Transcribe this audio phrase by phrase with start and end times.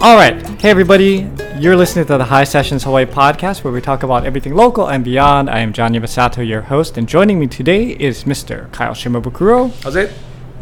[0.00, 0.34] All right.
[0.60, 1.30] Hey, everybody.
[1.58, 5.02] You're listening to the High Sessions Hawaii podcast where we talk about everything local and
[5.02, 5.48] beyond.
[5.48, 8.70] I am John Yamasato, your host, and joining me today is Mr.
[8.72, 10.12] Kyle Shimabukuro, How's it?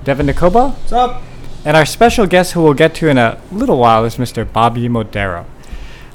[0.04, 1.23] Devin Nakoba, What's up?
[1.64, 4.50] and our special guest who we'll get to in a little while is Mr.
[4.50, 5.45] Bobby Moderow.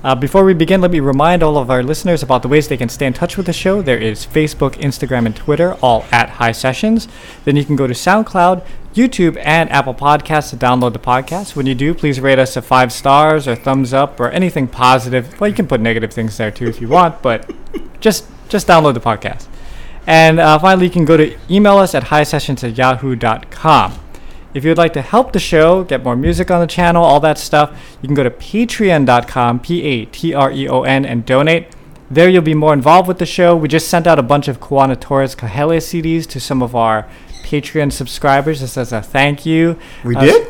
[0.08, 2.78] Uh, before we begin, let me remind all of our listeners about the ways they
[2.78, 3.82] can stay in touch with the show.
[3.82, 7.10] There is Facebook, Instagram, and Twitter, all at High Sessions.
[7.44, 11.58] Then you can go to SoundCloud, YouTube, and Apple Podcasts to download the podcast.
[11.58, 15.38] When you do, please rate us a five stars or thumbs up or anything positive.
[15.41, 17.52] Well, you can put negative things there too if you want, but
[18.00, 19.50] just just download the podcast.
[20.05, 24.00] And uh, finally, you can go to email us at highsessions at yahoo.com.
[24.57, 27.20] If you would like to help the show, get more music on the channel, all
[27.20, 31.23] that stuff, you can go to patreon.com, P A T R E O N, and
[31.23, 31.67] donate.
[32.09, 33.55] There you'll be more involved with the show.
[33.55, 37.07] We just sent out a bunch of Kuana Torres CDs to some of our
[37.43, 39.77] Patreon subscribers just as a thank you.
[40.03, 40.47] We Uh, did?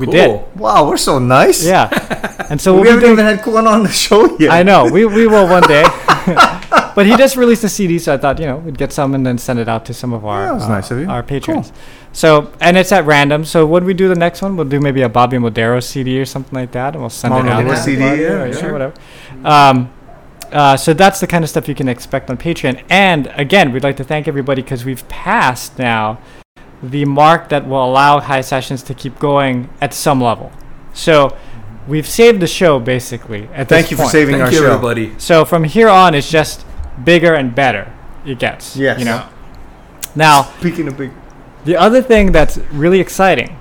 [0.00, 0.14] We Cool.
[0.14, 0.56] did.
[0.58, 1.64] Wow, we're so nice.
[1.64, 1.88] Yeah.
[2.50, 4.50] And so we haven't doing, even had Kuan on the show yet.
[4.50, 4.90] I know.
[4.90, 5.84] We, we will one day.
[6.96, 9.24] but he just released a CD, so I thought, you know, we'd get some and
[9.24, 11.08] then send it out to some of our Yeah, uh, nice of you.
[11.08, 11.72] our patrons.
[12.12, 13.44] So, and it's at random.
[13.44, 16.24] So, when we do the next one, we'll do maybe a Bobby Moderow CD or
[16.24, 17.64] something like that, and we'll send Mama it out.
[17.64, 18.72] Moderow to CD, everybody, yeah, or, sure.
[18.72, 18.94] whatever.
[19.44, 19.92] Um,
[20.50, 22.82] uh, so that's the kind of stuff you can expect on Patreon.
[22.90, 26.18] And again, we'd like to thank everybody because we've passed now
[26.82, 30.50] the mark that will allow High Sessions to keep going at some level.
[30.94, 31.36] So
[31.86, 33.48] we've saved the show basically.
[33.52, 34.12] At Thank this you for point.
[34.12, 34.66] saving our you, show.
[34.72, 35.12] everybody.
[35.18, 36.64] So from here on, it's just
[37.04, 37.92] bigger and better.
[38.24, 38.76] It gets.
[38.76, 38.98] Yes.
[38.98, 39.28] You know.
[40.14, 41.12] Now, Speaking of big.
[41.64, 43.56] the other thing that's really exciting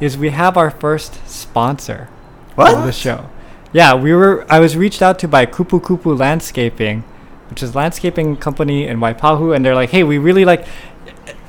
[0.00, 2.08] is we have our first sponsor
[2.54, 2.74] What?
[2.74, 3.28] of the show.
[3.72, 4.44] Yeah, we were.
[4.50, 7.02] I was reached out to by Kupu Kupu Landscaping,
[7.48, 10.66] which is a landscaping company in Waipahu, and they're like, "Hey, we really like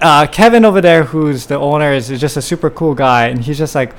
[0.01, 3.43] uh, Kevin over there, who's the owner, is, is just a super cool guy, and
[3.43, 3.93] he's just like."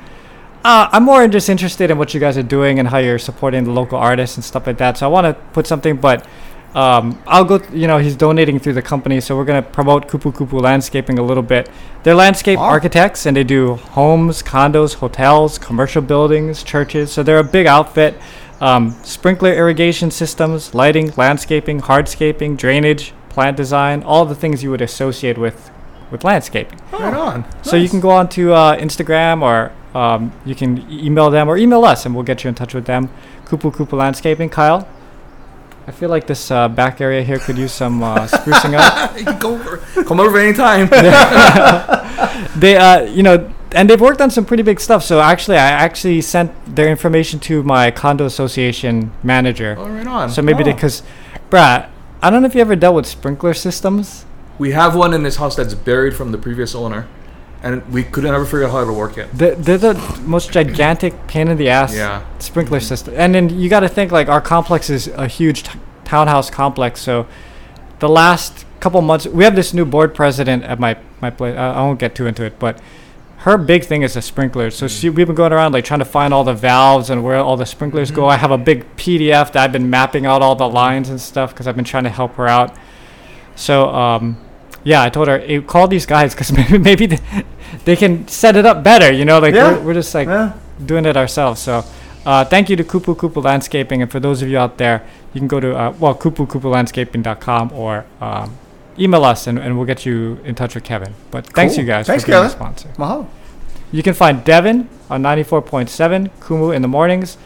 [0.65, 3.65] Uh, I'm more just interested in what you guys are doing and how you're supporting
[3.65, 4.97] the local artists and stuff like that.
[4.97, 6.25] So I want to put something, but
[6.73, 7.61] um, I'll go.
[7.73, 11.23] you know, he's donating through the company, so we're gonna promote Kupu Kupu Landscaping a
[11.23, 11.69] little bit.
[12.05, 12.67] They're landscape Wow.
[12.67, 17.11] architects, and they do homes, condos, hotels, commercial buildings, churches.
[17.13, 18.15] So they're a big outfit.
[18.61, 24.81] Um, sprinkler irrigation systems, lighting, landscaping, hardscaping, drainage, plant design, all the things you would
[24.83, 25.73] associate with
[26.13, 26.79] with landscaping.
[26.93, 27.45] Right on.
[27.63, 31.57] So you can go on to uh, Instagram or um, you can email them or
[31.57, 33.09] email us and we'll get you in touch with them.
[33.47, 34.49] Kupu Kupu Landscaping.
[34.51, 34.87] Kyle,
[35.87, 39.17] I feel like this uh, back area here could use some uh, sprucing up.
[39.19, 39.79] You go over.
[40.05, 40.89] Come over anytime.
[42.57, 45.03] They, uh, you know, and they've worked on some pretty big stuff.
[45.03, 49.75] So actually, I actually sent their information to my condo association manager.
[49.79, 50.31] oh, right on.
[50.31, 50.67] So maybe Oh.
[50.73, 51.03] because,
[51.51, 51.89] bruh,
[52.23, 54.27] I don't know if you ever dealt with sprinkler systems.
[54.63, 57.09] We have one in this house that's buried from the previous owner,
[57.65, 59.29] and we could never figure out how to work it.
[59.33, 62.23] They're, they're the most gigantic pain in the ass Yeah.
[62.39, 63.15] sprinkler system.
[63.17, 67.01] And then you got to think like our complex is a huge t- townhouse complex.
[67.01, 67.27] So
[67.99, 71.57] the last couple months, we have this new board president at my my place.
[71.57, 72.79] I, I won't get too into it, but
[73.39, 74.77] her big thing is the sprinklers.
[74.77, 77.39] So she, we've been going around like trying to find all the valves and where
[77.39, 78.29] all the sprinklers go.
[78.29, 81.51] I have a big PDF that I've been mapping out all the lines and stuff
[81.53, 82.77] because I've been trying to help her out.
[83.57, 84.37] So um,
[84.85, 87.19] yeah, I told her, hey, call these guys because maybe maybe they,
[87.85, 89.13] they can set it up better.
[89.13, 89.73] You know, like Yeah.
[89.73, 90.53] we're, we're just like Yeah.
[90.85, 91.61] doing it ourselves.
[91.61, 91.85] So,
[92.27, 95.03] uh, thank you to Kupu Kupu Landscaping, and for those of you out there,
[95.35, 98.57] you can go to uh, well kupukupulandscaping.com or um,
[98.99, 101.15] email us, and, and we'll get you in touch with Kevin.
[101.31, 102.89] But thanks you guys Thanks, for being a sponsor.
[102.99, 103.27] Mahalo.
[103.91, 107.37] You can find Devin on 94.7 Kumu in the mornings,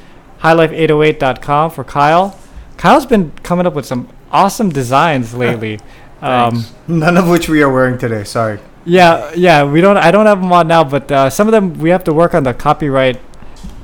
[0.43, 2.39] highlife808.com for Kyle.
[2.77, 5.81] Kyle's been coming up with some awesome designs lately.
[6.23, 8.25] Um, None of which we are wearing today.
[8.25, 8.59] Sorry.
[8.85, 9.97] yeah, yeah, we don't.
[9.97, 12.35] I don't have them on now, but uh, some of them we have to work
[12.35, 13.21] on the copyright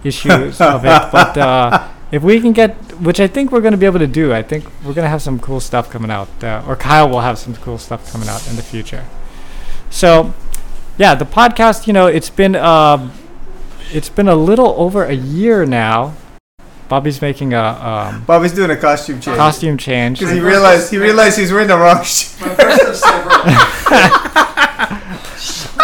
[0.05, 1.03] issues of it.
[1.13, 4.07] But uh, if we can get, which I think we're going to be able to
[4.07, 7.09] do, I think we're going to have some cool stuff coming out, uh, or Kyle
[7.09, 9.05] will have some cool stuff coming out in the future.
[9.91, 10.33] So,
[10.99, 11.87] yeah, the podcast.
[11.87, 13.13] You know, it's been um,
[13.93, 16.15] it's been a little over a year now.
[16.93, 19.35] Bobby's making a um, Bobby's doing a costume change.
[19.39, 20.19] costume change.
[20.19, 22.37] Because he realized he realized he's wearing the wrong shirt.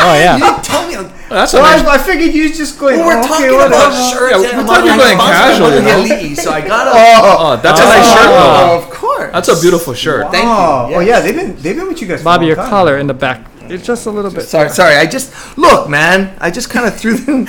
[0.01, 0.37] Oh yeah.
[0.37, 0.95] You didn't tell me.
[0.97, 1.83] Oh, that's a So nice.
[1.85, 2.99] I, I figured you was just going.
[2.99, 3.75] Well, we're oh, okay, talking whatever.
[3.75, 4.33] about shirts.
[4.33, 6.03] Yeah, we and I'm thought you going casual, you know?
[6.07, 6.91] the so I gotta.
[6.93, 8.79] Oh, Oh, that's a oh, nice shirt, though.
[8.79, 9.33] Of course.
[9.33, 10.31] That's a beautiful shirt.
[10.31, 10.51] Thank you.
[10.51, 12.23] Oh, oh yeah, they've been they've been with you guys.
[12.23, 12.69] Bobby, your time.
[12.69, 13.51] collar in the back.
[13.63, 14.43] It's just a little bit.
[14.43, 14.97] Sorry, sorry.
[14.97, 16.37] I just look, man.
[16.39, 17.47] I just kind of threw them.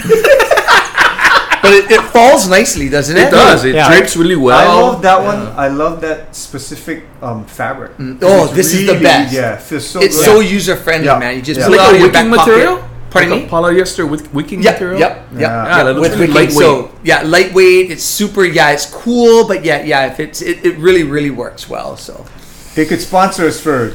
[1.62, 3.28] But it, it falls nicely, doesn't it?
[3.28, 3.66] It does.
[3.66, 3.88] It Yeah.
[3.90, 4.58] drapes really well.
[4.60, 5.48] I love that one.
[5.58, 7.92] I love that specific um, fabric.
[8.22, 9.34] Oh, It's this is the best.
[9.34, 10.26] Yeah, feels so It's good.
[10.26, 11.20] so user friendly, Yeah.
[11.20, 11.36] man.
[11.36, 11.66] You just Yeah.
[11.68, 12.76] pull it like out a your wicking back material.
[12.78, 12.86] pocket.
[13.12, 13.48] Pardon like me?
[13.48, 15.00] a polyester with wicking Yep, material.
[15.00, 15.42] yep, yep.
[15.42, 15.66] Yeah.
[15.78, 16.56] Yeah, that looks with really wicking.
[16.56, 16.92] lightweight.
[16.92, 17.90] So yeah, lightweight.
[17.92, 18.46] It's super.
[18.46, 20.06] Yeah, it's cool, but yeah, yeah.
[20.12, 21.98] If it's it, it really really works well.
[21.98, 22.26] So
[22.76, 23.94] They could sponsor us for.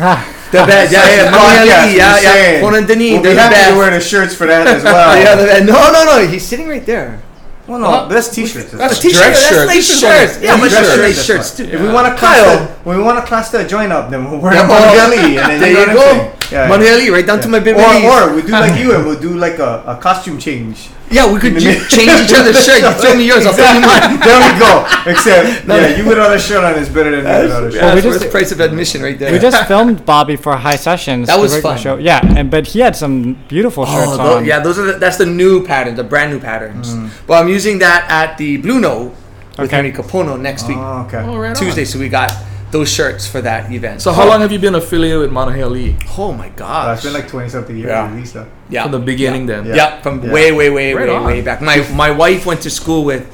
[0.00, 0.92] Ah, the best.
[0.96, 2.60] Yeah, yeah, podcast, yeah, yeah.
[2.60, 3.70] Conan Denis, We'll be happy best.
[3.72, 5.16] to wear the shirts for that as well.
[5.22, 5.64] yeah, the best.
[5.66, 6.26] No, no, no.
[6.26, 7.20] He's sitting right there.
[7.66, 8.72] Well, no, that's t-shirts.
[8.72, 9.18] That's A t-shirt.
[9.20, 9.66] dress That's shirt.
[9.66, 10.40] nice This is shirts.
[10.40, 11.64] Yeah, Yeah, my dress shirts, shirts, nice shirts too.
[11.64, 12.56] If we want to Kyle.
[12.66, 15.60] the, when we want to class the joint up, then we'll wear Yeah, and then
[15.60, 16.30] there you, you know what I'm saying?
[16.30, 16.37] go.
[16.50, 16.92] Yeah, Money yeah.
[16.92, 17.78] Ali, right down to my baby.
[17.78, 20.88] Or, or we do like you and we'll do like a, a costume change.
[21.10, 22.80] yeah, we could ju- change each other's shirt.
[22.80, 24.20] You throw me yours, I'll throw you mine.
[24.26, 24.84] there we go.
[25.06, 27.74] Except, yeah, you without a shirt on is better than me without a shirt.
[27.74, 29.32] Yeah, we that's just- the price of admission right there.
[29.32, 31.26] we just filmed Bobby for High Sessions.
[31.28, 31.76] That was fun.
[31.78, 31.96] Show.
[31.96, 34.44] Yeah, and but he had some beautiful shirts Oh, tho- on.
[34.44, 36.94] yeah, those are the, that's the new pattern, the brand new patterns.
[36.94, 37.10] Mm.
[37.28, 39.14] Well, I'm using that at the Blue Note
[39.58, 39.76] with Okay.
[39.76, 41.18] Henry Kapono next week, Oh, okay.
[41.18, 41.56] Oh, right on.
[41.56, 41.84] Tuesday.
[41.84, 42.30] So we got
[42.70, 44.02] those shirts for that event.
[44.02, 45.96] So how long have you been affiliated with Manuheali'i?
[46.18, 46.56] Oh my god!
[46.56, 46.96] gosh!
[46.96, 48.04] it's been like 20 something years Yeah.
[48.06, 48.34] at least.
[48.34, 48.46] Though.
[48.68, 49.56] yeah, From the beginning yeah.
[49.56, 49.66] then?
[49.66, 50.00] Yeah, Yeah.
[50.02, 50.32] from Yeah.
[50.32, 51.24] way, way, way, Right way, on.
[51.24, 51.60] way back.
[51.62, 53.24] My my wife went to school with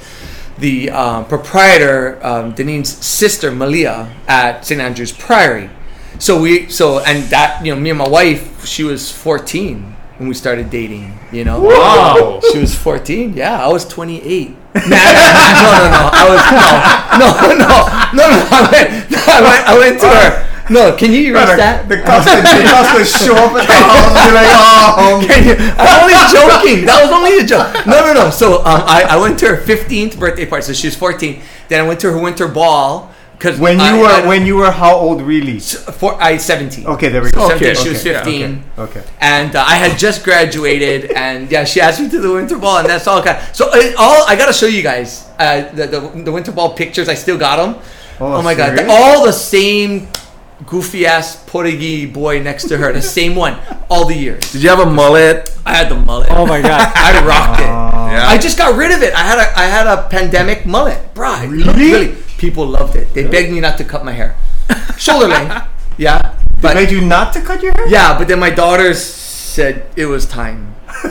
[0.58, 5.68] the um, proprietor, um, Deneen's sister Malia at St Andrew's Priory.
[6.18, 10.28] So we so and that you know me and my wife, she was 14 when
[10.28, 11.12] we started dating.
[11.32, 12.40] You know, Wow.
[12.52, 13.34] She was 14.
[13.34, 14.56] Yeah, I was 28.
[14.74, 16.02] No, no, no.
[16.10, 16.42] I was
[17.14, 17.68] no, no, no,
[18.12, 18.38] no, no.
[18.50, 18.90] I went,
[19.28, 20.50] I went, I went to her.
[20.70, 21.88] No, can you erase the, that?
[21.88, 25.74] the would, the cops show up at the house and be like, oh, Can you-
[25.78, 26.86] I'm only joking.
[26.86, 27.86] That was only a joke.
[27.86, 28.30] No, no, no.
[28.30, 30.64] So um, I, I went to her 15th birthday party.
[30.64, 31.40] So she was 14.
[31.68, 34.56] Then I went to her winter ball because when you I, were I, when you
[34.56, 35.58] were how old really?
[35.60, 36.86] for I 17.
[36.86, 37.46] Okay, there we go.
[37.52, 37.82] Okay, 17.
[37.84, 38.64] She was okay, yeah, 15.
[38.78, 39.02] Okay.
[39.20, 42.78] And uh, I had just graduated, and yeah, she asked me to the winter ball,
[42.78, 43.22] and that's all.
[43.22, 46.74] Kind so it, all I gotta show you guys uh, the, the the winter ball
[46.74, 47.08] pictures.
[47.08, 47.82] I still got them.
[48.20, 48.92] Oh, Oh, my god, serious?
[48.94, 50.08] all the same
[50.66, 53.58] goofy ass Portuguese boy next to her, the same one,
[53.90, 54.52] all the years.
[54.52, 55.50] Did you have a mullet?
[55.66, 56.28] I had the mullet.
[56.30, 56.92] Oh my god.
[56.96, 57.66] I rocked it.
[57.66, 58.28] Yeah.
[58.28, 59.12] I just got rid of it.
[59.14, 61.44] I had a I had a pandemic mullet, bro.
[61.46, 61.72] Really?
[61.74, 63.06] really, people loved it.
[63.14, 64.36] They begged me not to cut my hair,
[64.98, 65.56] shoulder length.
[65.96, 67.86] Yeah, They but made you not to cut your hair?
[67.86, 70.74] yeah, but then my daughters said it was time.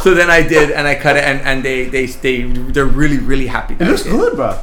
[0.00, 3.18] so then I did, and I cut it, and, and they they they they're really
[3.18, 3.74] really happy.
[3.74, 4.56] It I looks good, bro.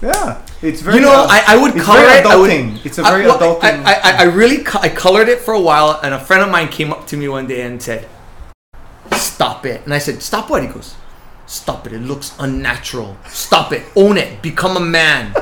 [0.00, 0.96] Yeah, it's very.
[0.96, 2.26] You know, uh, I, I would it's color very it.
[2.26, 2.86] I would.
[2.86, 3.84] It's a very well, adulting.
[3.84, 6.48] I, I, I really co- I colored it for a while, and a friend of
[6.48, 8.08] mine came up to me one day and said,
[9.12, 10.96] "Stop it!" And I said, "Stop what?" He goes,
[11.46, 11.92] "Stop it!
[11.92, 13.16] It looks unnatural.
[13.28, 13.82] Stop it!
[13.96, 14.42] Own it!
[14.42, 15.34] Become a man."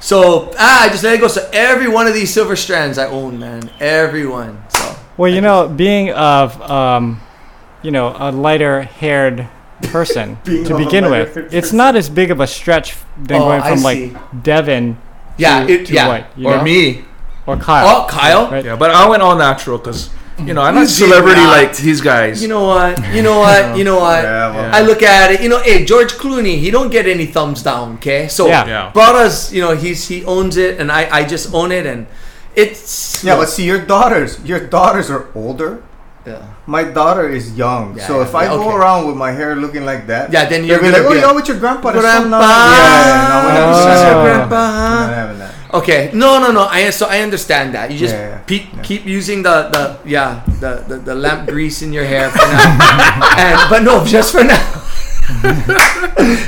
[0.00, 1.28] So ah, I just let it go.
[1.28, 3.70] So every one of these silver strands I own, man.
[3.80, 4.62] Everyone.
[4.70, 7.20] So Well, you know, being of um,
[7.82, 9.48] you know, a lighter haired
[9.84, 13.62] person to begin with, lighter-haired it's not as big of a stretch than Oh, going
[13.62, 14.96] from like Devin
[15.36, 16.08] yeah, to, it, to yeah.
[16.08, 16.62] white, you or know?
[16.62, 17.04] me?
[17.46, 18.04] or Kyle.
[18.04, 18.50] Oh, Kyle.
[18.50, 18.64] Right.
[18.64, 20.10] Yeah, but I went all natural because
[20.46, 21.56] you know I'm You not celebrity not.
[21.56, 22.42] like these guys.
[22.42, 22.98] You know what?
[23.14, 23.76] You know what?
[23.78, 24.22] You know what?
[24.24, 27.26] yeah, well, I look at it, you know, hey, George Clooney, he don't get any
[27.26, 28.28] thumbs down, okay?
[28.28, 28.66] So Yeah.
[28.66, 28.90] Yeah.
[28.92, 32.06] Brothers, you know, he's he owns it and I, I just own it and
[32.56, 35.82] it's yeah, but see, your daughters, your daughters are older.
[36.26, 36.42] Yeah.
[36.66, 38.76] My daughter is young, Yeah, so yeah, if I yeah, go okay.
[38.76, 41.14] around with my hair looking like that, Yeah, then they'll you're be gonna like, "Oh,
[41.14, 42.38] be you're with your grandpa." That's so Grandpa.
[42.38, 44.60] nice." Yeah, no, we're not, we're Grandpa.
[44.60, 45.54] we're not having that.
[45.72, 46.66] Okay, no, no, no.
[46.66, 47.90] I so I understand that.
[47.90, 48.82] You just Yeah, yeah, pe- yeah.
[48.82, 53.38] keep using the the yeah the, the the lamp grease in your hair for now,
[53.38, 54.58] and but no, just for now.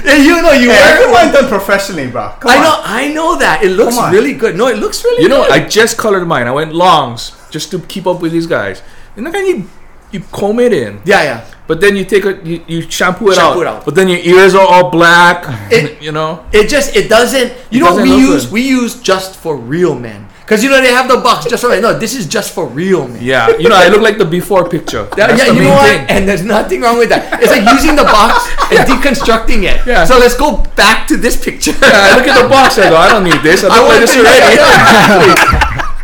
[0.05, 2.35] Yeah, you know you Hey, I wear want done professionally, bro.
[2.41, 2.63] Come I on.
[2.63, 4.13] know, I know that it looks Come on.
[4.13, 4.57] really good.
[4.57, 5.23] No, it looks really.
[5.23, 5.53] You know, good.
[5.53, 6.47] I just colored mine.
[6.47, 8.83] I went longs just to keep up with these guys.
[9.17, 9.69] And then you
[10.11, 11.45] you comb it in, yeah, yeah.
[11.67, 13.63] but then you take it, you, you shampoo it Shampoo out.
[13.63, 13.85] it out.
[13.87, 15.45] But then your ears are all black.
[15.73, 16.45] It- you know.
[16.53, 17.49] It just it doesn't.
[17.71, 18.45] You It know doesn't we use?
[18.45, 18.53] good.
[18.53, 20.29] We use just for real men.
[20.45, 21.97] Cause you know they have the box just for no.
[21.99, 23.23] This is just for real men.
[23.25, 25.09] Yeah, you know, I look like the before picture.
[25.17, 25.89] Yeah, That's yeah, you know what?
[25.89, 26.05] thing.
[26.11, 27.41] And there's nothing wrong with that.
[27.41, 29.81] It's like using the box and deconstructing it.
[29.87, 30.05] Yeah.
[30.05, 31.73] So let's go back to this picture.
[31.81, 32.77] Yeah, I look at the box.
[32.79, 33.65] I go, I don't need this.
[33.65, 34.57] I look like want this already.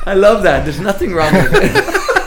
[0.06, 0.64] I love that.
[0.64, 2.17] There's nothing wrong with it.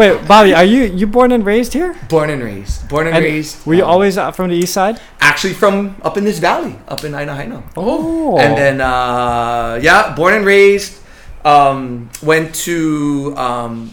[0.00, 1.92] Wait, Bobby, are you you born and raised here?
[2.08, 2.88] Born and raised.
[2.88, 3.60] Born and, And raised.
[3.68, 4.96] were you um, always uh, from the east side?
[5.20, 7.60] actually from up in this valley, up in Aina Haina.
[7.76, 8.38] Oh.
[8.40, 10.96] And then uh, yeah, born and raised.
[11.44, 13.92] Um, went to um,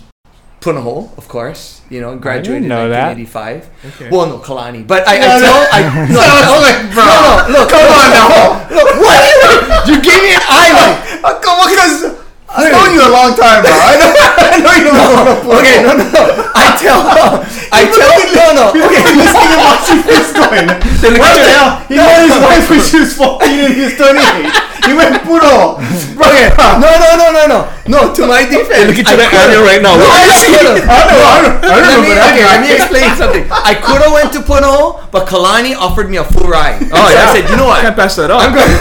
[0.63, 1.81] Punahou, of course.
[1.91, 3.67] You know, graduated in 1985.
[3.91, 4.07] Okay.
[4.09, 5.43] Well, no, Kalani, but I, I No, no.
[5.43, 5.79] tell I
[6.15, 6.63] no, I tell,
[6.95, 7.03] bro.
[7.03, 8.27] no, no, look, come on now,
[8.71, 9.19] look, what?
[9.91, 11.41] You gave me an eye like.
[11.43, 12.16] Come on, because
[12.48, 13.70] I've known you a long time, bro.
[13.75, 16.24] I know, I know you don't know Okay, no, no, no.
[16.56, 17.04] I tell,
[17.75, 18.66] I tell, no, no.
[18.88, 19.04] Okay.
[19.04, 20.68] This thing and watch you first going.
[21.20, 21.70] What the hell?
[21.92, 24.88] He met his wife when she was 14 and he was 28.
[24.88, 25.75] He went puro.
[25.77, 26.48] Okay.
[26.56, 27.60] No, no, no, no, no.
[27.92, 28.88] No, to my defense.
[28.96, 30.00] Look at I you, that could've- right now.
[30.00, 30.56] No, I at you.
[30.56, 30.88] could've.
[30.88, 31.27] I don't know.
[31.27, 33.44] I don't, I don't Let me, remember that okay, let me explain something.
[33.51, 36.80] I could have went to Puno, but Kalani offered me a full ride.
[36.89, 37.27] Oh So yeah.
[37.27, 37.84] I said, you know what?
[37.84, 38.39] Can't pass that up.
[38.39, 38.72] I'm going.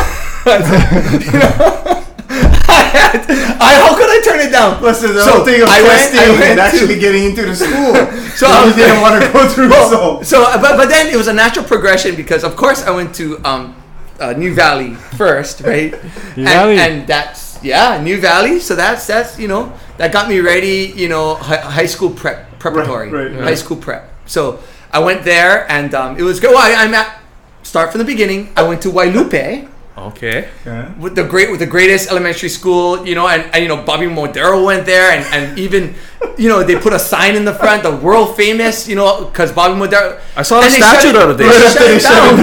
[1.26, 3.30] you know, I, had,
[3.60, 4.76] I how could I turn it down?
[4.78, 6.98] Plus, there's the So, whole thing of I went- testing I went and to- actually
[6.98, 7.94] getting into the school.
[8.36, 9.70] So So I was didn't want to go through.
[9.70, 12.90] so So, uh, but but then it was a natural progression because of course I
[12.90, 13.74] went to um,
[14.20, 15.92] uh, Niu Valley first, right?
[16.36, 16.76] New and, Valley.
[16.78, 18.60] and that's yeah, Niu Valley.
[18.60, 20.92] So that's that's you know that got me ready.
[20.94, 23.58] You know, hi- high school prep preparatory, Right, right, high right.
[23.58, 24.12] school prep.
[24.26, 24.58] So
[24.92, 26.50] I went there and um, it was good.
[26.52, 27.20] Well, I, I'm at
[27.62, 28.52] start from the beginning.
[28.56, 29.66] I went to Wailupe.
[29.96, 30.48] Okay.
[30.66, 30.92] Yeah.
[31.00, 34.04] with the great with the greatest elementary school, you know, and, and you know Bobby
[34.06, 35.94] Moderow went there, and, and even
[36.36, 39.52] you know they put a sign in the front, the world famous, you know, because
[39.52, 40.20] Bobby Moderow.
[40.36, 41.48] I saw the and they statue shut the it- other day.
[41.48, 42.36] they shut it down.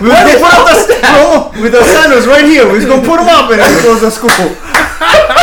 [0.00, 2.64] we were gonna put up the bro, with the sign was right here.
[2.64, 4.30] We was gonna put him up and then close the school.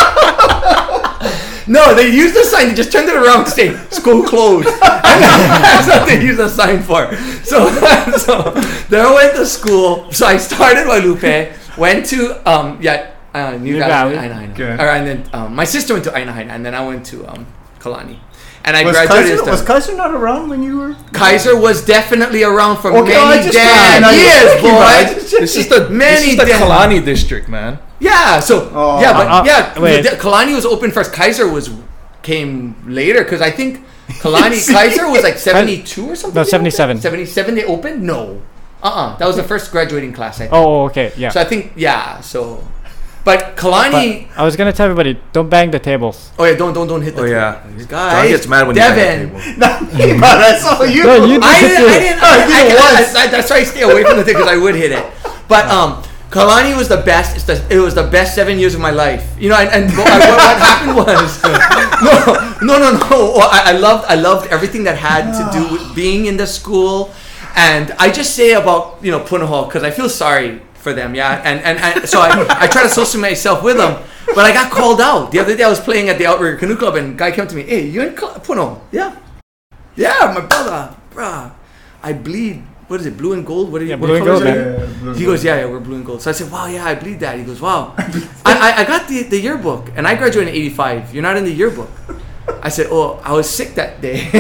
[1.68, 2.70] No, they used the sign.
[2.70, 6.82] They just turned it around to say "school closed." That's what they used the sign
[6.82, 7.14] for.
[7.44, 7.68] So,
[8.18, 8.52] so
[8.90, 10.12] there I went to school.
[10.12, 14.28] So I started Wailupe, went to um yeah uh, New, Niu Valley, Valley.
[14.28, 14.52] Aina Haina.
[14.54, 14.72] Okay.
[14.72, 17.06] All right, and then um, my sister went to Aina Haina, and then I went
[17.08, 17.46] to um
[17.80, 18.18] Kalani,
[18.66, 19.40] and I Was graduated.
[19.40, 20.96] Kaiser, was Kaiser not around when you were?
[21.14, 24.72] Kaiser was definitely around for Okay, I many just- damn I know you're years, thinking
[24.72, 25.32] about it.
[25.32, 25.40] boy.
[25.40, 27.80] This is the Many this is the Kalani district, man.
[28.00, 29.02] Yeah, so Oh.
[29.02, 30.02] yeah, but Uh, uh, yeah, wait.
[30.04, 31.12] the- Kalani was open first.
[31.14, 31.70] Kaiser was
[32.22, 33.84] came later because I think
[34.22, 36.36] Kalani Kaiser was like seventy two or something.
[36.36, 37.00] No, seventy seven.
[37.02, 37.56] Seventy seven.
[37.56, 38.04] They opened.
[38.04, 38.42] No,
[38.84, 40.36] uh uh that was the first graduating class.
[40.38, 40.54] I think.
[40.54, 41.30] Oh, okay, yeah.
[41.30, 42.20] So I think yeah.
[42.22, 42.62] So,
[43.26, 44.28] but Kalani.
[44.30, 46.32] But I was gonna tell everybody, don't bang the tables.
[46.38, 47.22] oh yeah, don't don't don't hit the.
[47.24, 47.64] Oh yeah.
[47.66, 47.86] table.
[47.90, 49.30] John gets mad when you Devin.
[49.30, 49.60] bang the table.
[49.60, 51.04] Not me, but I saw you.
[51.04, 51.90] No, you I didn't.
[51.90, 52.22] I didn't.
[52.22, 52.80] I, Oh, you I, did it
[53.18, 55.06] I- I- that's why I stay away from the thing because I would hit it.
[55.48, 57.36] But um, Kalani was the best.
[57.36, 59.36] It's the, it was the best seven years of my life.
[59.40, 61.42] You know, and, and what, what, happened was
[62.62, 63.36] no, no, no, no.
[63.40, 64.06] I, I loved.
[64.06, 67.14] I loved everything that had to do with being in the school,
[67.56, 71.16] and I just say about you know Punahou because I feel sorry for them.
[71.16, 74.04] Yeah, and and, and so I, I try to associate myself with them.
[74.36, 75.64] But I got called out the other day.
[75.64, 77.64] I was playing at the Outrigger Canoe Club, and a guy came to me.
[77.64, 78.82] Hey, you in Punahou?
[78.92, 79.16] Yeah.
[79.96, 81.52] Yeah, my brother, bruh,
[82.04, 82.62] I bleed.
[82.88, 83.18] What is it?
[83.18, 83.70] Blue and gold?
[83.72, 83.92] What are you?
[83.92, 85.06] Yeah, blue and colors gold, are man.
[85.06, 85.14] you?
[85.14, 86.22] He goes, yeah, yeah, we're blue and gold.
[86.22, 87.38] So I said, wow, yeah, I bleed that.
[87.38, 87.94] He goes, wow.
[87.98, 88.06] I,
[88.46, 91.14] I, I got the, the yearbook, and I graduated in '85.
[91.14, 91.90] You're not in the yearbook.
[92.62, 94.30] I said, oh, I was sick that day.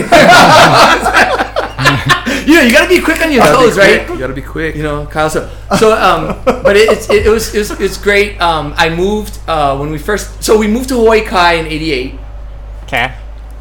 [2.48, 4.08] you know, you gotta be quick on your Gotta toes, right?
[4.08, 4.76] You gotta be quick.
[4.76, 5.30] you know, Kyle.
[5.30, 8.40] So, so um, but it, it's it, it was it was it's great.
[8.40, 12.20] Um, I moved uh when we first, so we moved to Hawaii Kai in '88.
[12.84, 13.14] Okay.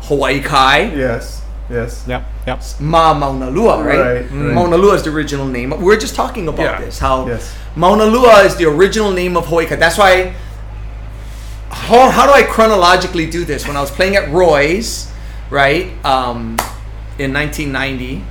[0.02, 0.94] Hawaii Kai.
[0.94, 1.42] Yes.
[1.68, 2.04] Yes.
[2.06, 2.24] Yep.
[2.46, 2.62] Yep.
[2.80, 3.98] Ma Mauna Lua, right?
[3.98, 4.30] Right, right.
[4.30, 5.70] Mauna Lua is the original name.
[5.80, 6.80] We're just talking about Yeah.
[6.80, 6.98] this.
[7.00, 7.52] How Yes.
[7.74, 9.66] Mauna Lua is the original name of Hawaii.
[9.66, 10.34] That's why.
[11.70, 13.66] How, how do I chronologically do this?
[13.66, 15.08] When I was playing at Roy's,
[15.50, 16.56] right, um,
[17.18, 18.22] in 1990,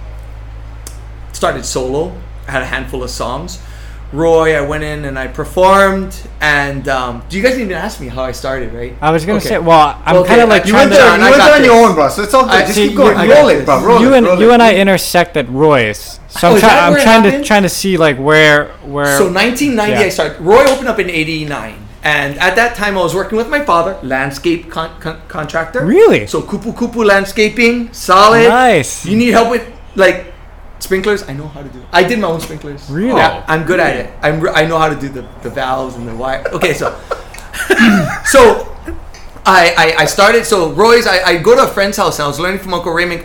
[1.34, 2.13] started solo.
[2.48, 3.60] I had a handful of songs.
[4.15, 6.15] Roy, I went in and I performed.
[6.41, 8.93] And um, do you guys didn't even ask me how I started, right?
[9.01, 9.50] I was gonna Okay.
[9.50, 11.10] say, well, I'm Okay, kind of I- like You trying went there.
[11.13, 12.10] and You went there on your own, bro.
[12.10, 12.51] So it's all good.
[12.53, 13.19] I- Just see, keep going.
[13.19, 13.81] you- Roll it, bro.
[13.81, 14.17] Roll you it.
[14.17, 14.53] and roll you it.
[14.53, 17.43] and I intersect at Roy's, so Oh, I'm, is try- I'm where it trying to
[17.43, 19.17] trying to see like where where.
[19.17, 20.00] So 1990, Yeah.
[20.07, 20.39] I started.
[20.39, 23.98] Roy opened up in '89, and at that time, I was working with my father,
[24.03, 25.84] landscape con- con- contractor.
[25.84, 26.27] Really?
[26.27, 28.48] So kupu kupu landscaping, solid.
[28.50, 29.05] Nice.
[29.05, 29.63] You need help with
[29.95, 30.34] like
[30.79, 31.27] sprinklers?
[31.27, 31.79] I know how to do.
[31.79, 31.86] it.
[31.91, 32.89] I did my own sprinklers.
[32.89, 33.17] Really?
[33.17, 34.13] Yeah, oh, I'm good at it.
[34.22, 36.44] I'm I know how to do the, the valves and the wire.
[36.53, 36.91] Okay, so
[38.25, 38.75] so
[39.46, 40.46] I, I I started.
[40.46, 42.91] So Roy's, I, I go to a friend's house and I was learning from Uncle
[42.94, 43.24] Raymond.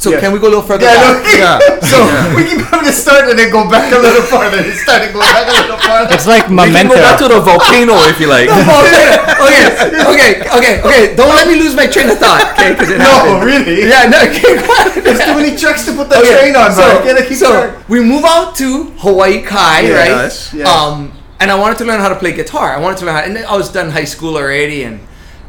[0.00, 0.20] So Yeah.
[0.20, 1.24] can we go a little further Yeah, back?
[1.24, 1.80] no, Yeah.
[1.92, 1.98] So
[2.34, 4.56] we keep have to start and then go back a little farther.
[4.56, 6.14] and Start and go back a little farther.
[6.14, 6.94] it's like We can memento.
[6.96, 8.48] go back to the volcano if you like.
[8.50, 9.12] okay,
[9.44, 9.66] okay,
[10.08, 11.02] okay, okay, okay.
[11.16, 12.72] Don't let me lose my train of thought, okay?
[12.72, 13.44] Because it no, happened.
[13.44, 13.76] really.
[13.92, 14.56] Yeah, no, okay.
[15.04, 16.80] There's too many trucks to put the Okay, train on, bro.
[16.80, 17.88] So, I so track.
[17.88, 20.08] we move out to Hawaii Kai, Yeah, right?
[20.24, 20.66] yes, yes.
[20.66, 22.72] Um, and I wanted to learn how to play guitar.
[22.72, 25.00] I wanted to learn how, and I was done high school already, and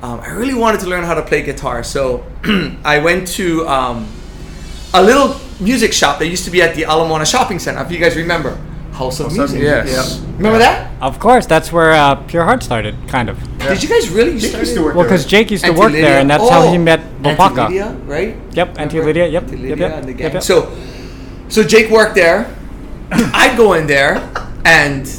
[0.03, 1.83] um, I really wanted to learn how to play guitar.
[1.83, 2.25] So
[2.83, 4.07] I went to um,
[4.93, 7.81] a little music shop that used to be at the Ala Moana Shopping Center.
[7.83, 8.57] If you guys remember,
[8.93, 9.61] House of of Music.
[9.61, 9.85] Music.
[9.87, 10.19] Yes.
[10.37, 10.91] Remember that?
[11.01, 13.39] Of course, that's where uh, Pure Heart started, kind of.
[13.59, 14.37] Did you guys really?
[14.37, 16.47] Jake start used to work Well, because Jake used to Auntie work there, and that's
[16.49, 17.67] how Oh, he met Auntie Bopaka.
[17.69, 18.35] Lydia, right?
[18.51, 19.05] Yep, Auntie Remember?
[19.05, 19.27] Lydia.
[19.27, 20.33] Yep, Auntie yep, Lydia yep, and the yep, gang.
[20.33, 20.43] yep.
[20.43, 20.75] So,
[21.47, 22.53] so Jake worked there.
[23.11, 24.17] I'd go in there,
[24.65, 25.09] and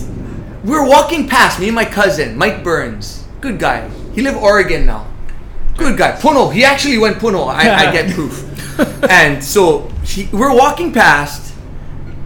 [0.64, 3.26] we were walking past me and my cousin Mike Burns.
[3.41, 3.88] Good guy.
[4.14, 5.07] He live Oregon now.
[5.79, 6.12] Good guy.
[6.12, 6.52] Puno.
[6.52, 7.49] He actually went Puno.
[7.49, 8.49] I, I get proof.
[9.11, 11.55] and so he, we're walking past,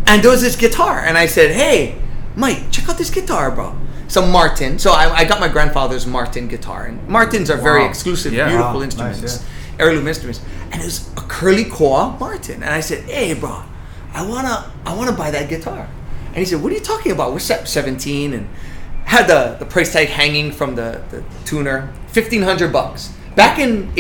[0.07, 2.01] and there was this guitar, and I said, "Hey,
[2.37, 3.75] Mike, check out this guitar, bro."
[4.09, 4.79] Some Martin.
[4.79, 8.47] So I, I got my grandfather's Martin guitar, and Martins are very exclusive, Yeah.
[8.49, 8.91] beautiful Wow, nice,
[9.23, 9.45] instruments,
[9.81, 10.41] heirloom instruments.
[10.71, 13.63] And it was a curly koa Martin, and I said, "Hey, bro,
[14.15, 15.89] I wanna, I wanna buy that guitar."
[16.29, 17.33] And he said, "What are you talking about?
[17.33, 18.49] We're se- 17 and
[19.07, 23.91] had the, the price tag hanging from the, the tuner, fifteen hundred bucks back in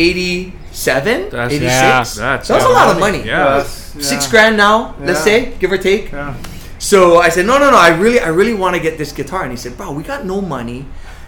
[0.76, 1.62] '87, That's- '86.
[1.62, 2.04] Yeah.
[2.36, 3.24] That's that was a lot of money.
[3.24, 3.56] Yeah.
[3.58, 6.12] Yes, Six grand now, let's say, give or take.
[6.12, 6.34] Yeah.
[6.78, 7.76] So I said, no, no, no.
[7.78, 9.42] I really, I really want to get this guitar.
[9.42, 10.84] And he said, bro, we got no money.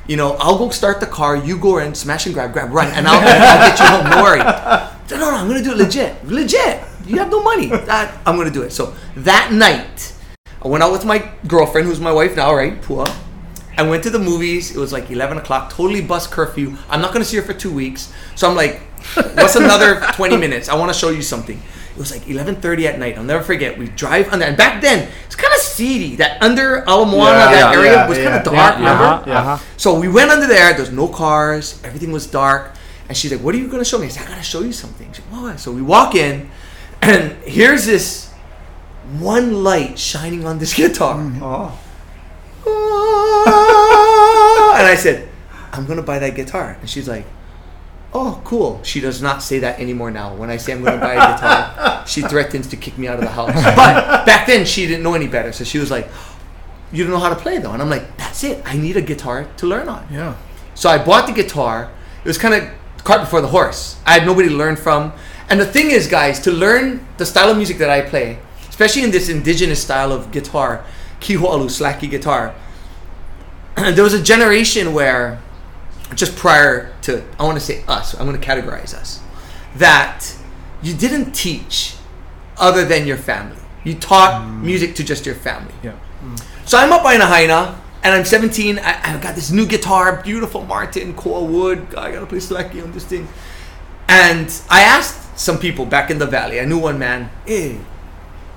[0.07, 1.37] You know, I'll go start the car.
[1.37, 4.05] You go in, smash and grab, grab, run, and I'll, I'll get you home.
[4.11, 4.41] Don't worry.
[4.41, 6.83] I said, no, no, I'm gonna do it legit, legit.
[7.07, 7.69] You have no money.
[7.69, 8.73] That I'm gonna do it.
[8.73, 10.13] So that night,
[10.63, 13.09] I went out with my girlfriend, who's my wife now, right, Pua.
[13.79, 14.75] I went to the movies.
[14.75, 16.77] It was like 11 o'clock, totally bus curfew.
[16.91, 18.13] I'm not gonna see her for two weeks.
[18.35, 18.83] So I'm like,
[19.15, 20.69] what's another 20 minutes?
[20.69, 21.57] I want to show you something.
[21.59, 23.19] It was like 11:30 at night.
[23.19, 23.77] I'll never forget.
[23.77, 26.17] We drive under, and back then it's kind of seedy.
[26.17, 28.57] That under Ala Moana, Yeah, that yeah, area yeah, was kind of dark.
[28.57, 29.05] Yeah, remember?
[29.05, 29.65] uh-huh, uh-huh.
[29.77, 30.73] So we went under there.
[30.75, 31.81] There's no cars.
[31.83, 32.73] Everything was dark.
[33.09, 34.73] And she's like, "What are you gonna show me?" I said, "I gotta show you
[34.73, 36.49] something." She's like, "What?" So we walk in,
[37.03, 38.29] and here's this
[39.19, 41.17] one light shining on this guitar.
[41.43, 41.73] Oh.
[44.77, 45.29] and I said,
[45.73, 46.77] I'm gonna buy that guitar.
[46.81, 47.25] And she's like,
[48.15, 48.81] Oh, cool.
[48.85, 50.35] She does not say that anymore now.
[50.35, 53.21] When I say I'm gonna buy a guitar, she threatens to kick me out of
[53.21, 53.53] the house.
[53.53, 56.09] But back then she didn't know any better, so she was like,
[56.91, 57.73] You don't know how to play though.
[57.73, 58.63] And I'm like, That's it.
[58.65, 60.07] I need a guitar to learn on.
[60.11, 60.37] Yeah.
[60.75, 61.91] So I bought the guitar.
[62.25, 62.69] It was kind of
[63.05, 64.01] cart before the horse.
[64.07, 65.13] I had nobody to learn from.
[65.51, 68.39] And the thing is, guys, to learn the style of music that I play,
[68.69, 70.85] especially in this indigenous style of guitar,
[71.21, 72.55] kihoalu, slacky guitar,
[73.77, 75.41] there was a generation where,
[76.15, 79.21] just prior to, I want to say us, I'm going to categorize us,
[79.77, 80.35] that
[80.83, 81.97] you didn't teach
[82.57, 83.57] other than your family.
[83.85, 84.63] You taught mm.
[84.63, 85.75] music to just your family.
[85.83, 85.97] Yeah.
[86.65, 88.79] So I'm up by Nahaina, and I'm 17.
[88.79, 91.95] I, I got this new guitar, beautiful Martin, koa wood.
[91.95, 93.29] I gotta play slacky on this thing.
[94.09, 96.61] And I asked some people back in the valley.
[96.61, 97.31] I knew one man.
[97.47, 97.79] Hey,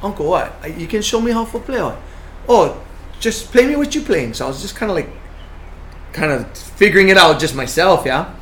[0.02, 0.54] Uncle, what?
[0.78, 1.98] You can show me how to play what?
[2.48, 2.82] Oh,
[3.20, 4.34] just play me what you're playing.
[4.34, 5.10] So I was just kind of like,
[6.14, 8.34] kind of figuring it out just myself, yeah.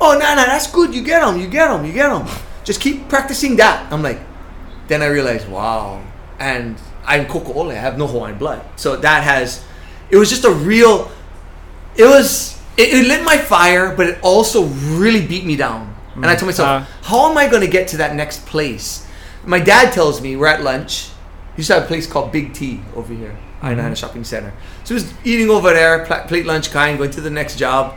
[0.00, 0.94] Oh, no, no, that's good.
[0.94, 2.26] You get them, you get them, you get them.
[2.64, 3.92] Just keep practicing that.
[3.92, 4.20] I'm like,
[4.88, 6.02] then I realized, wow.
[6.38, 7.70] And I'm Koko'ole.
[7.70, 8.62] I have no Hawaiian blood.
[8.76, 9.64] So that has,
[10.10, 11.10] it was just a real,
[11.96, 15.94] it was, it, it lit my fire, but it also really beat me down.
[16.14, 16.86] And I told myself, Uh.
[17.02, 19.06] how am I going to get to that next place?
[19.44, 21.08] My dad tells me, we're at lunch.
[21.54, 24.52] He used to have a place called Big T over here, Aina Shopping Center.
[24.84, 27.94] So he was eating over there, pla- plate lunch kind, going to the next job.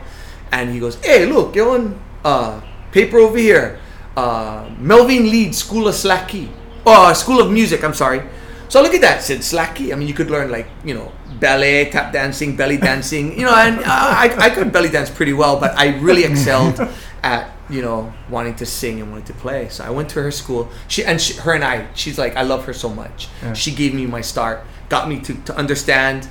[0.52, 2.60] And he goes, hey, look, get one uh,
[2.92, 3.78] paper over here.
[4.16, 6.48] Uh, Melvin Lead School of Slacky.
[6.86, 8.22] Oh, School of Music, I'm sorry.
[8.68, 9.22] So look at that.
[9.22, 9.92] Said Slacky.
[9.92, 13.38] I mean, you could learn like, you know, ballet, tap dancing, belly dancing.
[13.38, 16.80] You know, and I, I could belly dance pretty well, but I really excelled
[17.22, 19.68] at, you know, wanting to sing and wanting to play.
[19.68, 20.68] So I went to her school.
[20.88, 23.28] She and she, her and I, she's like, I love her so much.
[23.54, 26.28] She gave me my start, got me to, to understand.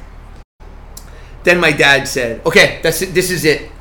[1.44, 3.14] Then my dad said, okay, that's it.
[3.14, 3.72] This is it.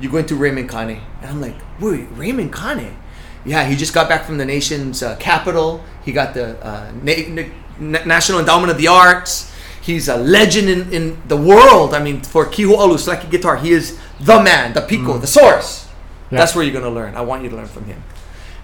[0.00, 1.00] You're going to Raymond Kane.
[1.22, 2.96] And I'm like, wait, Raymond Kane?
[3.44, 5.82] Yeah, he just got back from the nation's uh, capital.
[6.04, 9.52] He got the uh, Na- Na- Na- National Endowment of the Arts.
[9.80, 11.94] He's a legend in, in the world.
[11.94, 15.88] I mean, for Kihoalu, Slacky Guitar, he is the man, the piko, the source.
[16.30, 16.38] Yeah.
[16.38, 17.14] That's where you're going to learn.
[17.14, 18.02] I want you to learn from him.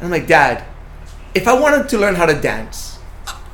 [0.01, 0.65] And I'm like, Dad,
[1.33, 2.92] if I wanted to learn how to dance,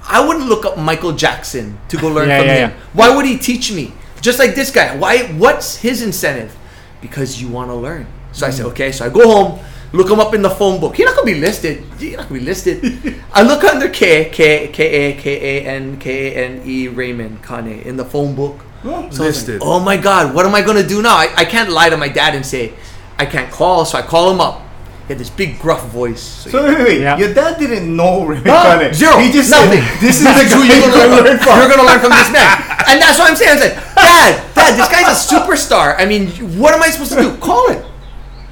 [0.08, 2.70] I wouldn't look up Michael Jackson to go learn Yeah, from yeah, him.
[2.70, 2.76] yeah.
[2.94, 3.92] Why would he teach me?
[4.20, 4.96] Just like this guy.
[4.96, 5.24] Why?
[5.38, 6.56] What's his incentive?
[7.00, 8.06] Because you want to learn.
[8.32, 8.70] So I said, Mm.
[8.70, 8.90] okay.
[8.92, 9.60] So I go home,
[9.92, 10.96] look him up in the phone book.
[10.96, 11.84] He's not gonna be listed.
[11.98, 13.22] He's not gonna be listed.
[13.32, 17.42] I look under K K K A K A N K A N E Raymond
[17.46, 18.60] Kane in the phone book.
[18.82, 19.58] So I was like, Listed.
[19.62, 21.16] oh my God, what am I gonna do now?
[21.16, 22.72] I, I can't lie to my dad and say
[23.18, 23.84] I can't call.
[23.84, 24.62] So I call him up.
[25.08, 26.20] He had this big gruff voice.
[26.20, 27.00] So So wait, wait, wait.
[27.00, 27.16] Yeah.
[27.16, 28.78] Your dad didn't know Raymond Huh?
[28.78, 28.92] Kane.
[28.92, 29.16] Zero.
[29.18, 29.80] He just Nothing.
[29.80, 31.88] said, "This is the who guy you're you're gonna, gonna learn learn from." You're gonna
[31.88, 32.54] learn from this man,
[32.92, 33.52] and that's what I'm saying.
[33.52, 35.96] I'm said, Dad, Dad, this guy's a superstar.
[35.96, 36.28] I mean,
[36.60, 37.34] what am I supposed to do?
[37.38, 37.82] Call him,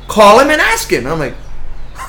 [0.08, 1.04] call him, and ask him.
[1.04, 1.34] And I'm like,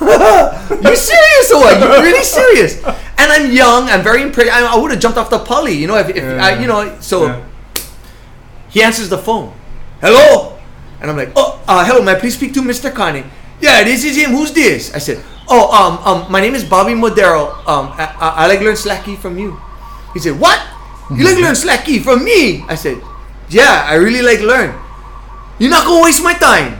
[0.00, 1.76] you serious or what?
[1.80, 2.82] You really serious?
[3.20, 3.88] And I'm young.
[3.90, 4.50] I'm very impressed.
[4.50, 5.96] I, I would have jumped off the pulley, you know.
[5.96, 7.44] If, if I, you know, so Yeah.
[8.70, 9.52] he answers the phone.
[10.00, 10.56] Hello?
[11.00, 12.88] And I'm like, oh, uh, hello, may I please speak to Mr.
[12.94, 13.24] Kane?
[13.60, 14.30] Yeah, this is him.
[14.30, 14.94] Who's this?
[14.94, 17.58] I said, oh, um, um, my name is Bobby Moderow.
[17.66, 19.58] Um, I, I, I like learn slacky from you.
[20.14, 20.60] He said, what?
[21.10, 22.62] You like learn slacky from me?
[22.68, 23.00] I said,
[23.48, 24.78] yeah, I really like learn.
[25.58, 26.78] You're not gonna waste my time.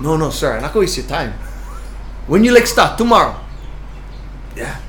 [0.00, 1.32] No, no, sir, I'm not gonna waste your time.
[2.26, 3.36] When you like start tomorrow.
[4.56, 4.80] Yeah.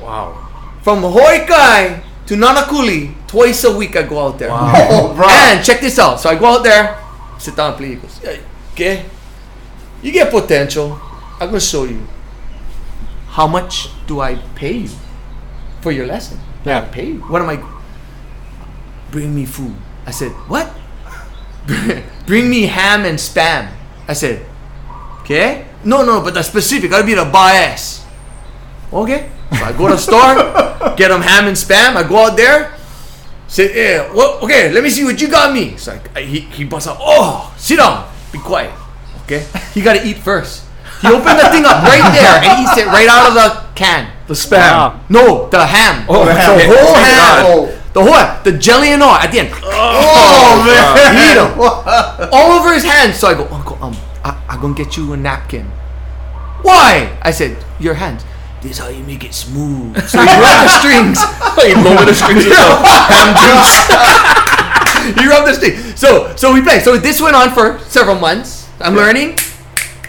[0.00, 0.46] Wow.
[0.82, 4.48] From Hawaii Kai to Nanakuli, twice a week I go out there.
[5.16, 5.26] Bro.
[5.28, 6.20] And check this out.
[6.20, 6.96] So I go out there,
[7.38, 7.98] sit down, play.
[8.72, 9.04] Okay,
[10.02, 10.98] you get potential.
[11.40, 12.00] I'm gonna show you.
[13.28, 14.90] How much do I pay you
[15.80, 16.38] for your lesson?
[16.64, 16.78] Yeah.
[16.82, 17.20] I pay you.
[17.30, 17.62] What am I?
[19.10, 19.74] Bring me food.
[20.06, 20.68] I said, what?
[22.26, 23.70] Bring me ham and spam.
[24.08, 24.44] I said,
[25.20, 25.66] okay.
[25.84, 26.90] No, no, but the specific.
[26.90, 28.04] Gotta be the bias.
[28.92, 29.30] Okay.
[29.56, 30.34] So I go to the store,
[30.96, 31.96] get them ham and spam.
[31.96, 32.74] I go out there,
[33.46, 35.76] say, yeah, well, okay, let me see what you got me.
[35.76, 38.72] So I, I- he, he busts out, oh, sit down, be quiet.
[39.28, 39.44] Okay.
[39.76, 40.64] He got to eat first.
[41.04, 44.08] He opened the thing up right there and eats it right out of the can.
[44.26, 44.58] The spam.
[44.58, 45.00] Wow.
[45.08, 46.06] No, the ham.
[46.08, 46.66] Oh, the okay.
[46.66, 47.44] whole Oh, ham.
[47.44, 47.74] God.
[47.92, 49.50] The whole the jelly and all at the end.
[49.62, 51.52] Oh, man, eat 'em.
[52.32, 53.16] all over his hands.
[53.18, 55.66] So I go, Uncle, um, I, I'm gonna get you a napkin.
[56.62, 57.16] Why?
[57.22, 58.24] I said, your hands.
[58.60, 59.94] This is how you make it smooth.
[60.08, 61.18] So he rubbed the strings.
[61.62, 65.14] he lowered the strings of the ham juice.
[65.14, 65.76] he rubbed the string.
[65.96, 66.80] So so we play.
[66.80, 68.57] So this went on for several months.
[68.80, 69.36] I'm learning.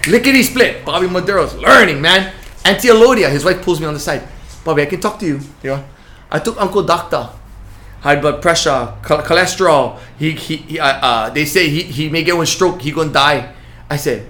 [0.08, 0.86] Lickety split.
[0.86, 2.34] Bobby Moderow's learning, man.
[2.66, 4.28] Auntie Elodia, his wife pulls me on the side.
[4.64, 5.40] Bobby, I can talk to you.
[5.64, 5.84] Yeah.
[6.32, 7.30] I took Uncle Doctor.
[8.02, 10.00] High blood pressure, chol- cholesterol.
[10.18, 12.82] He, he, he uh, uh, they say he, he may get one stroke.
[12.82, 13.54] He gonna die.
[13.90, 14.30] I said,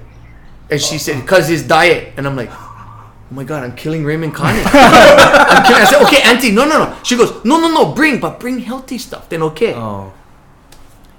[0.71, 2.13] and she said, cause his diet.
[2.17, 4.45] And I'm like, oh my god, I'm killing Raymond Kane.
[4.65, 5.81] I'm killing.
[5.83, 6.97] I said, okay, Auntie, no, no, no.
[7.03, 9.29] She goes, no, no, no, bring, but bring healthy stuff.
[9.29, 9.75] Then okay.
[9.75, 10.13] Oh.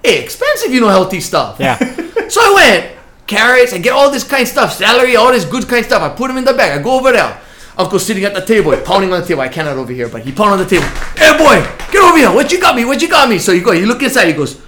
[0.02, 1.59] Hey, expensive, you know, healthy stuff.
[1.61, 1.78] Yeah.
[2.30, 2.99] So I went,
[3.31, 6.03] carrots, I get all this kind of stuff, celery, all this good kind of stuff.
[6.03, 6.79] I put them in the bag.
[6.79, 7.40] I go over there.
[7.79, 9.40] Uncle's sitting at the table, pounding on the table.
[9.40, 10.85] I cannot over here, but he pounded on the table.
[11.16, 11.62] Hey boy,
[11.93, 12.35] get over here.
[12.35, 12.85] What you got me?
[12.85, 13.38] What you got me?
[13.38, 14.61] So you go, you look inside, he goes,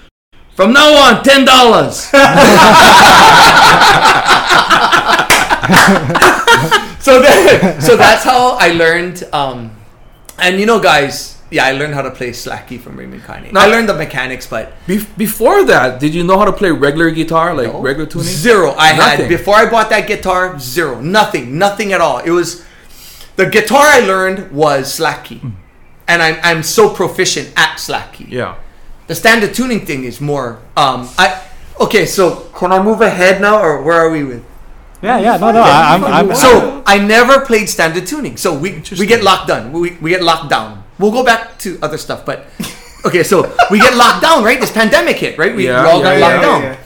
[0.55, 1.96] from now on, ten dollars.
[7.03, 9.25] so then, so that's how I learned.
[9.33, 9.75] Um,
[10.38, 13.56] and you know, guys, yeah, I learned how to play slacky from Raymond Kane.
[13.56, 17.10] I learned the mechanics, but Be- before that, did you know how to play regular
[17.10, 18.26] guitar, like regular tuning?
[18.26, 18.72] Zero.
[18.72, 20.58] I had before I bought that guitar.
[20.58, 21.00] Zero.
[21.00, 21.58] Nothing.
[21.58, 22.18] Nothing at all.
[22.18, 22.64] It was
[23.36, 25.42] the guitar I learned was slacky, key,
[26.08, 28.28] and I'm I'm so proficient at slacky.
[28.28, 28.56] Yeah.
[29.06, 30.60] The standard tuning thing is more.
[30.76, 31.42] Um, I
[31.80, 32.06] okay.
[32.06, 34.44] So can I move ahead now, or where are we with?
[35.02, 35.36] Yeah, yeah.
[35.36, 35.60] No, no.
[35.60, 38.36] I, I'm, I'm, So I never played standard tuning.
[38.36, 39.72] So we we get locked down.
[39.72, 40.81] We, we get locked down.
[41.02, 42.46] We'll go back to other stuff, but
[43.04, 43.24] okay.
[43.24, 44.60] So we get locked down, right?
[44.60, 45.54] This pandemic hit, right?
[45.54, 46.78] We, Yeah, we all yeah, got yeah, locked yeah, down.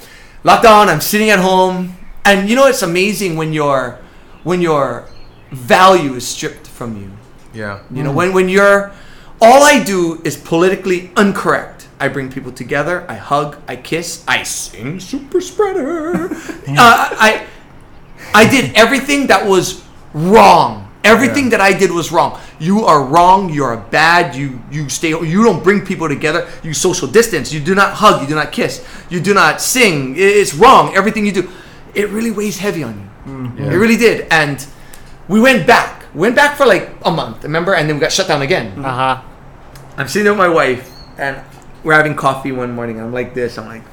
[0.42, 0.88] Locked down.
[0.88, 3.98] I'm sitting at home, and you know it's amazing when your
[4.42, 5.05] when your
[5.52, 7.11] value is stripped from you.
[7.52, 7.81] Yeah.
[7.90, 8.92] You know, when when you're
[9.40, 11.88] all I do is politically incorrect.
[11.98, 13.05] I bring people together.
[13.09, 13.57] I hug.
[13.68, 14.24] I kiss.
[14.29, 16.29] I sing super spreader.
[16.33, 16.37] uh,
[16.68, 17.46] I
[18.35, 20.86] I did everything that was wrong.
[21.07, 22.38] Everything that I did was wrong.
[22.59, 23.49] You are wrong.
[23.49, 24.35] You are bad.
[24.35, 25.11] You you stay.
[25.11, 26.49] You don't bring people together.
[26.66, 27.53] You social distance.
[27.55, 28.21] You do not hug.
[28.23, 28.83] You do not kiss.
[29.09, 30.14] You do not sing.
[30.16, 30.95] It's wrong.
[30.97, 31.45] Everything you do,
[31.95, 33.07] it really weighs heavy on you.
[33.59, 33.73] Yeah.
[33.73, 34.27] It really did.
[34.31, 34.59] And
[35.29, 36.05] we went back.
[36.14, 37.45] Went back for like a month.
[37.45, 37.75] Remember?
[37.75, 38.85] And then we got shut down again.
[38.85, 39.23] uh huh.
[39.99, 41.40] I'm sitting with my wife, and
[41.85, 42.97] we're having coffee one morning.
[42.99, 43.57] And I'm like this.
[43.59, 43.85] I'm like,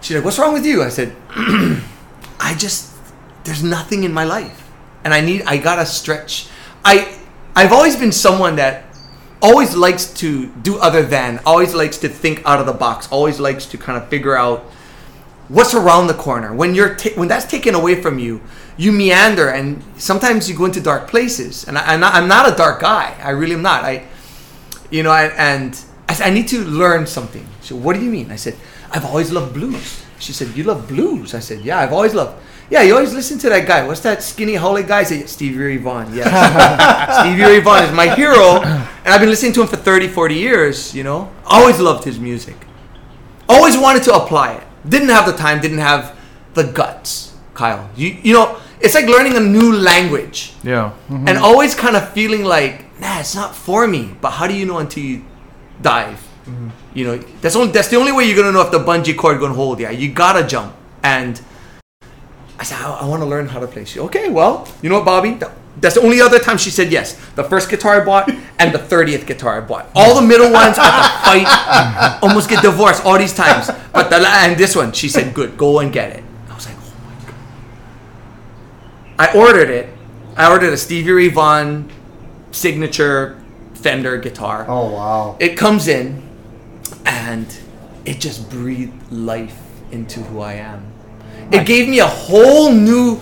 [0.00, 1.14] she's like, "What's wrong with you?" I said,
[2.40, 2.90] "I just
[3.44, 4.61] there's nothing in my life,
[5.04, 6.48] and I need I gotta stretch.
[6.84, 7.18] I
[7.54, 8.84] I've always been someone that
[9.40, 13.40] always likes to do other than, always likes to think out of the box, always
[13.40, 14.60] likes to kind of figure out
[15.48, 16.54] what's around the corner.
[16.54, 18.40] When you're when that's taken away from you,
[18.76, 21.64] you meander, and sometimes you go into dark places.
[21.64, 23.16] And I, I'm not I'm not a dark guy.
[23.22, 23.84] I really am not.
[23.84, 24.06] I
[24.90, 27.46] you know, and, and I said, I need to learn something.
[27.62, 28.30] So what do you mean?
[28.30, 28.56] I said,
[28.90, 30.04] I've always loved blues.
[30.18, 31.34] She said, you love blues?
[31.34, 32.40] I said, yeah, I've always loved.
[32.70, 33.86] Yeah, you always listen to that guy.
[33.86, 35.00] What's that skinny holy guy?
[35.00, 36.14] I said, Stevie Ray Vaughan.
[36.14, 37.20] Yes.
[37.20, 38.62] Stevie Ray Vaughan is my hero.
[38.62, 41.30] And I've been listening to him for 30, 40 years, you know.
[41.44, 42.56] Always loved his music.
[43.48, 44.62] Always wanted to apply it.
[44.88, 46.16] Didn't have the time, didn't have
[46.54, 47.90] the guts, Kyle.
[47.94, 50.92] You, you know, it's like learning a new language Yeah.
[51.10, 51.28] Mm-hmm.
[51.28, 54.16] and always kind of feeling like, nah, it's not for me.
[54.20, 55.24] But how do you know until you
[55.82, 56.16] dive?
[56.46, 56.68] Mm-hmm.
[56.94, 59.38] You know, that's only that's the only way you're gonna know if the bungee cord
[59.40, 60.74] gonna hold Yeah, You gotta jump.
[61.02, 61.40] And
[62.62, 63.84] I said, I, I want to learn how to play.
[63.84, 65.36] She, okay, well, you know what, Bobby?
[65.80, 67.14] That's the only other time she said yes.
[67.32, 69.88] The first guitar I bought and the thirtieth guitar I bought.
[69.96, 71.48] All the middle ones had to fight,
[72.22, 73.68] almost get divorced all these times.
[73.92, 76.22] But the and this one, she said, good, go and get it.
[76.48, 79.18] I was like, oh my god.
[79.18, 79.88] I ordered it.
[80.36, 81.90] I ordered a Stevie Ray Vaughan
[82.52, 83.42] signature
[83.74, 84.66] Fender guitar.
[84.68, 85.36] Oh wow.
[85.40, 86.22] It comes in
[87.04, 87.48] and
[88.04, 89.58] it just breathed life
[89.90, 90.91] into who I am.
[91.52, 93.20] It gave me a whole new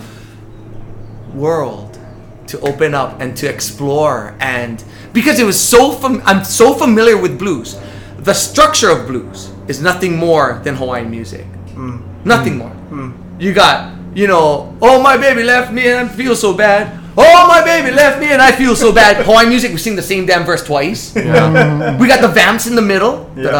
[1.33, 1.99] world
[2.47, 7.17] to open up and to explore and because it was so fam- I'm so familiar
[7.17, 7.79] with blues.
[8.19, 11.45] The structure of blues is nothing more than Hawaiian music.
[11.73, 12.25] Mm.
[12.25, 12.57] Nothing mm.
[12.57, 12.75] more.
[12.91, 13.41] Mm.
[13.41, 16.99] You got, you know, oh my baby left me and I feel so bad.
[17.17, 19.25] Oh my baby left me and I feel so bad.
[19.25, 21.15] Hawaiian music, we sing the same damn verse twice.
[21.15, 21.23] Yeah.
[21.23, 21.99] Mm-hmm.
[21.99, 23.29] We got the vamps in the middle.
[23.35, 23.51] Yeah.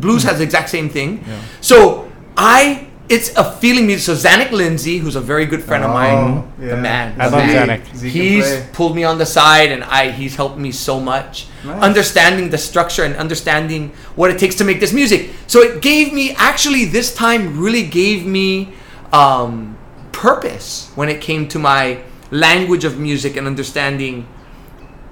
[0.00, 1.24] Blues has the exact same thing.
[1.60, 2.09] So
[2.42, 4.04] I, it's a feeling music.
[4.16, 7.36] So Zanuck Lindsay, who's a very good friend of mine, Oh, the man, I the
[7.36, 7.80] love man.
[7.80, 8.02] Zanuck.
[8.10, 11.46] He's pulled me on the side, and I he's helped me so much.
[11.64, 11.82] Nice.
[11.82, 15.30] Understanding the structure and understanding what it takes to make this music.
[15.48, 18.72] So it gave me actually this time really gave me
[19.12, 19.76] um,
[20.12, 24.26] purpose when it came to my language of music and understanding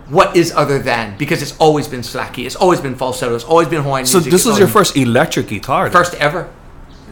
[0.08, 3.68] what is other than because it's always been slacky, it's always been falsetto, it's always
[3.68, 4.30] been Hawaiian So music.
[4.32, 5.84] this was your first electric guitar.
[5.90, 5.92] then?
[5.92, 6.48] first ever.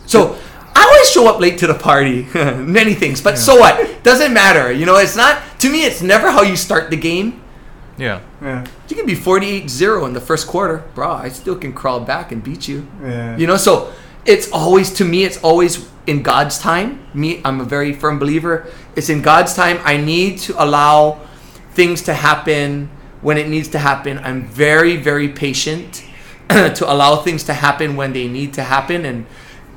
[0.07, 0.39] So
[0.75, 4.03] I always show up late to the party, many things, but so what?
[4.03, 4.73] Doesn't matter.
[4.73, 5.85] You know, it's not to me.
[5.85, 7.43] It's never how you start the game.
[7.99, 8.21] Yeah.
[8.43, 8.67] Yeah.
[8.89, 11.11] You can be 48-0 in the first quarter, bro.
[11.11, 12.87] I still can crawl back and beat you.
[13.03, 13.37] Yeah.
[13.37, 13.93] You know, so
[14.27, 15.25] it's always to me.
[15.25, 17.07] It's always in God's time.
[17.15, 18.67] Me, I'm a very firm believer.
[18.95, 19.79] It's in God's time.
[19.83, 21.21] I need to allow
[21.73, 22.91] things to happen
[23.23, 24.19] when it needs to happen.
[24.19, 26.05] I'm very, very patient
[26.49, 29.27] to allow things to happen when they need to happen, and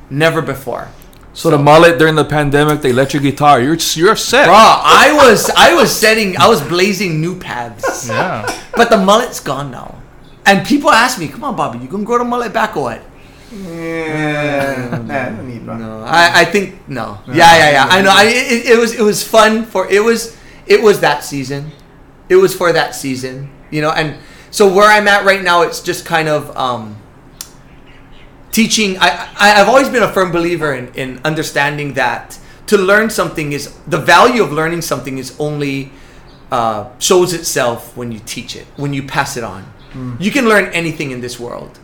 [0.09, 0.89] never before.
[1.33, 4.45] So the mullet during the pandemic, the electric guitar, you're you're set.
[4.45, 8.09] Bro, I was I was setting I was blazing new paths.
[8.09, 8.45] Yeah.
[8.75, 10.01] But the mullet's gone now.
[10.45, 13.01] And people ask me, come on, Bobby, you gonna grow the mullet back or what?
[13.51, 15.01] Yeah.
[15.05, 15.77] Nah, no need, bro.
[15.77, 17.19] No, I, I think no.
[17.27, 17.87] Yeah, yeah, yeah.
[17.89, 18.11] I know.
[18.11, 21.71] I it, it was it was fun for it was it was that season.
[22.27, 23.91] It was for that season, you know.
[23.91, 24.17] And
[24.51, 26.98] so where I'm at right now, it's just kind of um,
[28.59, 28.97] teaching.
[28.99, 29.09] I,
[29.45, 32.37] I I've always been a firm believer in in understanding that
[32.71, 35.91] to learn something is the value of learning something is only
[36.51, 39.61] uh, shows itself when you teach it, when you pass it on.
[39.93, 40.19] Mm.
[40.25, 41.79] You can learn anything in this world.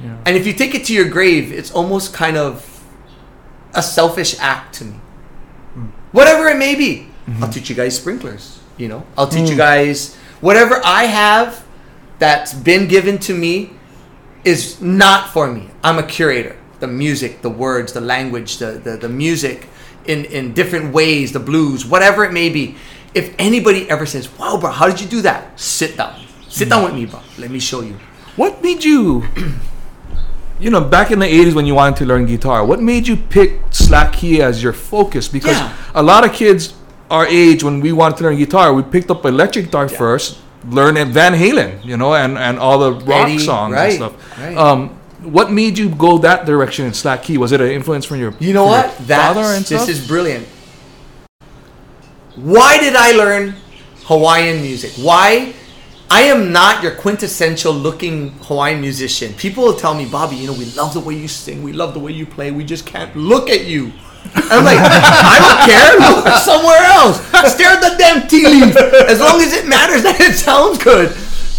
[0.00, 0.16] Yeah.
[0.26, 2.66] And if you take it to your grave, it's almost kind of
[3.74, 4.98] a selfish act to me.
[5.76, 5.90] Mm.
[6.12, 7.06] Whatever it may be.
[7.26, 7.44] Mm-hmm.
[7.44, 9.04] I'll teach you guys sprinklers, you know.
[9.16, 9.68] I'll teach you mm.
[9.68, 11.64] guys whatever I have
[12.18, 13.54] that's been given to me
[14.44, 15.68] is not for me.
[15.82, 16.56] I'm a curator.
[16.80, 19.68] The music, the words, the language, the the, the music
[20.06, 22.76] in in different ways, the blues, whatever it may be.
[23.12, 26.14] If anybody ever says, "Wow, bro, how did you do that?" Sit down.
[26.48, 27.20] Sit down with me, bro.
[27.38, 27.94] Let me show you.
[28.36, 29.24] What made you,
[30.60, 33.16] you know, back in the 80s when you wanted to learn guitar, what made you
[33.16, 35.28] pick slack key as your focus?
[35.28, 35.72] Because Yeah.
[35.94, 36.74] a lot of kids
[37.10, 41.12] our age, when we wanted to learn guitar, we picked up electric guitar first, learned
[41.12, 44.38] Van Halen, you know, and, and all the rock Eddie, songs right, and stuff.
[44.38, 44.56] right.
[44.56, 44.90] Um,
[45.22, 47.38] what made you go that direction in slack key?
[47.38, 48.96] Was it an influence from your You know what?
[49.00, 50.46] That's, father and this is brilliant.
[52.36, 53.54] Why did I learn
[54.04, 54.92] Hawaiian music?
[54.92, 55.54] Why?
[56.12, 59.32] I am not your quintessential looking Hawaiian musician.
[59.34, 61.94] People will tell me, Bobby, you know, we love the way you sing, we love
[61.94, 63.92] the way you play, we just can't look at you.
[64.34, 65.98] I'm like, I don't care.
[65.98, 67.20] Look somewhere else.
[67.52, 68.76] Stare at the damn tea leaf.
[68.76, 71.16] As long as it matters that it sounds good.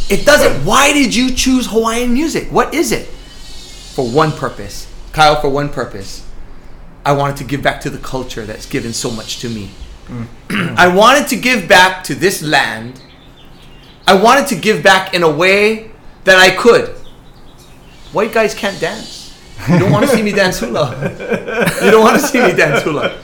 [0.09, 0.65] It doesn't.
[0.65, 2.49] Why did you choose Hawaiian music?
[2.51, 3.07] What is it?
[3.95, 4.87] For one purpose.
[5.13, 6.25] Kyle, for one purpose.
[7.05, 9.71] I wanted to give back to the culture that's given so much to me.
[10.07, 10.75] Mm.
[10.77, 13.01] I wanted to give back to this land.
[14.05, 15.91] I wanted to give back in a way
[16.25, 16.89] that I could.
[18.11, 19.20] White guys can't dance.
[19.69, 20.91] You don't want to see me dance hula.
[21.83, 23.17] You don't want to see me dance hula.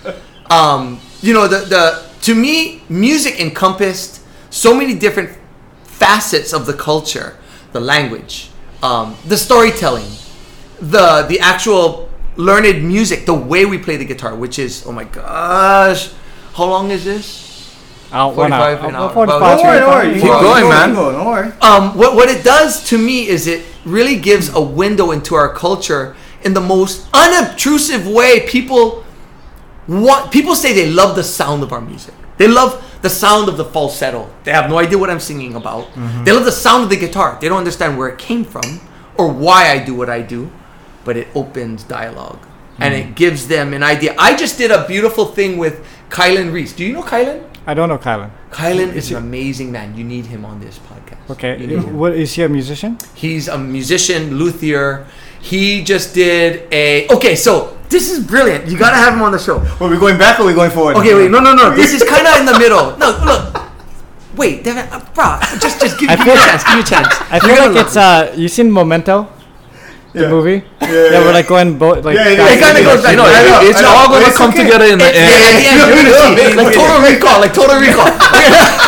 [0.49, 5.37] Um, you know, the, the to me, music encompassed so many different
[5.83, 7.37] facets of the culture,
[7.71, 8.49] the language,
[8.83, 10.07] um, the storytelling,
[10.79, 15.05] the the actual learned music, the way we play the guitar, which is oh my
[15.05, 16.11] gosh,
[16.53, 17.45] how long is this?
[18.11, 19.09] Out one 45 an hour.
[19.09, 20.05] 45, Don't worry, don't worry.
[20.05, 20.15] 45.
[20.15, 20.93] You Keep going, man.
[20.93, 21.51] Don't worry.
[21.61, 25.53] Um, what what it does to me is it really gives a window into our
[25.53, 28.47] culture in the most unobtrusive way.
[28.47, 29.03] People
[29.87, 32.13] want people say they love the sound of our music.
[32.37, 34.29] They love the sound of the falsetto.
[34.43, 35.85] They have no idea what I'm singing about.
[35.93, 36.23] Mm-hmm.
[36.23, 37.37] They love the sound of the guitar.
[37.39, 38.81] They don't understand where it came from
[39.17, 40.51] or why I do what I do,
[41.03, 42.39] but it opens dialogue
[42.79, 43.15] and it mm.
[43.15, 44.15] gives them an idea.
[44.17, 46.73] I just did a beautiful thing with Kilin Reece.
[46.73, 47.43] Do you know Kilin?
[47.65, 48.31] I don't know Kilin.
[48.51, 49.97] Kilin is an amazing man.
[49.97, 51.29] You need him on this podcast.
[51.31, 51.59] Okay.
[51.59, 51.97] You need him.
[51.97, 52.97] What is he a musician?
[53.15, 55.07] He's a musician, luthier.
[55.41, 57.07] He just did a.
[57.09, 58.67] Okay, so this is brilliant.
[58.67, 59.59] You gotta have him on the show.
[59.79, 60.97] Are we're going back or are we going forward?
[60.97, 61.71] Okay, wait, no, no, no.
[61.75, 62.97] This is kind of in the middle.
[62.97, 63.63] No, look.
[64.35, 66.63] Wait, Devin, uh, bro, just, just give, I give me a chance.
[66.63, 67.07] Give me a chance.
[67.33, 68.33] I feel like it's uh.
[68.37, 69.27] You seen Memento?
[70.13, 70.29] the Yeah.
[70.29, 70.63] movie.
[70.81, 72.15] Yeah, Yeah, we're like going both like.
[72.15, 73.15] Yeah, yeah, back It kind of and goes back.
[73.17, 74.63] No, I know, it's I know, all gonna it's come okay.
[74.63, 75.31] together in the Yeah, end.
[75.33, 76.57] yeah, yeah, you're gonna see.
[76.57, 78.09] Like total recall, like total recall.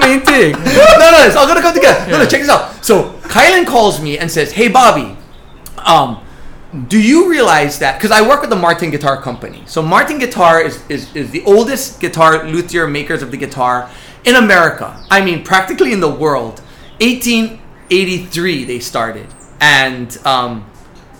[0.00, 0.52] That's the main thing.
[0.98, 2.10] no, no, it's all gonna come together.
[2.10, 2.84] No, no, check this out.
[2.84, 5.16] So Kilin calls me and says, "Hey, Bobby,
[5.78, 6.24] um,
[6.88, 7.98] do you realize that?
[7.98, 9.62] Because I work with the Martin Guitar Company.
[9.66, 13.90] So Martin Guitar is, is is the oldest guitar luthier makers of the guitar
[14.24, 15.04] in America.
[15.10, 16.60] I mean, practically in the world.
[17.00, 19.26] 1883 they started,
[19.60, 20.70] and um,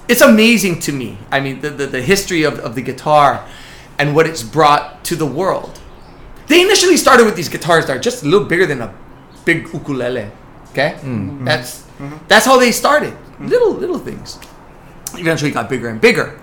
[0.08, 1.18] it's amazing to me.
[1.30, 3.44] I mean, the, the, the history of, of the guitar
[3.98, 5.80] and what it's brought to the world.
[6.48, 8.94] They initially started with these guitars that are just a little bigger than a
[9.44, 10.30] big ukulele.
[10.70, 11.06] Okay, mm-hmm.
[11.06, 11.44] Mm-hmm.
[11.44, 12.16] that's mm-hmm.
[12.28, 13.16] that's how they started.
[13.40, 14.38] Little little things.
[15.14, 16.40] Eventually got bigger and bigger.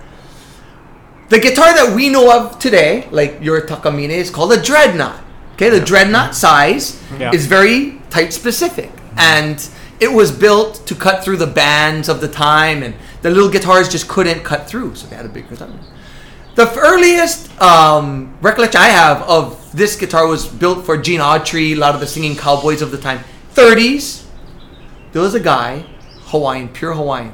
[1.30, 5.22] The guitar that we know of today, like your Takamine, is called a dreadnought.
[5.54, 7.32] Okay, the dreadnought size Yeah.
[7.34, 9.62] is very type specific, and
[10.00, 13.90] it was built to cut through the bands of the time, and the little guitars
[13.90, 15.68] just couldn't cut through, so they had a big guitar.
[16.56, 21.76] The earliest um, recollection I have of this guitar was built for Gene Autry, a
[21.76, 23.20] lot of the singing cowboys of the time.
[23.54, 24.26] 30s,
[25.12, 25.86] there was a guy,
[26.26, 27.34] Hawaiian, pure Hawaiian,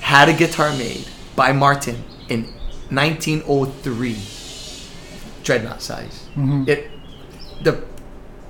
[0.00, 2.44] had a guitar made by Martin in
[2.90, 4.16] 1903,
[5.42, 6.26] dreadnought size.
[6.30, 6.64] Mm-hmm.
[6.68, 6.90] It
[7.62, 7.84] the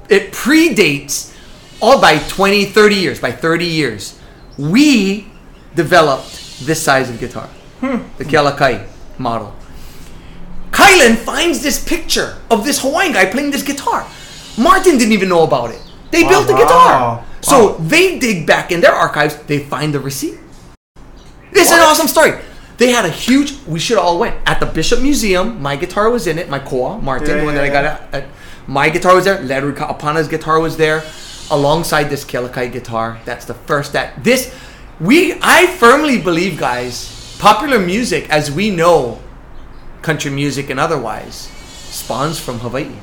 [0.09, 1.35] it predates
[1.81, 3.20] all by 20, 30 years.
[3.20, 4.18] By 30 years,
[4.59, 5.31] we
[5.75, 7.46] developed this size of guitar,
[7.81, 7.99] hmm.
[8.18, 8.87] the Kealakai
[9.18, 9.55] model.
[10.72, 14.06] Kilin finds this picture of this Hawaiian guy playing this guitar.
[14.56, 15.83] Martin didn't even know about it.
[16.11, 16.90] They built the guitar.
[16.90, 17.24] wow.
[17.40, 20.38] So they dig back in their archives, they find the receipt.
[21.52, 22.38] It's an awesome story.
[22.78, 23.52] They had a huge.
[23.66, 25.61] We should all went at the Bishop Museum.
[25.61, 26.48] My guitar was in it.
[26.48, 28.28] My koa Martin, Yeah, the one yeah, that I got at, at.
[28.66, 29.42] My guitar was there.
[29.42, 31.04] Led Ka'apana's guitar was there,
[31.50, 33.20] alongside this Kealakai guitar.
[33.26, 34.54] That's the first that this.
[34.98, 39.20] We I firmly believe, guys, popular music as we know,
[40.02, 41.48] country music and otherwise,
[41.90, 42.96] spawns from Hawaii.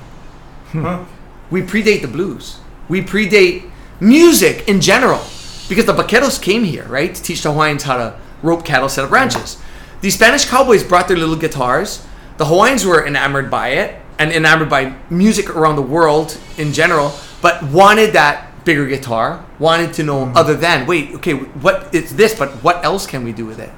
[0.72, 1.06] Huh?
[1.50, 2.60] We predate the blues.
[2.90, 5.22] We predate music in general
[5.70, 9.06] because the vaqueros came here, right, to teach the Hawaiians how to rope cattle, set
[9.06, 9.58] up ranches.
[10.02, 12.06] These Spanish cowboys brought their little guitars.
[12.38, 17.14] The Hawaiians were enamored by it and enamored by music around the world in general,
[17.42, 20.38] but wanted that bigger guitar, wanted to know mm-hmm.
[20.38, 23.72] other than, wait, okay, what it's this, but what else can we do with it?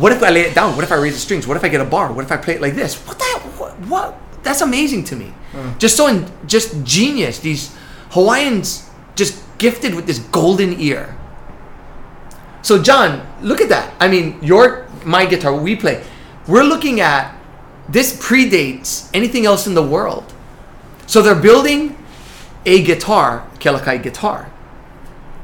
[0.00, 0.76] What if I lay it down?
[0.76, 1.46] What if I raise the strings?
[1.46, 2.10] What if I get a bar?
[2.10, 2.96] What if I play it like this?
[3.06, 3.40] What that?
[3.58, 3.78] What?
[3.80, 4.18] what?
[4.42, 5.34] That's amazing to me.
[5.52, 5.78] Mm.
[5.78, 7.38] Just so, in, just genius.
[7.40, 7.76] These
[8.12, 11.14] Hawaiians just gifted with this golden ear.
[12.62, 13.92] So, John, look at that.
[14.00, 16.02] I mean, your my guitar, what we play.
[16.46, 17.36] We're looking at
[17.88, 20.32] this predates anything else in the world.
[21.06, 21.98] So they're building
[22.64, 24.50] a guitar, Kealakai guitar,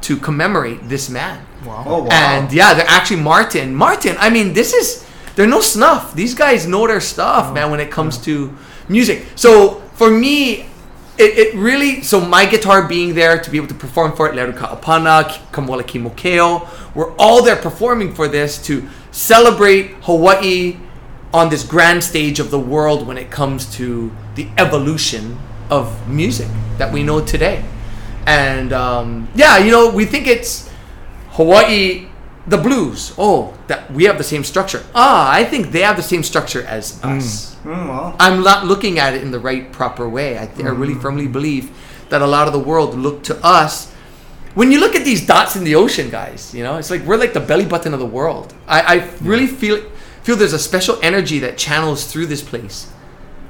[0.02, 1.45] to commemorate this man.
[1.64, 2.08] Oh wow.
[2.10, 3.74] And yeah, they're actually Martin.
[3.74, 6.14] Martin, I mean, this is they're no snuff.
[6.14, 8.56] These guys know their stuff, man, when it comes to
[8.88, 9.26] music.
[9.36, 10.66] So for me,
[11.18, 14.34] it, it really so my guitar being there to be able to perform for it,
[14.34, 20.76] Led Ka'apana, Kamuela Kimokeo, we're all there performing for this to celebrate Hawaii
[21.32, 25.38] on this grand stage of the world when it comes to the evolution
[25.70, 27.64] of music that we know today.
[28.26, 30.70] And um, yeah, you know, we think it's
[31.36, 32.08] Hawaii,
[32.46, 33.12] the blues.
[33.18, 34.82] Oh, that we have the same structure.
[34.94, 37.56] Ah, I think they have the same structure as us.
[37.64, 38.16] Mm, well.
[38.18, 40.38] I'm not looking at it in the right proper way.
[40.38, 41.70] I, th- I really firmly believe
[42.08, 43.92] that a lot of the world look to us.
[44.54, 47.18] When you look at these dots in the ocean, guys, you know, it's like we're
[47.18, 48.54] like the belly button of the world.
[48.66, 49.82] I, I really feel
[50.22, 52.90] feel there's a special energy that channels through this place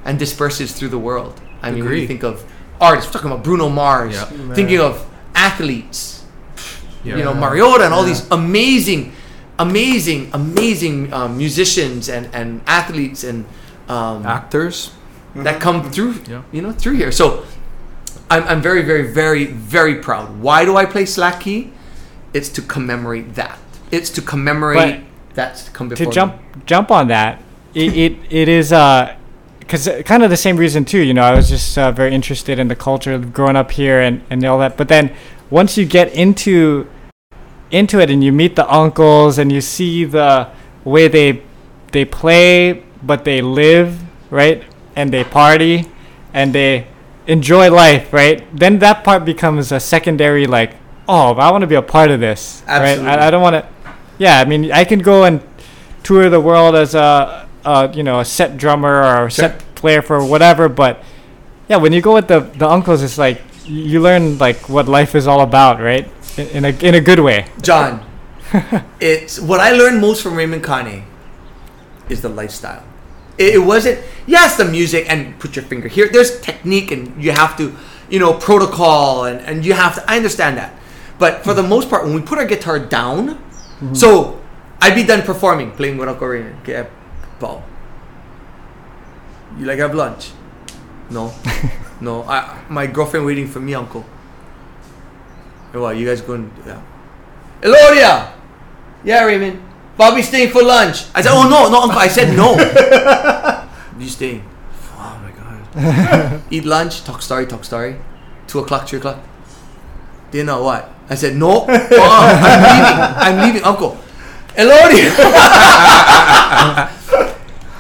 [0.05, 1.41] and disperses through the world.
[1.63, 2.45] I mean, when you think of
[2.81, 4.25] artists, we're talking about Bruno Mars, Yeah.
[4.55, 6.16] thinking of athletes,
[7.07, 7.17] Yeah.
[7.19, 9.13] you know Mariota and all these amazing,
[9.59, 13.45] amazing, amazing um, musicians and, and athletes and
[13.89, 14.91] um, Actors.
[15.37, 16.43] that come through, Yeah.
[16.53, 17.13] you know, through here.
[17.13, 17.45] So
[18.29, 20.41] I'm, I'm very, very, very, very proud.
[20.41, 21.71] Why do I play slack key?
[22.35, 23.59] It's to commemorate that.
[23.93, 26.15] It's to commemorate that's to come before to me.
[26.15, 26.33] jump
[26.67, 27.41] jump on that,
[27.75, 29.15] it it, it is uh,
[29.61, 30.99] because kind of the same reason too.
[31.01, 34.01] You know, I was just uh, very interested in the culture of growing up here
[34.01, 34.77] and and all that.
[34.77, 35.15] But then
[35.51, 36.89] once you get into
[37.71, 40.49] into it and you meet the uncles and you see the
[40.85, 41.43] way they
[41.93, 44.63] they play, but they live right
[44.95, 45.87] and they party
[46.33, 46.87] and they
[47.27, 48.45] enjoy life, right?
[48.57, 50.75] Then that part becomes a secondary like,
[51.09, 53.07] oh, I want to be a part of this, Absolutely.
[53.07, 53.19] right?
[53.19, 53.69] I, I don't want to.
[54.19, 55.41] Yeah, I mean, I can go and
[56.03, 60.03] tour the world as a, a you know a set drummer or a set player
[60.03, 61.03] for whatever, but
[61.69, 65.15] yeah, when you go with the the uncles, it's like you learn like what life
[65.15, 66.09] is all about, right?
[66.37, 67.47] In, a in a good way.
[67.63, 68.05] John,
[69.01, 71.05] it's what I learned most from Raymond Kane
[72.11, 72.85] is the lifestyle.
[73.39, 76.09] It, it wasn't yes the music and put your finger here.
[76.13, 77.75] There's technique and you have to
[78.11, 80.11] you know protocol and and you have to.
[80.11, 80.79] I understand that,
[81.19, 83.95] but for the most part, when we put our guitar down, mm-hmm.
[83.95, 84.41] so
[84.81, 86.57] I'd be done performing, playing with Uncle Raymond.
[86.63, 86.87] Okay,
[87.41, 87.65] Paul.
[89.59, 90.33] You like have lunch?
[91.09, 91.33] No,
[92.01, 92.25] no.
[92.25, 94.05] I my girlfriend waiting for me, Uncle.
[95.81, 96.51] What you guys going?
[96.67, 96.83] Yeah.
[97.63, 98.33] Elodia!
[99.05, 99.63] Yeah, Raymond.
[99.97, 101.07] Bobby staying for lunch.
[101.15, 101.99] I said, oh no, no, uncle.
[101.99, 102.57] I said no.
[103.99, 104.45] you staying?
[104.93, 106.43] Oh my god.
[106.51, 107.97] Eat lunch, talk story, talk story.
[108.47, 109.19] Two o'clock, three o'clock.
[110.31, 110.93] Dinner, what?
[111.09, 111.67] I said no.
[111.69, 112.99] Oh, I'm leaving.
[113.17, 113.97] I'm leaving, uncle.
[114.57, 115.13] Elodia.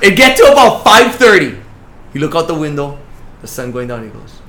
[0.03, 1.59] it get to about five thirty.
[2.13, 2.99] You look out the window,
[3.41, 4.05] the sun going down.
[4.05, 4.41] He goes,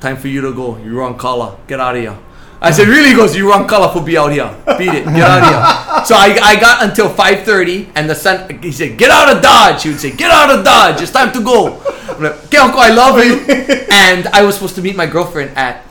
[0.00, 0.78] "Time for you to go.
[0.78, 1.56] You're on color.
[1.66, 2.18] Get out of here."
[2.60, 4.48] I said, "Really?" He goes, "You run color for be out here.
[4.78, 5.04] Beat it.
[5.04, 8.62] Get out of here." So I, I got until five thirty, and the sun.
[8.62, 11.02] He said, "Get out of Dodge." He would say, "Get out of Dodge.
[11.02, 11.78] It's time to go."
[12.08, 13.40] I'm like, "Okay, uncle, I love you."
[13.90, 15.84] and I was supposed to meet my girlfriend at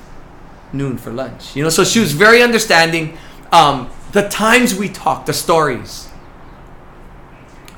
[0.74, 1.55] noon for lunch.
[1.55, 3.18] You know, so she was very understanding.
[3.51, 6.09] Um, the times we talked, the stories,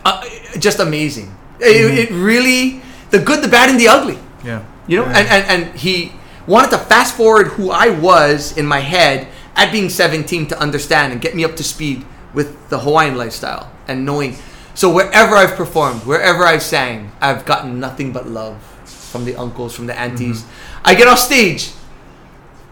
[0.05, 0.23] uh,
[0.59, 1.35] just amazing.
[1.59, 4.17] It, it really, the good, the bad, and the ugly.
[4.45, 4.63] Yeah.
[4.87, 6.13] You know, and, and and he
[6.47, 11.11] wanted to fast forward who I was in my head at being 17 to understand
[11.11, 14.35] and get me up to speed with the Hawaiian lifestyle and knowing.
[14.73, 19.75] So wherever I've performed, wherever I've sang, I've gotten nothing but love from the uncles,
[19.75, 20.43] from the aunties.
[20.43, 20.81] Mm-hmm.
[20.85, 21.71] I get off stage.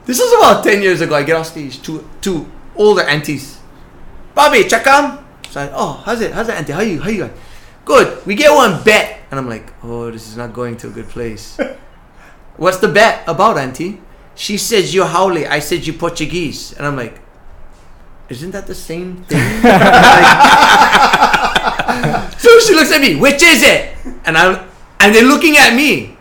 [0.05, 1.15] This was about 10 years ago.
[1.15, 1.81] I get off stage.
[1.83, 3.59] to two older aunties.
[4.35, 5.25] Bobby, check on.
[5.49, 6.31] So I, oh, how's it?
[6.31, 6.73] How's it, auntie?
[6.73, 7.01] How you?
[7.01, 7.29] How you?
[7.85, 8.25] Good.
[8.25, 11.07] We get one bet, and I'm like, oh, this is not going to a good
[11.07, 11.57] place.
[12.57, 13.99] What's the bet about, auntie?
[14.35, 15.47] She says you're Haole.
[15.47, 17.19] I said you Portuguese, and I'm like,
[18.29, 19.39] isn't that the same thing?
[19.65, 21.25] Like-
[22.39, 23.15] so she looks at me.
[23.15, 23.95] Which is it?
[24.25, 24.67] And I'm
[24.99, 26.17] and they're looking at me.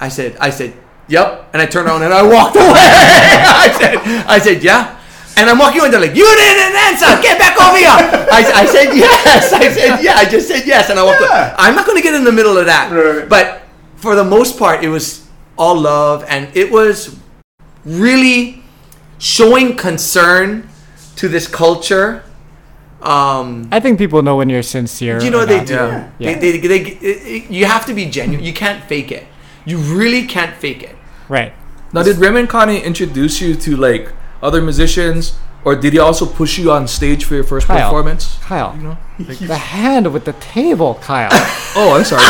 [0.00, 0.74] I said, I said,
[1.08, 1.48] yep.
[1.52, 2.72] And I turned around and I walked away.
[2.72, 4.98] I said, I said, yeah.
[5.36, 5.90] And I'm walking away.
[5.90, 7.06] They're like, you didn't answer.
[7.22, 7.88] Get back over here.
[7.90, 9.52] I, I said yes.
[9.52, 10.14] I said yeah.
[10.16, 11.20] I just said yes, and I walked.
[11.20, 11.54] away.
[11.58, 12.90] I'm not going to get in the middle of that.
[12.92, 13.28] Right.
[13.28, 13.62] But
[13.96, 15.25] for the most part, it was
[15.56, 17.16] all love, and it was
[17.84, 18.62] really
[19.18, 20.68] showing concern
[21.16, 22.22] to this culture.
[23.02, 25.22] Um, I think people know when you're sincere.
[25.22, 25.66] you know they not.
[25.66, 25.74] do.
[25.74, 26.10] Yeah.
[26.18, 28.44] They, they, they, it- you have to be genuine.
[28.44, 29.26] You can't fake it.
[29.64, 30.96] You really can't fake it.
[31.28, 31.52] Right.
[31.92, 36.58] Now, did Raymond Kane introduce you to like other musicians, or did he also push
[36.58, 37.88] you on stage for your first Kyle.
[37.88, 38.38] performance?
[38.42, 38.74] Kyle.
[38.76, 38.98] You know?
[39.18, 41.30] The hand with the table, Kyle.
[41.78, 42.22] Oh, I'm sorry.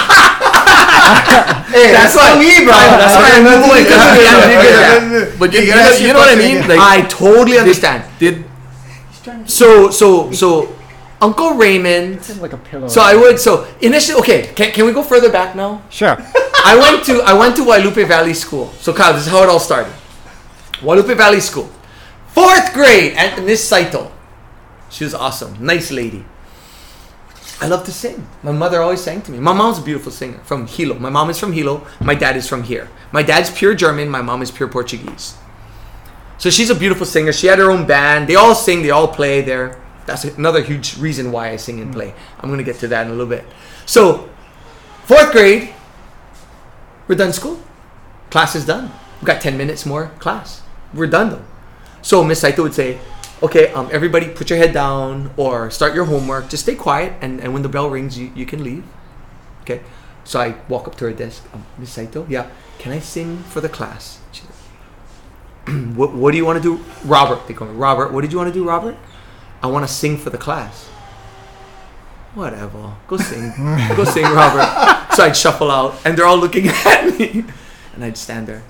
[1.67, 2.73] Hey, That's that's, why- not me, bro.
[2.73, 5.31] that's why I moved away, 'cause Yeah, you yeah, gotta yeah, figure yeah, that.
[5.31, 5.39] yeah.
[5.39, 6.59] But you, you, know, you know what I mean?
[6.69, 8.05] Like, I totally understand.
[8.19, 8.45] did
[9.47, 10.75] So, so, so,
[11.21, 12.21] Uncle Raymond.
[12.41, 12.89] like a pillow.
[12.89, 13.39] So I would.
[13.41, 14.53] So initially, okay.
[14.55, 15.83] Can, can we go further back now?
[15.91, 16.17] Sure.
[16.65, 18.71] I went to I went to Wailupe Valley School.
[18.81, 19.93] So Kyle, this is how it all started.
[20.83, 21.69] Wailupe Valley School,
[22.29, 24.13] fourth grade, and Miss Saito.
[24.91, 26.25] She was awesome, nice lady.
[27.61, 28.29] I love to sing.
[28.43, 29.39] My mother always sang to me.
[29.39, 30.99] My mom's a beautiful singer from Hilo.
[30.99, 31.87] My mom is from Hilo.
[32.01, 32.91] My dad is from here.
[33.13, 34.11] My dad's pure German.
[34.11, 35.37] My mom is pure Portuguese.
[36.39, 37.33] So she's a beautiful singer.
[37.33, 38.29] She had her own band.
[38.29, 38.83] They all sing.
[38.83, 39.81] They all play there.
[40.05, 42.15] That's another huge reason why I sing and play.
[42.41, 43.45] I'm gonna get to that in a little bit.
[43.87, 44.29] So,
[45.05, 45.75] fourth grade,
[47.09, 47.61] we're done school.
[48.31, 48.93] Class is done.
[49.21, 50.63] We got 10 minutes more class.
[50.93, 51.45] We're done though.
[52.03, 52.99] So Miss Saito would say,
[53.43, 56.49] okay, um, everybody put your head down or start your homework.
[56.49, 58.85] Just stay quiet and, and when the bell rings, you, you can leave.
[59.63, 59.83] Okay.
[60.25, 61.45] So I walk up to her desk.
[61.55, 64.19] Um, Miss Saito, yeah, can I sing for the class?
[65.67, 66.85] Like, what, what do you want to do?
[67.05, 67.75] Robert, they call me.
[67.75, 68.97] Robert, what did you want to do, Robert?
[69.63, 70.87] I want to sing for the class.
[72.35, 72.95] Whatever.
[73.09, 73.53] Go sing.
[73.97, 75.15] Go sing, Robert.
[75.15, 77.45] So I'd shuffle out, and they're all looking at me.
[77.95, 78.63] And I'd stand there.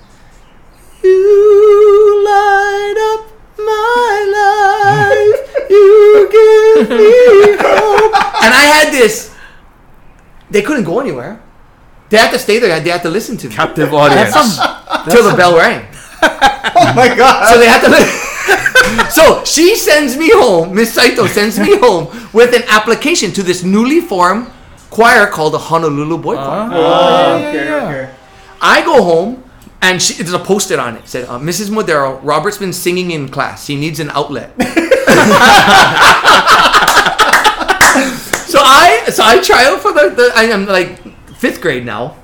[1.03, 5.69] You light up my life.
[5.69, 8.13] You give me hope.
[8.43, 9.33] And I had this.
[10.49, 11.41] They couldn't go anywhere.
[12.09, 12.79] They had to stay there.
[12.79, 14.33] They had to listen to me captive audience?
[15.09, 15.85] till the bell rang.
[16.79, 17.51] Oh my god.
[17.51, 17.89] So they had to.
[17.89, 20.75] Li- so she sends me home.
[20.75, 24.47] Miss Saito sends me home with an application to this newly formed
[24.91, 26.47] choir called the Honolulu Boy Choir.
[26.47, 26.69] Ah.
[26.71, 28.13] Oh, okay, okay.
[28.61, 29.43] I go home
[29.81, 31.03] and she, there's a post-it on it.
[31.03, 31.69] It said, uh, "Mrs.
[31.69, 33.67] Moderow, Robert's been singing in class.
[33.67, 34.51] He needs an outlet."
[38.47, 40.99] so I so I try out for the, the I am like
[41.37, 42.15] fifth grade now.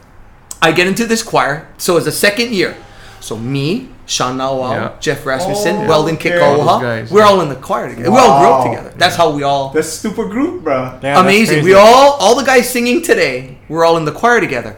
[0.61, 1.67] I get into this choir.
[1.77, 2.75] So it's the second year.
[3.19, 4.91] So me, Sean Na'auao, Yeah.
[4.99, 6.31] Jeff Rasmussen, Oh, Weldon okay.
[6.31, 7.09] Kekauoha.
[7.11, 7.25] We're yeah.
[7.25, 8.11] all in the choir together.
[8.11, 8.93] We all grew up together.
[8.97, 9.69] That's how we all.
[9.71, 10.99] That's super group, bro.
[11.03, 11.63] Yeah, amazing.
[11.63, 14.77] We all, all the guys singing today, we're all in the choir together.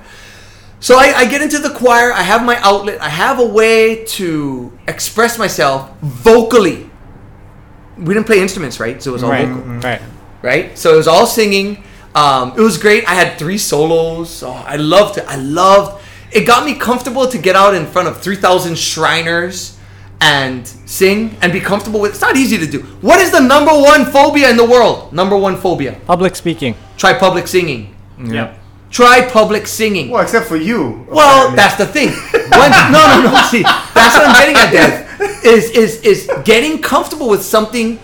[0.79, 2.11] So I, I get into the choir.
[2.11, 3.01] I have my outlet.
[3.01, 6.89] I have a way to express myself vocally.
[7.97, 9.01] We didn't play instruments, right?
[9.01, 10.01] So it was all Right, vocal right.
[10.41, 10.77] right?
[10.77, 11.83] So it was all singing.
[12.13, 13.05] Um, it was great.
[13.09, 14.43] I had three solos.
[14.43, 15.25] Oh, I loved it.
[15.27, 16.03] I loved.
[16.31, 19.77] It got me comfortable to get out in front of three thousand Shriners
[20.21, 22.11] and sing and be comfortable with.
[22.11, 22.81] It's not easy to do.
[23.01, 25.11] What is the number one phobia in the world?
[25.13, 25.99] Number one phobia.
[26.05, 26.75] Public speaking.
[26.97, 27.95] Try public singing.
[28.21, 28.59] Yep.
[28.91, 30.09] Try public singing.
[30.09, 31.05] Well, except for you.
[31.09, 31.55] Well, apparently.
[31.57, 32.09] that's the thing.
[32.51, 33.41] Once, no, no, no.
[33.49, 34.71] See, that's what I'm getting at.
[34.71, 37.99] Dev, is is is getting comfortable with something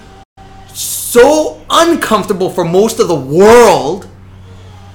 [0.74, 4.08] so uncomfortable for most of the world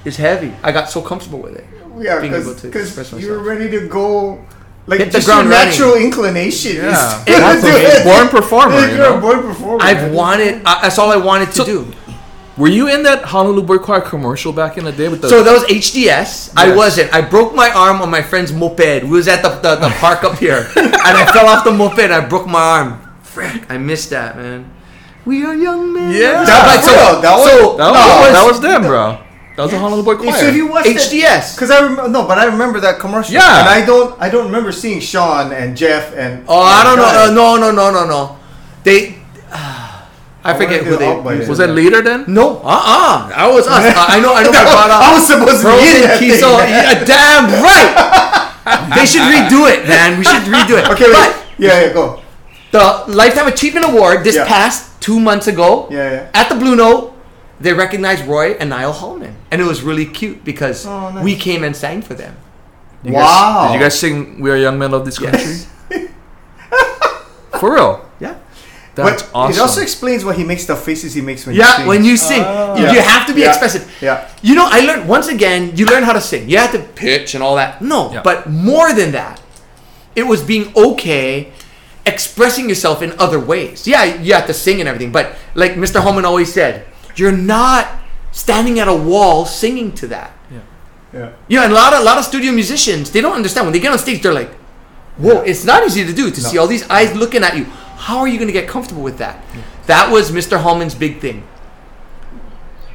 [0.05, 0.53] is heavy.
[0.63, 1.65] I got so comfortable with it.
[1.99, 4.43] yeah, being able to because you're ready to go.
[4.89, 5.69] Like Hit the just your ground running.
[5.69, 6.77] natural inclination.
[6.77, 7.19] Yeah.
[7.19, 8.01] is to That's do amazing.
[8.01, 8.03] it.
[8.05, 9.17] Born performer, You're you know?
[9.17, 9.83] a born performer.
[9.83, 10.13] I've man.
[10.13, 10.61] wanted.
[10.63, 11.91] Uh, that's all I wanted to do.
[12.57, 15.29] Were you in that Honolulu Boy Choir commercial back in the day with the?
[15.29, 16.53] So that was HDS.
[16.57, 17.13] I wasn't.
[17.13, 19.03] I broke my arm on my friend's moped.
[19.03, 21.99] We was at the, the, the park up here, and I fell off the moped.
[21.99, 23.01] and I broke my arm.
[23.21, 24.73] Frick, I missed that, man.
[25.25, 26.15] We are young men.
[26.15, 26.43] Yeah.
[26.43, 29.17] That- Right, so, bro, that was- so that, was, no, that was them, bro.
[29.55, 30.33] That was the Honolulu Boy Choir.
[30.37, 31.55] So if you watched HDS.
[31.55, 33.33] because I remember no, but I remember that commercial.
[33.33, 33.59] Yeah.
[33.59, 36.45] and I don't, I don't remember seeing Sean and Jeff and.
[36.47, 37.05] Oh, I don't know.
[37.05, 38.37] Uh, no, no, no, no, no.
[38.83, 39.17] They.
[40.47, 41.39] I forget who do out by they.
[41.41, 41.49] then.
[41.49, 42.23] was that later then?
[42.27, 43.31] No, Uh uh.
[43.35, 43.83] I was us.
[43.95, 44.33] I I know.
[44.33, 44.51] I know.
[44.55, 45.01] I brought up.
[45.03, 46.31] I was supposed to be in that thing.
[46.39, 46.51] Kiso.
[46.63, 47.91] Yeah, damn right.
[48.95, 50.17] they should redo it, man.
[50.19, 50.87] We should redo it.
[50.91, 51.45] Okay, but wait.
[51.59, 52.21] Yeah, yeah, go.
[52.71, 54.45] the Lifetime Achievement Award this Yeah.
[54.47, 56.29] past two months ago Yeah, yeah.
[56.41, 57.13] at the Blue Note,
[57.59, 61.23] they recognized Roy and Niall Hallman, and it was really cute because Oh, nice.
[61.23, 62.35] we came and sang for them.
[63.03, 63.67] You guys- Wow.
[63.67, 65.41] did you guys sing "We Are Young Men of This Country"?
[65.41, 65.67] Yes.
[67.59, 68.05] For real?
[68.97, 69.05] Yeah.
[69.05, 69.53] That's but awesome.
[69.55, 71.87] It also explains why he makes the faces he makes when he Yeah, sings.
[71.87, 72.75] when you sing, Ah.
[72.75, 72.93] you, Yeah.
[72.93, 73.49] you have to be Yeah.
[73.49, 73.83] expressive.
[74.01, 74.25] Yeah.
[74.41, 75.71] You know, I learned once again.
[75.75, 76.49] You learn how to sing.
[76.49, 77.81] You have to pitch and all that.
[77.81, 78.21] No, Yeah.
[78.23, 79.39] but more than that,
[80.15, 81.49] it was being okay,
[82.05, 83.85] expressing yourself in other ways.
[83.85, 85.99] Yeah, you have to sing and everything, but like Mr.
[86.01, 86.85] Holman always said,
[87.15, 87.87] you're not
[88.31, 90.31] standing at a wall singing to that.
[91.13, 91.29] Yeah.
[91.47, 93.79] Yeah, and a lot of a lot of studio musicians they don't understand when they
[93.79, 94.21] get on stage.
[94.21, 94.51] They're like,
[95.17, 97.65] "Whoa, it's not easy to do to see all these eyes looking at you.
[97.97, 99.43] How are you going to get comfortable with that?"
[99.87, 100.61] That was Mr.
[100.61, 101.47] Hallman's big thing.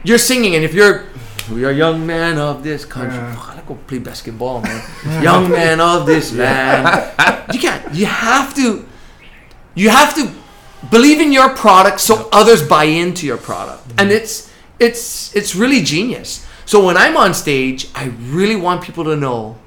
[0.04, 1.04] You're singing, and if you're,
[1.50, 3.16] we are young men of this country.
[3.16, 3.34] Yeah.
[3.34, 4.82] Fuck, I go play basketball, man.
[5.22, 6.86] young men of this land.
[7.52, 7.94] You can't.
[7.94, 8.86] You have to.
[9.74, 10.30] You have to
[10.90, 14.10] believe in your product so others buy into your product, and mm-hmm.
[14.10, 16.46] it's it's it's really genius.
[16.64, 19.58] So when I'm on stage, I really want people to know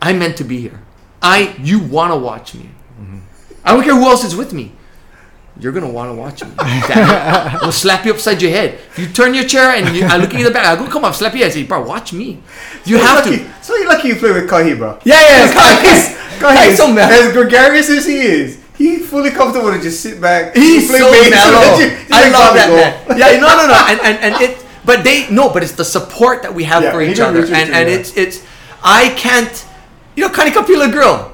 [0.00, 0.82] I'm meant to be here.
[1.22, 2.70] I you want to watch me.
[3.00, 3.18] Mm-hmm.
[3.66, 4.72] I don't care who else is with me.
[5.58, 6.50] You're gonna want to watch me.
[6.58, 7.54] Damn it.
[7.54, 8.74] I'm gonna slap you upside your head.
[8.74, 11.04] If you turn your chair and you, I look in the back, I go come
[11.04, 12.42] up, slap you, I say, "Bro, watch me."
[12.84, 13.38] You have lucky.
[13.38, 13.62] to.
[13.62, 14.98] So you're lucky you play with Kahi, bro.
[15.04, 15.52] Yeah, yeah.
[15.52, 17.10] Kahi's, Kahi's so mellow.
[17.10, 20.54] As gregarious as he is, he's fully comfortable to just sit back.
[20.54, 21.52] He's play so bass, mellow.
[21.60, 22.68] let you- just I let love Bobby that
[23.08, 23.14] go.
[23.14, 23.18] man.
[23.18, 24.64] Yeah, no, no, no, and and, and it.
[24.84, 27.40] But they no, but it's the support that we have Yeah, for each don't other,
[27.40, 27.96] lose it and too, and yeah.
[27.96, 28.44] it's it's.
[28.84, 29.66] I can't.
[30.14, 31.32] You know, Kani Kapila girl.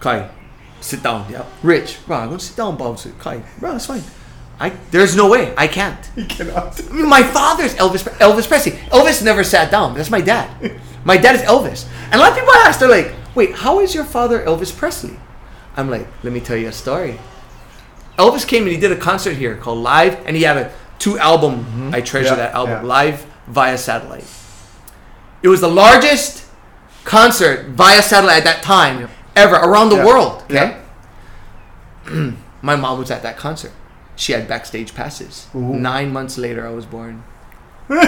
[0.00, 0.30] Kai,
[0.88, 1.30] sit down.
[1.30, 2.98] Yeah, Rich, bro, I'm gonna sit down, Bob.
[2.98, 4.02] Say, Kai, bro, it's fine.
[4.60, 6.04] I there's no way I can't.
[6.16, 6.82] He cannot.
[6.90, 8.72] My father's Elvis Elvis Presley.
[8.90, 9.94] Elvis never sat down.
[9.94, 10.48] That's my dad.
[11.04, 11.86] My dad is Elvis.
[12.06, 15.16] And a lot of people ask, they're like, wait, how is your father Elvis Presley?
[15.76, 17.18] I'm like, let me tell you a story.
[18.18, 21.18] Elvis came and he did a concert here called Live, and he had a two
[21.18, 21.64] album.
[21.64, 21.94] Mm-hmm.
[21.94, 22.82] I treasure Yeah, that album, yeah.
[22.82, 24.26] Live via satellite.
[25.42, 26.44] It was the largest
[27.04, 29.08] concert via satellite at that time
[29.38, 30.06] ever around the Yeah.
[30.06, 30.42] world.
[30.50, 30.76] Okay.
[32.62, 33.72] My mom was at that concert.
[34.16, 35.46] She had backstage passes.
[35.54, 35.76] Ooh.
[35.76, 37.22] Nine months later, I was born.
[37.88, 37.96] so,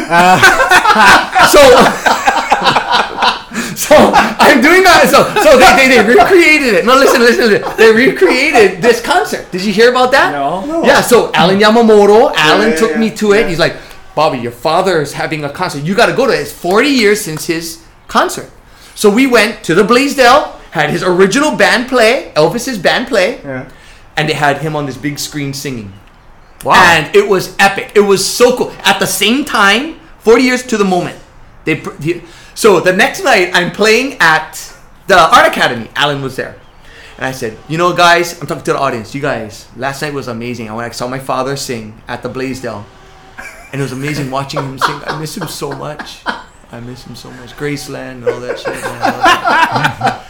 [3.75, 5.09] so I'm doing that.
[5.11, 6.85] So, so they, they, they recreated it.
[6.85, 7.77] No, listen, listen, listen.
[7.77, 9.51] They recreated this concert.
[9.51, 10.33] Did you hear about that?
[10.33, 10.65] No.
[10.67, 10.85] no.
[10.85, 11.01] Yeah.
[11.01, 13.41] So Alan Yamamoto, Alan yeah, took yeah, me to it.
[13.43, 13.49] yeah.
[13.49, 13.77] He's like,
[14.15, 15.83] Bobby, your father's having a concert.
[15.85, 16.41] You got to go to it.
[16.41, 18.51] It's 40 years since his concert.
[18.95, 23.69] So we went to the Blaisdell, had his original band play, Elvis's band play Yeah.
[24.17, 25.93] and they had him on this big screen singing.
[26.65, 26.75] Wow.
[26.75, 27.93] And it was epic.
[27.95, 28.73] It was so cool.
[28.85, 31.19] At the same time, 40 years to the moment.
[31.65, 32.23] They he-
[32.55, 34.73] So the next night, I'm playing at
[35.07, 35.89] the Art Academy.
[35.97, 36.57] Alan was there.
[37.17, 39.15] And I said, you know, guys, I'm talking to the audience.
[39.15, 40.69] You guys, last night was amazing.
[40.69, 42.85] I went, I saw my father sing at the Blaisdell.
[43.73, 45.01] And it was amazing watching him sing.
[45.07, 46.21] I miss him so much.
[46.73, 47.57] I miss him so much.
[47.57, 48.75] Graceland and all that shit.
[48.83, 50.27] man.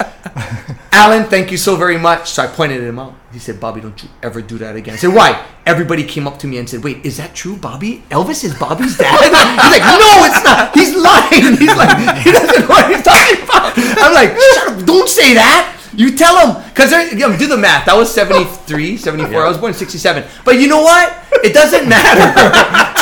[1.01, 2.33] Alan, thank you so very much.
[2.33, 3.15] So I pointed him out.
[3.33, 4.93] He said, Bobby, don't you ever do that again.
[4.93, 5.47] I said, why?
[5.65, 8.05] Everybody came up to me and said, wait, is that true, Bobby?
[8.11, 9.17] Elvis is Bobby's dad?
[9.25, 10.75] He's like, no, it's not.
[10.77, 11.57] He's lying.
[11.63, 13.73] He's like, he doesn't know what he's talking about.
[13.97, 15.81] I'm like, shut up, don't say that.
[15.95, 16.63] You tell him.
[16.69, 17.87] Because you know, do the math.
[17.87, 19.43] That was 73, 74.
[19.43, 20.23] I was born in 67.
[20.45, 21.17] But you know what?
[21.43, 22.29] It doesn't matter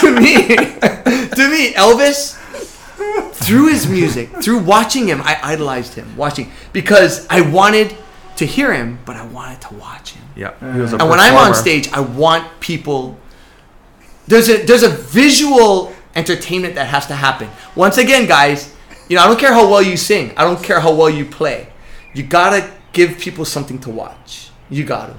[0.07, 0.46] to me.
[1.34, 2.38] to me, Elvis
[3.49, 6.16] through his music, through watching him, I idolized him.
[6.16, 7.96] Watching because I wanted
[8.36, 10.24] to hear him, but I wanted to watch him.
[10.36, 10.53] Yeah.
[10.74, 13.18] He was a And when I'm on stage, I want people.
[14.26, 17.49] There's a there's a visual entertainment that has to happen.
[17.74, 18.74] Once again, guys,
[19.09, 20.32] you know I don't care how well you sing.
[20.36, 21.72] I don't care how well you play.
[22.14, 24.51] You gotta give people something to watch.
[24.68, 25.16] You gotta,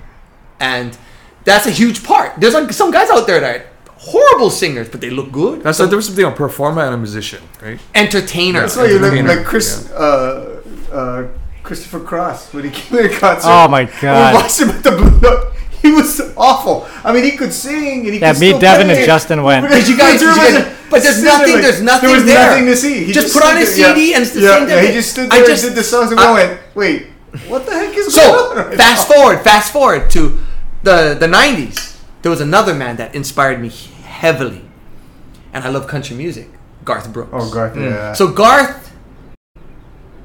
[0.60, 0.96] and
[1.44, 2.40] that's a huge part.
[2.40, 3.66] There's like some guys out there that are
[4.00, 5.62] horrible singers, but they look good.
[5.64, 7.80] That's the difference between a performer and a musician, right?
[7.96, 8.62] entertainers.
[8.62, 11.28] That's why you look Entertainer, like Chris, uh, uh,
[11.64, 13.48] Christopher Cross when he came to the concert.
[13.50, 14.34] Oh my God.
[14.34, 15.54] we watched him at the Blue Note.
[15.82, 16.88] He was awful.
[17.06, 18.98] I mean, he could sing and he Yeah, could meet still Devin play.
[18.98, 19.66] and Justin went.
[19.68, 22.26] But Did you guys- did you guys- but there's nothing- like- there's nothing There was
[22.26, 22.50] there.
[22.50, 23.04] nothing to see.
[23.06, 25.12] He Just put on stood his there, CD and s- yeah, sing yeah, he just
[25.12, 27.08] stood I there just- and did the songs and I- we went, wait,
[27.48, 29.16] what the heck is So going on right fast now?
[29.16, 30.40] forward, fast forward to
[30.84, 31.96] the the '90s.
[32.22, 33.70] There was another man that inspired me
[34.04, 34.62] heavily,
[35.54, 36.50] and I love country music,
[36.84, 37.32] Garth Brooks.
[37.34, 37.90] Oh, Garth, mm.
[37.90, 38.14] yeah.
[38.14, 38.92] So Garth,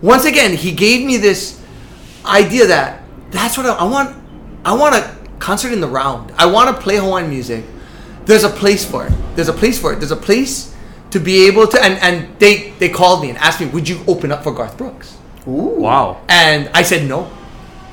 [0.03, 1.63] once again, he gave me this
[2.25, 4.17] idea that that's what I, I want.
[4.65, 6.33] I want a concert in the round.
[6.37, 7.65] I want to play Hawaiian music.
[8.25, 9.13] There's a place for it.
[9.37, 9.97] There's a place for it.
[9.97, 10.75] There's a place
[11.11, 11.83] to be able to.
[11.83, 14.77] And and they they called me and asked me, would you open up for Garth
[14.77, 15.17] Brooks?
[15.47, 15.77] Ooh.
[15.77, 16.23] Wow.
[16.29, 17.31] And I said no.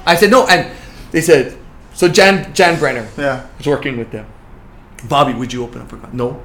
[0.05, 0.71] I said no, and
[1.11, 1.57] they said
[2.01, 2.07] so.
[2.07, 3.45] Jan Jan Brenner Yeah.
[3.57, 4.25] was working with them.
[5.07, 6.13] Bobby, would you open up for Garth?
[6.13, 6.41] No.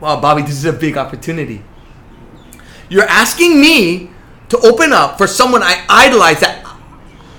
[0.00, 1.62] Wow, Bobby, this is a big opportunity.
[2.88, 4.10] You're asking me
[4.50, 6.64] to open up for someone I idolize that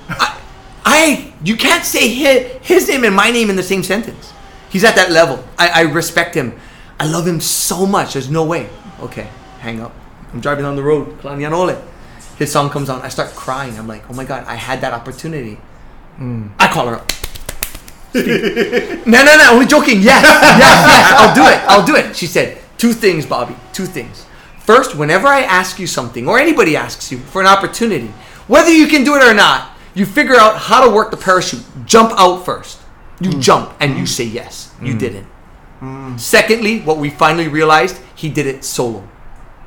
[0.09, 0.41] I,
[0.83, 4.33] I you can't say his, his name and my name in the same sentence.
[4.69, 5.43] He's at that level.
[5.57, 6.59] I, I respect him.
[6.99, 8.13] I love him so much.
[8.13, 8.69] There's no way.
[8.99, 9.27] Okay,
[9.59, 9.93] hang up.
[10.33, 11.19] I'm driving down the road.
[11.19, 11.81] Kalanianaole.
[12.37, 13.01] His song comes on.
[13.01, 13.77] I start crying.
[13.77, 15.59] I'm like, oh my god, I had that opportunity.
[16.19, 16.51] Mm.
[16.59, 17.11] I call her up.
[18.13, 19.57] no, no, no.
[19.57, 20.01] We're joking.
[20.01, 21.13] Yes, yes, yes.
[21.17, 21.59] I'll do it.
[21.67, 22.15] I'll do it.
[22.15, 23.55] She said two things, Bobby.
[23.73, 24.25] Two things.
[24.59, 28.07] First, whenever I ask you something, or anybody asks you for an opportunity,
[28.47, 31.63] whether you can do it or not, you figure out how to work the parachute.
[31.85, 32.79] Jump out first.
[33.19, 33.41] You mm.
[33.41, 34.07] jump and you mm.
[34.07, 34.73] say yes.
[34.81, 35.27] You didn't.
[36.17, 39.07] Secondly, what we finally realized, he did it solo.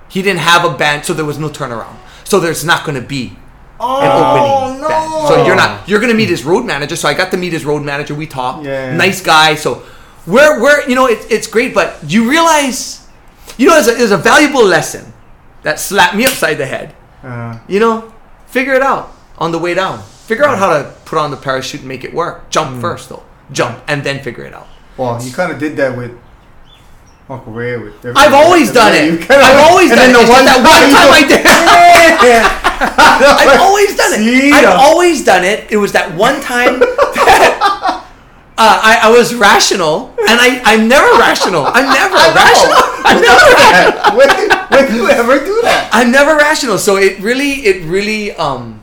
[0.08, 1.96] He didn't have a band, so there was no turnaround.
[2.24, 3.36] So there's not going to be
[3.80, 5.28] an opening band.
[5.28, 5.88] So you're not.
[5.88, 6.96] You're going to meet his road manager.
[6.96, 8.14] So I got to meet his road manager.
[8.14, 8.64] We talked.
[8.64, 8.94] Yeah.
[8.96, 9.54] Nice guy.
[9.54, 9.82] So
[10.26, 13.06] we're we're you know it, it's great, but you realize,
[13.56, 15.12] you know, there's a, a valuable lesson
[15.62, 16.94] that slapped me upside the head.
[17.22, 18.12] Uh, You know,
[18.46, 20.02] figure it out on the way down.
[20.26, 22.50] Figure out how to put on the parachute and make it work.
[22.50, 23.22] Jump first though.
[23.52, 24.66] Jump and then figure it out.
[24.96, 26.12] well, you kind of did that with
[27.30, 27.76] Uncle Ray.
[27.78, 29.24] With I've always done it.
[29.30, 30.12] I've always done it.
[30.12, 31.44] the one that one time I did.
[31.44, 34.52] go- I've always done it.
[34.54, 35.70] I've always done it.
[35.70, 37.58] It was that one time that
[38.58, 41.64] uh, I, I was rational, and I, I'm never rational.
[41.66, 42.74] I'm never rational.
[43.04, 44.18] I'm never rational.
[44.18, 44.28] when,
[44.70, 45.90] when did you ever do that?
[45.92, 46.78] I'm never rational.
[46.78, 48.80] So it really, it really um,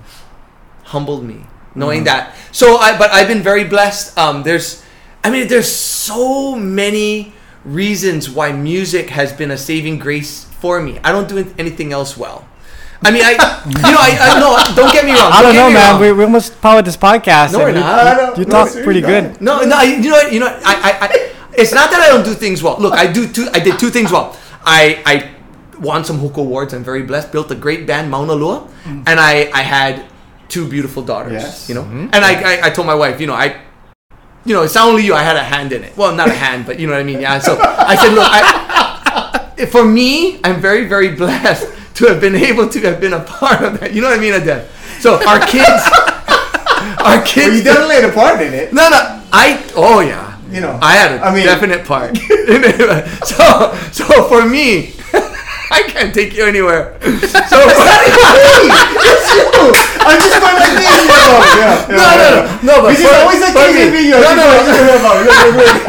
[0.84, 2.36] humbled me knowing that.
[2.52, 4.18] So I, but I've been very blessed.
[4.18, 4.84] Um, there's,
[5.24, 7.34] I mean, there's so many
[7.64, 11.00] reasons why music has been a saving grace for me.
[11.04, 12.48] I don't do anything else well.
[13.06, 13.34] I mean, I,
[13.70, 15.32] you know, I, I no, don't get me wrong.
[15.32, 15.91] I don't get know, man.
[15.91, 16.01] wrong.
[16.01, 17.53] We, we almost powered this podcast.
[17.53, 17.99] No, we're you, not.
[17.99, 19.41] I don't- You no, talk seriously, pretty go good.
[19.41, 22.26] No, no, I- you know, you know, I, I, I, it's not that I don't
[22.26, 22.78] do things well.
[22.80, 23.47] Look, I do two.
[23.53, 24.36] I did two things well.
[24.66, 25.30] I, I
[25.80, 26.74] won some Hoku awards.
[26.74, 27.32] I'm very blessed.
[27.32, 29.03] Built a great band, Mauna Lua, mm.
[29.06, 30.06] and I, I had
[30.49, 31.34] two beautiful daughters.
[31.34, 31.70] Yes.
[31.70, 32.10] You know, mm-hmm.
[32.12, 33.62] and I, I, I told my wife, you know, I,
[34.45, 35.14] you know, it's not only you.
[35.14, 35.95] I had a hand in it.
[35.95, 37.22] Well, not a hand, but you know what I mean.
[37.22, 37.38] Yeah.
[37.38, 42.68] So I said, look, I, for me, I'm very, very blessed to have been able
[42.70, 43.93] to have been a part of that.
[43.93, 44.66] You know what I mean, Adele?
[45.00, 45.66] So our kids,
[47.04, 47.48] our kids.
[47.48, 48.74] Well, you definitely had a part in it.
[48.74, 49.22] No, no.
[49.32, 49.64] I.
[49.76, 50.34] Oh yeah.
[50.52, 52.16] You know, I had a I mean- definite part.
[53.26, 54.93] so, so for me,
[55.72, 56.96] I can't take you anywhere.
[57.02, 57.58] So
[60.06, 60.86] I'm just going like this.
[61.10, 62.76] yeah, yeah, no, no, no, no.
[62.86, 64.22] But Which for- always the for me- in videos.
[64.22, 65.18] No, You no,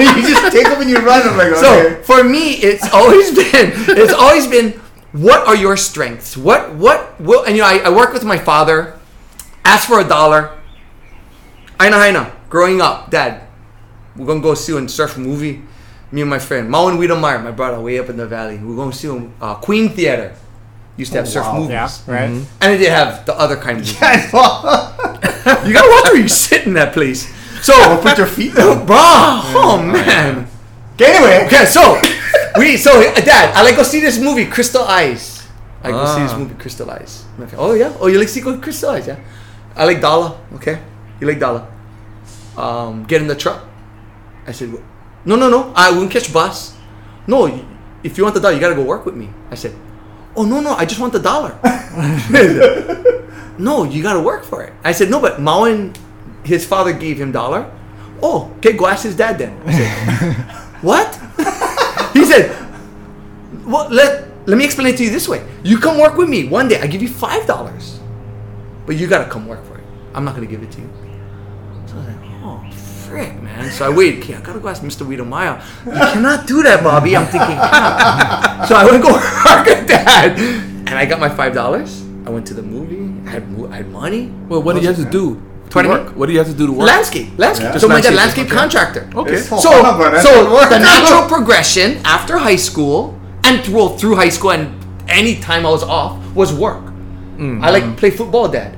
[0.00, 1.22] you you just take them and you run.
[1.28, 1.60] I'm like, okay.
[1.60, 4.72] So for me, it's always been it's always been
[5.12, 6.36] what are your strengths?
[6.36, 8.98] What what will and you know I, I work with my father.
[9.64, 10.52] Ask for a dollar.
[11.80, 13.42] Aina Haina, growing up, Dad,
[14.16, 15.62] we're gonna go see a surf movie.
[16.12, 18.58] Me and my friend Mauen Wiedemeyer, my brother, way up in the valley.
[18.58, 20.36] We're going to see a uh, Queen Theater.
[20.96, 21.54] Used to have surf wow.
[21.58, 22.30] movies, Yeah, right.
[22.30, 23.98] and it did have the other kind of movies.
[25.66, 27.26] You gotta watch where you sit in that place.
[27.60, 28.86] So, Well, put your feet down.
[28.86, 30.46] bro, oh man.
[30.94, 31.44] Okay, anyway.
[31.46, 32.00] Okay, so
[32.58, 35.46] we so uh, dad, I like go see this movie, Crystal Eyes.
[35.82, 36.38] I go see this Ah.
[36.38, 37.24] movie, Crystal Eyes.
[37.40, 37.56] Okay.
[37.56, 37.92] Oh yeah.
[38.00, 39.06] Oh, you like see Crystal Eyes?
[39.06, 39.18] Yeah.
[39.76, 40.38] I like Dala.
[40.54, 40.78] Okay.
[41.20, 41.68] You like Dala?
[42.56, 43.62] Um, get in the truck.
[44.46, 44.70] I said,
[45.24, 45.72] no, no, no.
[45.74, 46.74] I won't catch bus.
[47.26, 47.46] No,
[48.02, 49.28] if you want the dollar, you gotta go work with me.
[49.50, 49.74] I said,
[50.36, 51.58] oh no, no, I just want the dollar.
[53.58, 54.72] no, you gotta work for it.
[54.84, 55.96] I said, no, but Mawan,
[56.44, 57.70] his father gave him dollar.
[58.22, 59.60] Oh, okay, go ask his dad then.
[59.66, 60.32] I said,
[60.82, 61.20] what?
[62.20, 62.50] he said,
[63.66, 65.46] well, let, let me explain it to you this way.
[65.64, 67.98] You come work with me one day, I give you five dollars.
[68.86, 69.84] But you gotta come work for it.
[70.14, 70.90] I'm not gonna give it to you.
[71.86, 72.70] So I was like, oh
[73.06, 73.70] frick, man.
[73.70, 75.06] So I waited, okay, I gotta go ask Mr.
[75.06, 75.60] Wiedemeyer.
[75.86, 77.16] You cannot do that, Bobby.
[77.16, 77.56] I'm thinking.
[78.66, 79.14] So I went to go
[79.46, 80.38] work with dad.
[80.88, 82.02] And I got my five dollars.
[82.26, 83.06] I went to the movie.
[83.28, 84.32] I had, I had money.
[84.48, 85.40] Well, what did you have to do?
[85.66, 85.98] To Pardon me?
[85.98, 86.16] work?
[86.16, 86.86] What do you have to do to work?
[86.86, 87.70] Landscape, landscape.
[87.72, 87.78] Yeah.
[87.78, 88.56] So my dad, Landscape, landscape okay.
[88.56, 89.10] contractor.
[89.20, 89.32] Okay.
[89.34, 90.70] It's- So, but that's so not work.
[90.70, 94.72] the natural progression after high school and through, through high school and
[95.08, 96.82] any time I was off was work.
[97.38, 97.62] Mm-hmm.
[97.64, 98.76] I like play football, Dad.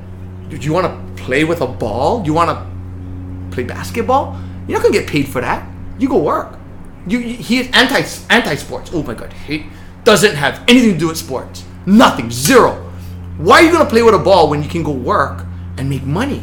[0.50, 2.24] Do you want to play with a ball?
[2.26, 4.38] You want to play basketball?
[4.66, 5.66] You're not gonna get paid for that.
[5.98, 6.58] You go work.
[7.06, 8.90] You, you he is anti anti sports.
[8.92, 9.66] Oh my god, he
[10.04, 11.64] doesn't have anything to do with sports.
[11.86, 12.74] Nothing, zero.
[13.38, 15.44] Why are you gonna play with a ball when you can go work
[15.78, 16.42] and make money?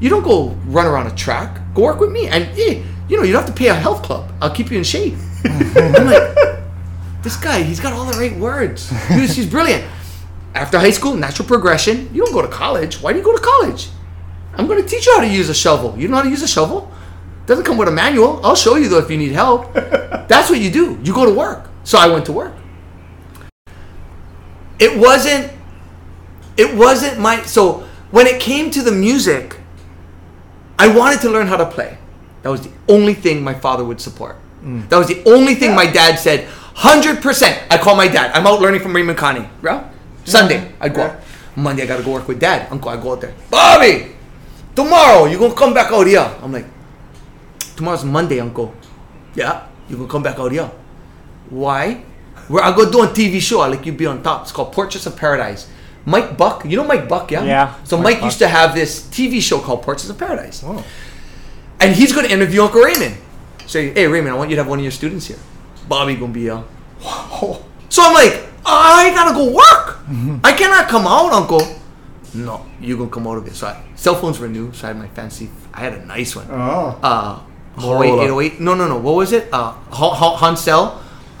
[0.00, 1.60] You don't go run around a track.
[1.74, 4.02] Go work with me, and eh, you know you don't have to pay a health
[4.02, 4.32] club.
[4.40, 5.14] I'll keep you in shape.
[5.44, 6.34] I'm like,
[7.22, 8.90] this guy, he's got all the right words.
[9.08, 9.84] He's, he's brilliant.
[10.54, 12.08] After high school, natural progression.
[12.14, 13.00] You don't go to college.
[13.00, 13.88] Why do you go to college?
[14.56, 15.98] I'm going to teach you how to use a shovel.
[15.98, 16.92] You know how to use a shovel?
[17.46, 18.44] Doesn't come with a manual.
[18.44, 19.72] I'll show you though if you need help.
[20.28, 20.98] That's what you do.
[21.02, 21.68] You go to work.
[21.82, 22.54] So I went to work.
[24.78, 25.52] It wasn't.
[26.56, 27.42] It wasn't my.
[27.42, 29.56] So when it came to the music,
[30.84, 31.96] I wanted to learn how to play.
[32.42, 34.36] That was the only thing my father would support.
[34.62, 34.86] Mm.
[34.90, 36.46] That was the only thing my dad said.
[36.76, 37.56] Hundred percent.
[37.70, 38.32] I call my dad.
[38.34, 39.48] I'm out learning from Raymond Kane.
[39.62, 39.82] Bro.
[40.26, 40.72] Sunday, mm.
[40.80, 41.00] I go.
[41.00, 41.12] Yeah.
[41.12, 41.22] out.
[41.56, 42.70] Monday, I gotta go work with dad.
[42.70, 43.32] Uncle, I go out there.
[43.48, 44.12] Bobby,
[44.76, 46.28] tomorrow you gonna come back out here.
[46.42, 46.66] I'm like,
[47.76, 48.74] tomorrow's Monday, Uncle.
[49.34, 50.70] Yeah, you gonna come back out here.
[51.48, 52.04] Why?
[52.48, 53.60] Where I go do a TV show.
[53.60, 54.42] I like you be on top.
[54.42, 55.70] It's called Portraits of Paradise.
[56.06, 57.44] Mike Buck, you know Mike Buck, yeah?
[57.44, 60.62] Yeah, So Mike Mike, used to have this TV show called Portraits of Paradise.
[60.64, 60.84] Oh.
[61.80, 63.16] And he's gonna interview Uncle Raymond.
[63.66, 65.38] Say, hey Raymond, I want you to have one of your students here.
[65.88, 66.62] Bobby gonna be here.
[67.88, 69.98] So I'm like, I gotta go work.
[70.44, 71.62] I cannot come out, Uncle.
[72.34, 73.54] No, you're gonna come out of it.
[73.54, 75.48] So I, cell phones were new, so I had my fancy.
[75.72, 76.46] I had a nice one.
[76.50, 76.98] Oh.
[77.02, 77.40] Uh,
[77.80, 78.24] Huawei Motorola.
[78.24, 78.60] 808.
[78.60, 78.98] No, no, no.
[78.98, 79.48] What was it?
[79.52, 80.36] Uh, Ha- Ha-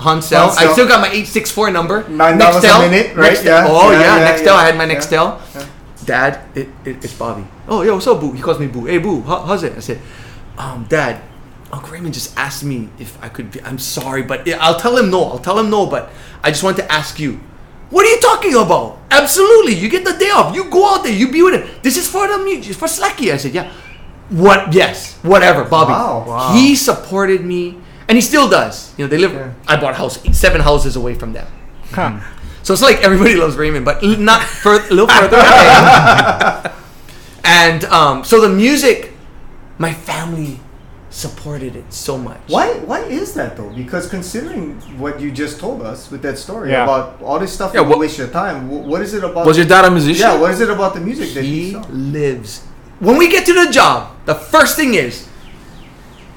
[0.00, 0.38] Hansel.
[0.48, 0.68] Hansel.
[0.68, 2.08] I still got my 864 number.
[2.08, 2.90] Nine dollars a Nextel.
[2.90, 3.32] minute, right?
[3.32, 3.44] Nextel.
[3.44, 4.44] Yeah, Oh yeah, yeah, yeah, Nextel.
[4.46, 4.54] yeah.
[4.54, 5.40] I had my Nextel.
[5.54, 5.66] yeah.
[6.04, 7.46] Dad, it, it, it's Bobby.
[7.66, 8.32] Oh, yo, what's up, Boo?
[8.32, 8.84] He calls me Boo.
[8.84, 9.72] Hey, Boo, how, how's it?
[9.74, 10.00] I said,
[10.58, 11.22] um, Dad,
[11.72, 13.62] Uncle Raymond just asked me if I could be.
[13.62, 15.24] I'm sorry, but I'll tell him no.
[15.24, 16.10] I'll tell him no, but
[16.42, 17.40] I just want to ask you.
[17.90, 18.98] What are you talking about?
[19.10, 20.54] Absolutely, you get the day off.
[20.54, 21.12] You go out there.
[21.12, 21.68] You be with him.
[21.82, 23.30] This is for the music, for slack key.
[23.32, 23.72] I said, yeah.
[24.30, 24.72] What?
[24.74, 25.16] Yes.
[25.22, 25.92] Whatever, Bobby.
[25.92, 26.24] Wow.
[26.26, 26.52] Wow.
[26.54, 27.78] He supported me,
[28.08, 28.92] and he still does.
[28.98, 29.32] You know, they live.
[29.32, 29.52] Yeah.
[29.66, 31.46] I bought a house seven houses away from them.
[31.92, 32.20] Huh.
[32.62, 36.72] So it's like everybody loves Raymond, but not for a little further away.
[37.44, 39.12] and um, so the music,
[39.78, 40.60] my family
[41.10, 42.40] supported it so much.
[42.48, 42.72] Why?
[42.78, 43.70] Why is that though?
[43.70, 46.82] Because considering what you just told us with that story Yeah.
[46.84, 48.68] about all this stuff, Yeah, yeah, what- waste your time.
[48.68, 49.46] What is it about?
[49.46, 50.22] Was your dad a musician?
[50.26, 50.36] yeah.
[50.40, 52.62] What is it about the music that He lives.
[53.00, 55.28] When we get to the job, the first thing is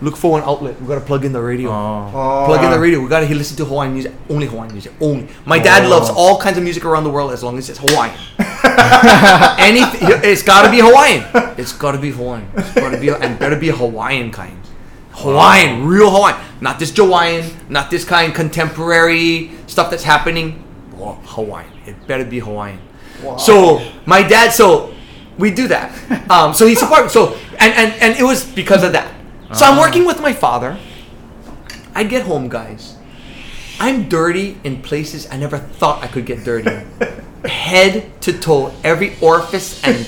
[0.02, 0.80] look for an outlet.
[0.82, 1.70] We gotta plug in the radio.
[1.72, 2.12] Oh.
[2.14, 3.00] Oh, Plug in the radio.
[3.00, 4.14] We gotta he listen to Hawaiian music.
[4.30, 4.93] Only Hawaiian music.
[5.02, 5.28] Only.
[5.45, 5.89] My dad Oh.
[5.89, 8.16] loves all kinds of music around the world as long as it's Hawaiian.
[9.60, 10.00] Anything.
[10.24, 11.26] It's gotta be Hawaiian.
[11.58, 12.50] It's gotta be Hawaiian.
[12.56, 14.58] It's gotta be and better be Hawaiian kind.
[15.12, 20.64] Hawaiian, real Hawaiian, not this Hawaiian, not this kind contemporary stuff that's happening.
[20.93, 21.72] Well, Hawaiian.
[21.88, 22.80] It better be Hawaiian.
[23.39, 24.93] So my dad, so
[25.39, 25.89] we do that.
[26.30, 27.10] Um, so he supported.
[27.10, 29.12] So and, and and it was because of that.
[29.54, 30.78] So I'm working with my father.
[31.95, 32.95] I get home, guys.
[33.80, 36.70] I'm dirty in places I never thought I could get dirty.
[37.45, 40.06] Head to toe, every orifice, and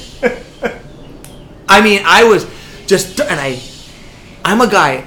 [1.70, 2.48] I mean, I was
[2.88, 3.62] just, and I,
[4.44, 5.06] I'm a guy.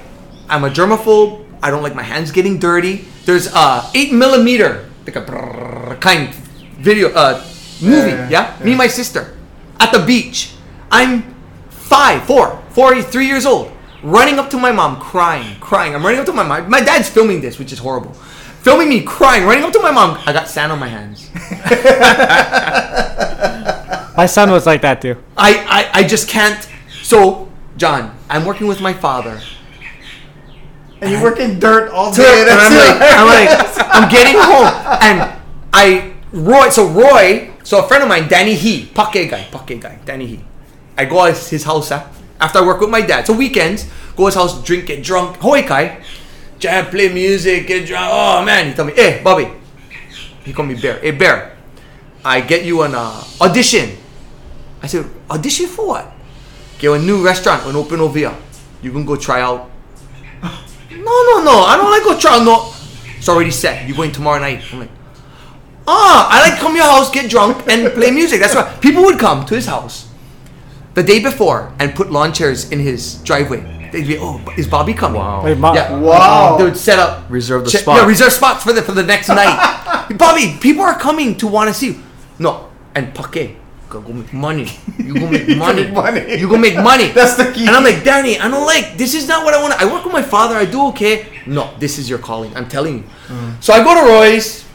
[0.49, 1.45] I'm a germaphobe.
[1.61, 3.05] I don't like my hands getting dirty.
[3.25, 6.33] There's a eight millimeter, like a kind
[6.79, 7.43] video, uh,
[7.81, 8.11] movie.
[8.11, 9.37] Yeah, Yeah, yeah, me and my sister
[9.79, 10.53] at the beach.
[10.89, 11.35] I'm
[11.69, 13.71] five, four, four, three years old,
[14.03, 15.95] running up to my mom, crying, crying.
[15.95, 16.69] I'm running up to my mom.
[16.69, 18.13] My dad's filming this, which is horrible.
[18.61, 20.17] Filming me crying, running up to my mom.
[20.25, 21.29] I got sand on my hands.
[24.15, 25.17] My son was like that too.
[25.35, 26.69] I, I, I just can't.
[27.01, 29.41] So, John, I'm working with my father.
[31.01, 32.41] And you work in dirt all So, day.
[32.43, 33.49] and I'm like, I'm like,
[33.93, 34.67] I'm getting home,
[35.01, 35.41] and
[35.73, 36.69] I Roy.
[36.69, 40.45] So Roy, so a friend of mine, Danny He, Pake guy, Pake guy, Danny He.
[40.97, 42.07] I go at his house ah,
[42.39, 43.25] after I work with my dad.
[43.27, 45.37] So weekends, go his house, drink, get drunk.
[45.37, 46.03] Hoi kai,
[46.59, 48.09] jam, play music, get drunk.
[48.11, 49.47] Oh man, he tell me, hey Bobby,
[50.43, 50.99] he call me Bear.
[50.99, 51.57] Hey Bear,
[52.23, 53.97] I get you an uh, audition.
[54.81, 56.11] I said, audition for what?
[56.77, 58.35] Get a new restaurant when open over here.
[58.81, 59.69] You can go try out.
[60.93, 61.63] No, no, no.
[61.63, 62.45] I don't like go try out.
[62.45, 62.71] No,
[63.17, 63.89] it's already set.
[63.89, 64.63] You going tomorrow night?
[64.71, 64.91] I'm like,
[65.87, 68.39] ah, I like come to your house, get drunk, and play music.
[68.39, 70.12] That's why people would come to his house
[70.93, 73.89] the day before and put lawn chairs in his driveway.
[73.91, 75.21] They'd be, oh, is Bobby coming?
[75.21, 75.43] Wow.
[75.43, 75.97] Wait, Ma- Yeah.
[75.99, 76.57] Wow.
[76.57, 77.97] They would set up Reserve the Che- spot.
[78.01, 80.09] Yeah, reserve spots for the for the next night.
[80.17, 81.99] Bobby, people are coming to want to see you.
[82.39, 83.57] No, and Pake,
[83.89, 84.67] go, go make money.
[84.97, 85.83] You go make money.
[85.85, 86.37] make money.
[86.39, 87.07] You go make money.
[87.13, 87.67] That's the key.
[87.67, 88.97] And I'm like, Danny, I don't like.
[88.97, 89.73] This is not what I want.
[89.79, 90.55] I work with my father.
[90.55, 91.29] I do okay.
[91.45, 92.49] No, this is your calling.
[92.57, 93.03] I'm telling you.
[93.29, 93.61] Mm.
[93.63, 94.65] So I go to Roy's,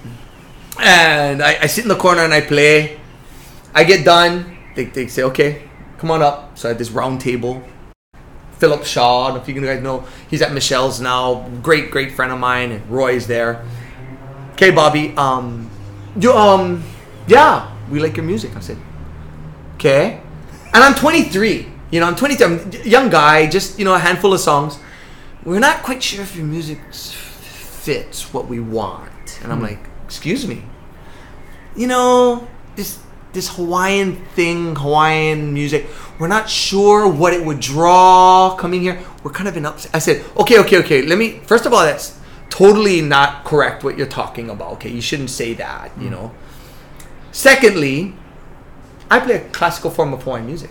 [0.79, 3.01] and I, I sit in the corner and I play.
[3.75, 4.57] I get done.
[4.77, 5.68] They, they say, okay,
[5.99, 6.57] come on up.
[6.57, 7.63] So I had this round table.
[8.53, 11.49] Philip Shaw, I don't know if you guys know, he's at Michelle's now.
[11.63, 13.65] Great, great friend of mine, and Roy's there.
[14.55, 15.15] Okay, Bobby.
[15.17, 15.71] Um,
[16.19, 16.83] you um,
[17.29, 18.57] yeah, we like your music.
[18.57, 18.77] I said,
[19.75, 20.21] okay,
[20.75, 21.69] and I'm 23.
[21.93, 22.45] You know, I'm 23.
[22.45, 24.79] I'm a young guy, just you know, a handful of songs.
[25.45, 30.49] We're not quite sure if your music fits what we want, and I'm like, excuse
[30.49, 30.65] me.
[31.77, 32.99] You know, this
[33.33, 35.87] this Hawaiian thing, Hawaiian music.
[36.19, 39.01] We're not sure what it would draw coming here.
[39.23, 39.95] We're kind of in upset.
[39.95, 41.03] I said, okay, okay, okay.
[41.03, 41.41] Let me.
[41.45, 42.19] First of all, that's
[42.51, 44.73] totally not correct what you're talking about.
[44.75, 45.93] Okay, you shouldn't say that.
[45.99, 46.13] You mm.
[46.13, 46.35] know.
[47.31, 48.15] Secondly,
[49.11, 50.71] I play a classical form of Hawaiian music.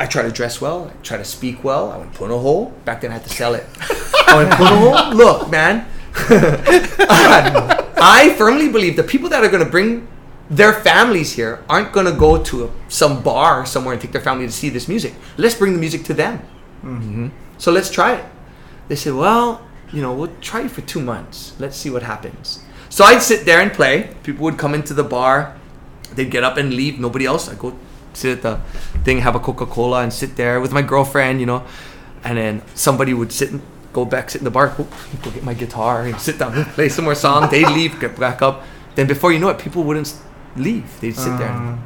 [0.00, 0.88] I try to dress well.
[0.88, 1.92] I try to speak well.
[1.92, 2.72] I went Punahou.
[2.84, 3.66] Back then, I had to sell it.
[4.26, 5.14] I went Punahou.
[5.14, 5.86] Look, man.
[8.04, 10.08] I firmly believe the people that are going to bring
[10.52, 14.20] their families here aren't going to go to a, some bar somewhere and take their
[14.20, 15.14] family to see this music.
[15.38, 16.40] Let's bring the music to them.
[16.84, 17.28] Mm-hmm.
[17.56, 18.24] So let's try it.
[18.88, 21.54] They said, well, you know, we'll try it for two months.
[21.58, 22.62] Let's see what happens.
[22.90, 24.14] So I'd sit there and play.
[24.22, 25.56] People would come into the bar.
[26.14, 27.00] They'd get up and leave.
[27.00, 27.48] Nobody else.
[27.48, 27.74] I'd go
[28.12, 28.60] sit at the
[29.04, 31.64] thing, have a Coca Cola, and sit there with my girlfriend, you know.
[32.24, 33.62] And then somebody would sit and
[33.94, 34.86] go back, sit in the bar, go,
[35.22, 37.48] go get my guitar, and sit down and play some more song.
[37.50, 38.64] They'd leave, get back up.
[38.96, 40.14] Then before you know it, people wouldn't
[40.56, 41.00] leave.
[41.00, 41.48] They'd sit there.
[41.48, 41.80] And,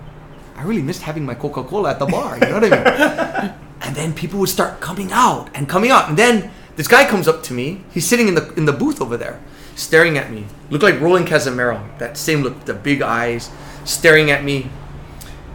[0.57, 2.39] I really missed having my Coca Cola at the bar.
[2.39, 3.55] You know what I mean?
[3.83, 6.09] and then people would start coming out and coming out.
[6.09, 7.83] And then this guy comes up to me.
[7.93, 9.41] He's sitting in the in the booth over there
[9.75, 10.47] staring at me.
[10.71, 13.51] Looked like Roland Cazimero that same look the big eyes
[13.85, 14.71] staring at me.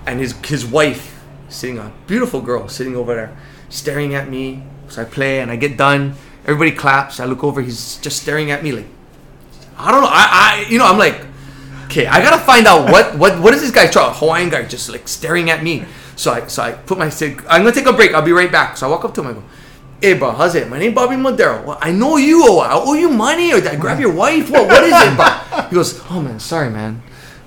[0.06, 3.38] And his his wife sitting a beautiful girl sitting over there
[3.70, 4.64] staring at me.
[4.88, 6.14] So I play and I get done.
[6.46, 7.20] Everybody claps.
[7.20, 7.62] I look over.
[7.62, 8.88] He's just staring at me like
[9.78, 10.10] I don't know.
[10.12, 11.26] I, I you know I'm like
[11.92, 14.14] okay, I gotta find out what what what is this guy trying?
[14.16, 15.86] Hawaiian guy just like staring at me.
[16.16, 18.14] So I so I put my say I'm gonna take a break.
[18.14, 18.78] I'll be right back.
[18.78, 19.28] So I walk up to him.
[19.28, 19.44] I go,
[20.02, 20.70] Hey bro, how's it?
[20.70, 21.66] My name Bobby Moderow.
[21.66, 22.44] Well, I know you.
[22.48, 24.50] Oh, I owe you money, or did I grab your wife?
[24.50, 25.68] What what is it, bro?
[25.70, 27.04] He goes, Oh man, sorry man.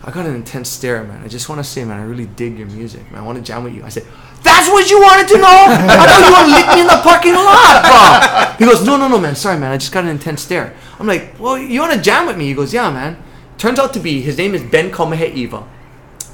[0.07, 1.25] I got an intense stare, man.
[1.25, 3.23] I just want to say, man, I really dig your music, man.
[3.23, 3.83] I want to jam with you.
[3.83, 4.05] I said,
[4.43, 5.49] That's what you wanted to know?
[5.49, 8.57] I thought you want to lick me in the parking lot, bro.
[8.59, 9.35] He goes, No, no, no, man.
[9.35, 9.73] Sorry, man.
[9.73, 10.77] I just got an intense stare.
[10.99, 12.49] I'm like, Well, you want to jam with me?
[12.49, 13.17] He goes, Yeah, man.
[13.65, 15.65] Turns out to be his name is Ben Eva.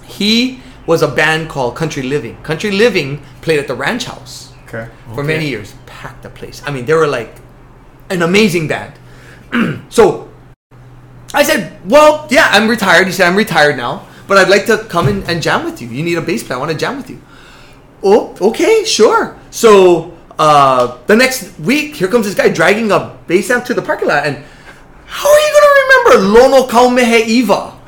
[0.03, 2.37] He was a band called Country Living.
[2.43, 4.89] Country Living played at the Ranch House Okay.
[5.15, 5.73] for many years.
[5.87, 6.61] Packed the place.
[6.67, 7.37] I mean, they were like
[8.09, 8.95] an amazing band.
[9.91, 10.29] so
[11.33, 14.79] I said, "Well, yeah, I'm retired." He said, "I'm retired now, but I'd like to
[14.91, 15.87] come in and jam with you.
[15.87, 16.57] You need a bass player.
[16.57, 17.23] I want to jam with you."
[18.03, 19.37] Oh, okay, sure.
[19.53, 23.83] So uh, the next week, here comes this guy dragging a bass amp to the
[23.83, 24.43] parking lot, and
[25.11, 27.77] how are you gonna remember Lono Kaumehe Eva?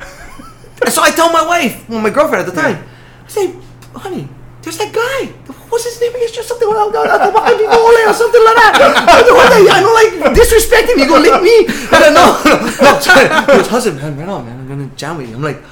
[0.91, 2.83] So I tell my wife, well, my girlfriend at the time,
[3.23, 3.55] I say,
[3.95, 4.27] honey,
[4.61, 5.31] there's that guy.
[5.71, 6.11] What's his name?
[6.15, 8.75] It's just something like or something like that.
[8.75, 11.07] I don't, like disrespecting you.
[11.07, 11.67] Go lick me.
[11.91, 12.35] I don't know.
[12.83, 13.27] No, sorry.
[13.47, 14.59] Goes, husband, man, right on, man.
[14.59, 15.35] I'm gonna jam with you.
[15.35, 15.63] I'm like,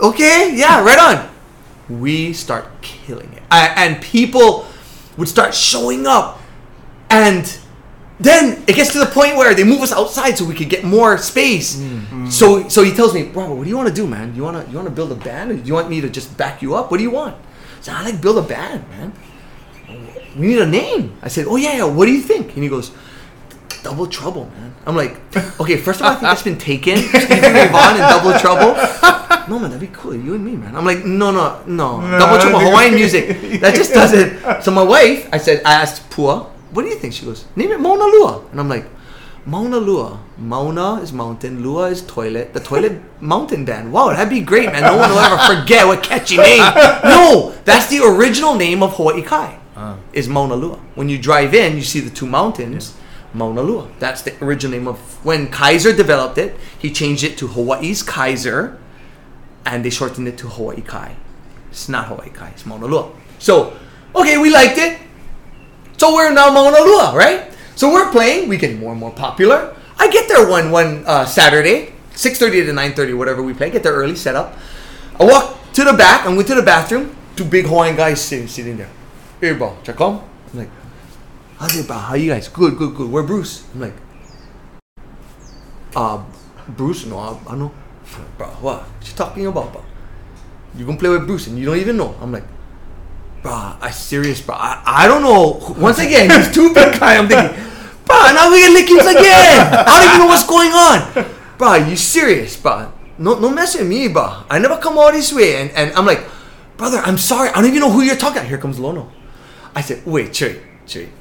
[0.00, 1.30] okay, yeah, right on.
[1.88, 4.66] We start killing it, I, and people
[5.16, 6.40] would start showing up,
[7.10, 7.58] and
[8.20, 10.84] then it gets to the point where they move us outside so we could get
[10.84, 11.76] more space.
[11.76, 12.28] Mm-hmm.
[12.28, 14.34] So so he tells me, Robert, what do you want to do, man?
[14.34, 16.62] You wanna you wanna build a band, or do you want me to just back
[16.62, 16.90] you up?
[16.90, 17.34] What do you want?
[17.34, 19.12] I said, I like build a band, man.
[20.36, 21.16] We need a name.
[21.22, 21.84] I said, Oh yeah, yeah.
[21.84, 22.54] What do you think?
[22.54, 22.92] And he goes,
[23.82, 24.74] Double Trouble, man.
[24.86, 25.20] I'm like,
[25.60, 25.76] okay.
[25.76, 26.96] First of all, I think that's been taken.
[26.96, 28.74] Stevie Ray Vaughan and Double Trouble.
[29.48, 30.14] no man, that'd be cool.
[30.14, 30.74] You and me, man.
[30.74, 32.00] I'm like, no, no, no.
[32.18, 33.60] Double trouble Hawaiian music.
[33.60, 34.62] That just doesn't.
[34.62, 37.14] So my wife, I said, I asked Pua, what do you think?
[37.14, 38.44] She goes, name it Mauna Lua.
[38.50, 38.86] And I'm like,
[39.46, 40.18] Mauna Lua.
[40.38, 42.52] Mauna is mountain, Lua is toilet.
[42.52, 43.92] The toilet mountain band.
[43.92, 44.82] Wow, that'd be great, man.
[44.82, 46.58] No one will ever forget what catchy name.
[47.04, 49.58] No, that's the original name of Hawaii Kai.
[49.76, 49.98] Ah.
[50.12, 50.76] Is Mauna Lua.
[50.94, 52.96] When you drive in, you see the two mountains.
[53.32, 53.88] Mauna Lua.
[53.98, 56.56] That's the original name of when Kaiser developed it.
[56.78, 58.78] He changed it to Hawaii's Kaiser,
[59.66, 61.16] and they shortened it to Hawaii Kai.
[61.70, 62.50] It's not Hawaii Kai.
[62.50, 63.10] It's Mauna Lua.
[63.40, 63.76] So,
[64.14, 64.98] okay, we liked it.
[66.04, 67.48] So we're now Mauna Lua, right?
[67.76, 68.50] So we're playing.
[68.50, 69.74] We get more and more popular.
[69.96, 73.70] I get there one one uh, Saturday, six thirty to nine thirty, whatever we play.
[73.70, 74.52] Get there early, set up.
[75.18, 76.26] I walk to the back.
[76.26, 77.16] I went to the bathroom.
[77.36, 78.90] Two big Hawaiian guys sitting sitting there.
[79.40, 80.20] Hey, bro, check on.
[80.52, 80.68] I'm like,
[81.56, 81.96] how's it, bro?
[81.96, 82.48] How you guys?
[82.48, 83.10] Good, good, good.
[83.10, 83.64] Where Bruce?
[83.72, 83.96] I'm like,
[85.96, 86.22] uh,
[86.68, 87.06] Bruce?
[87.06, 87.72] No, I, I know.
[88.36, 88.82] Bro, what?
[88.82, 89.82] What you talking about, bro?
[90.76, 92.14] You gonna play with Bruce and you don't even know?
[92.20, 92.44] I'm like,
[93.44, 94.56] bro, I serious, bro.
[94.56, 95.60] I, I don't know.
[95.78, 97.16] Once again, he's too big guy.
[97.20, 97.52] I'm thinking,
[98.08, 99.60] bro, now we get lickings again.
[99.68, 101.28] I don't even know what's going on.
[101.58, 102.90] Bro, you serious, bro?
[103.18, 104.42] No, no mess with me, bro.
[104.48, 105.60] I never come all this way.
[105.60, 106.24] And, and I'm like,
[106.78, 107.50] brother, I'm sorry.
[107.50, 108.42] I don't even know who you're talking.
[108.44, 109.12] Here comes Lono.
[109.74, 111.12] I said, wait, Cherry, Cherry.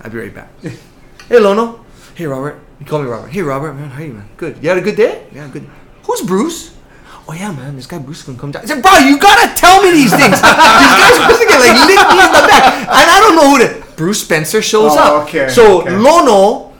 [0.00, 0.48] I'll be right back.
[1.28, 1.84] hey, Lono.
[2.14, 2.58] Hey, Robert.
[2.80, 3.28] You call me Robert.
[3.28, 3.90] Hey, Robert, man.
[3.90, 4.28] How are you, man?
[4.38, 4.62] Good.
[4.62, 5.26] You had a good day?
[5.30, 5.68] Yeah, good.
[6.04, 6.73] Who's Bruce?
[7.26, 8.62] Oh yeah, man, this guy Bruce is gonna come down.
[8.62, 10.30] I said, bro, you gotta tell me these things.
[10.30, 13.50] these guys supposed to get like lick me in the back, and I don't know
[13.50, 13.84] who to.
[13.96, 15.28] Bruce Spencer shows Oh, up.
[15.28, 15.96] okay, So okay.
[15.96, 16.72] Lono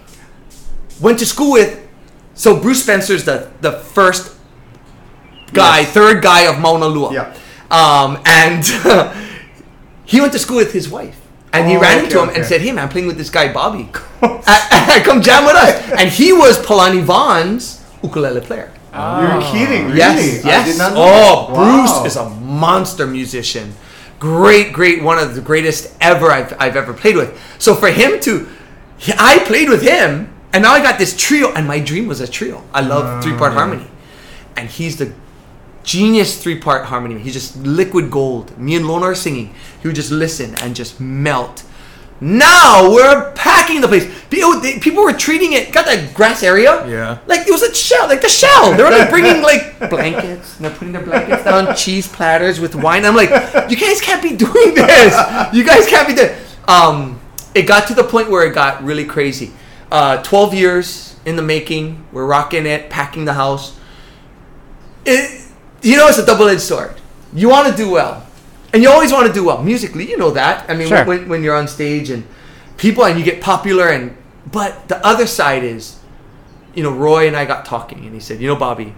[1.00, 1.80] went to school with.
[2.34, 4.36] So Bruce Spencer's the the first
[5.52, 5.92] guy, Yes.
[5.92, 7.12] third guy of Mauna Lua.
[7.14, 7.34] Yeah.
[7.70, 8.64] Um, and
[10.04, 11.20] he went to school with his wife.
[11.52, 13.30] And he Oh, ran okay, into him and said, "Hey man, I'm playing with this
[13.30, 13.88] guy Bobby.
[14.20, 18.72] Come jam with us." And he was Palani Vaughan's ukulele player.
[18.94, 19.20] Oh.
[19.20, 19.96] You're kidding, really?
[19.98, 20.68] Yes, I yes.
[20.68, 21.52] did not know oh.
[21.52, 21.80] Wow.
[21.82, 23.74] Bruce is a monster musician.
[24.20, 27.38] Great, great, one of the greatest ever I've, I've ever played with.
[27.58, 28.48] So for him to,
[28.96, 32.20] he- I played with him, and now I got this trio, and my dream was
[32.20, 32.62] a trio.
[32.72, 33.22] I love mm.
[33.22, 33.88] three part harmony,
[34.56, 35.12] and he's the
[35.82, 37.18] genius three part harmony.
[37.18, 38.56] He's just liquid gold.
[38.56, 39.52] Me and Lono are singing.
[39.82, 41.64] He would just listen and just melt.
[42.24, 44.10] Now we're packing the place.
[44.30, 45.70] People, they, people were treating it.
[45.72, 46.86] Got that grass area.
[46.88, 47.18] Yeah.
[47.26, 48.74] Like it was a shell, like the shell.
[48.74, 52.74] They were like bringing like blankets and they're putting their blankets down, cheese platters with
[52.74, 53.04] wine.
[53.04, 53.28] I'm like,
[53.70, 55.52] you guys can't be doing this.
[55.52, 56.34] You guys can't be doing.
[56.66, 57.20] Um,
[57.54, 59.52] it got to the point where it got really crazy.
[59.92, 62.06] Uh, Twelve years in the making.
[62.10, 63.78] We're rocking it, packing the house.
[65.04, 65.46] It,
[65.82, 66.94] you know, it's a double-edged sword.
[67.34, 68.26] You want to do well,
[68.74, 70.10] and you always want to do well musically.
[70.10, 70.68] You know that.
[70.68, 71.04] I mean, Sure.
[71.04, 72.26] when, when you're on stage and
[72.76, 74.16] people and you get popular, and
[74.50, 76.00] but the other side is
[76.74, 78.94] you know, Roy and I got talking, and he said, "You know, Bobby,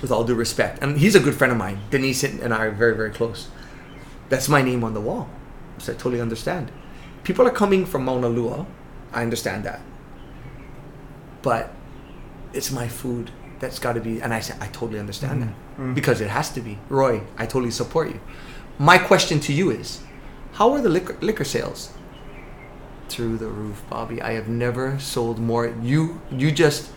[0.00, 1.78] with all due respect, and he's a good friend of mine.
[1.90, 3.48] Denise and I are very, very close.
[4.30, 5.28] That's my name on the wall."
[5.78, 6.72] So I totally understand.
[7.22, 8.66] People are coming from Mauna Lua.
[9.12, 9.80] I understand that,
[11.42, 11.70] but
[12.52, 14.20] it's my food that's got to be.
[14.22, 15.82] And I said, I totally understand that mm-hmm.
[15.82, 15.94] Mm-hmm.
[15.94, 16.78] because it has to be.
[16.88, 18.20] Roy, I totally support you.
[18.78, 20.00] My question to you is,
[20.54, 21.92] how are the liquor, liquor sales?
[23.08, 24.20] through the roof, Bobby.
[24.20, 25.72] I have never sold more.
[25.82, 26.90] You you just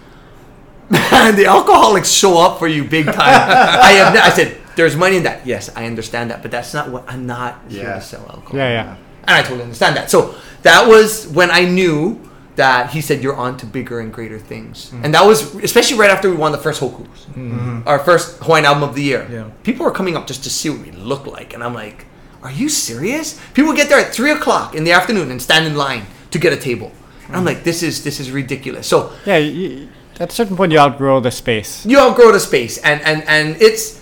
[0.90, 3.18] man, the alcoholics show up for you big time.
[3.18, 4.14] I have.
[4.14, 5.46] Ne- I said there's money in that.
[5.46, 8.58] Yes, I understand that, but that's not what I'm not here to sell alcohol.
[8.58, 8.98] Yeah, yeah.
[9.24, 10.10] And I totally understand that.
[10.10, 12.20] So that was when I knew
[12.58, 14.92] that he said you're on to bigger and greater things.
[14.92, 15.06] Mm.
[15.06, 17.88] And that was especially right after we won the first Hokus, mm-hmm.
[17.88, 19.28] our first Hawaiian album of the year.
[19.32, 19.50] Yeah.
[19.64, 22.06] People were coming up just to see what we look like, and I'm like,
[22.44, 25.76] "Are you serious?" People get there at three o'clock in the afternoon and stand in
[25.76, 26.92] line to get a table.
[27.28, 27.54] And I'm mm.
[27.54, 29.90] like, "This is this is ridiculous." So Yeah, you,
[30.20, 31.86] at a certain point you outgrow the space.
[31.86, 34.02] you outgrow the space and and and it's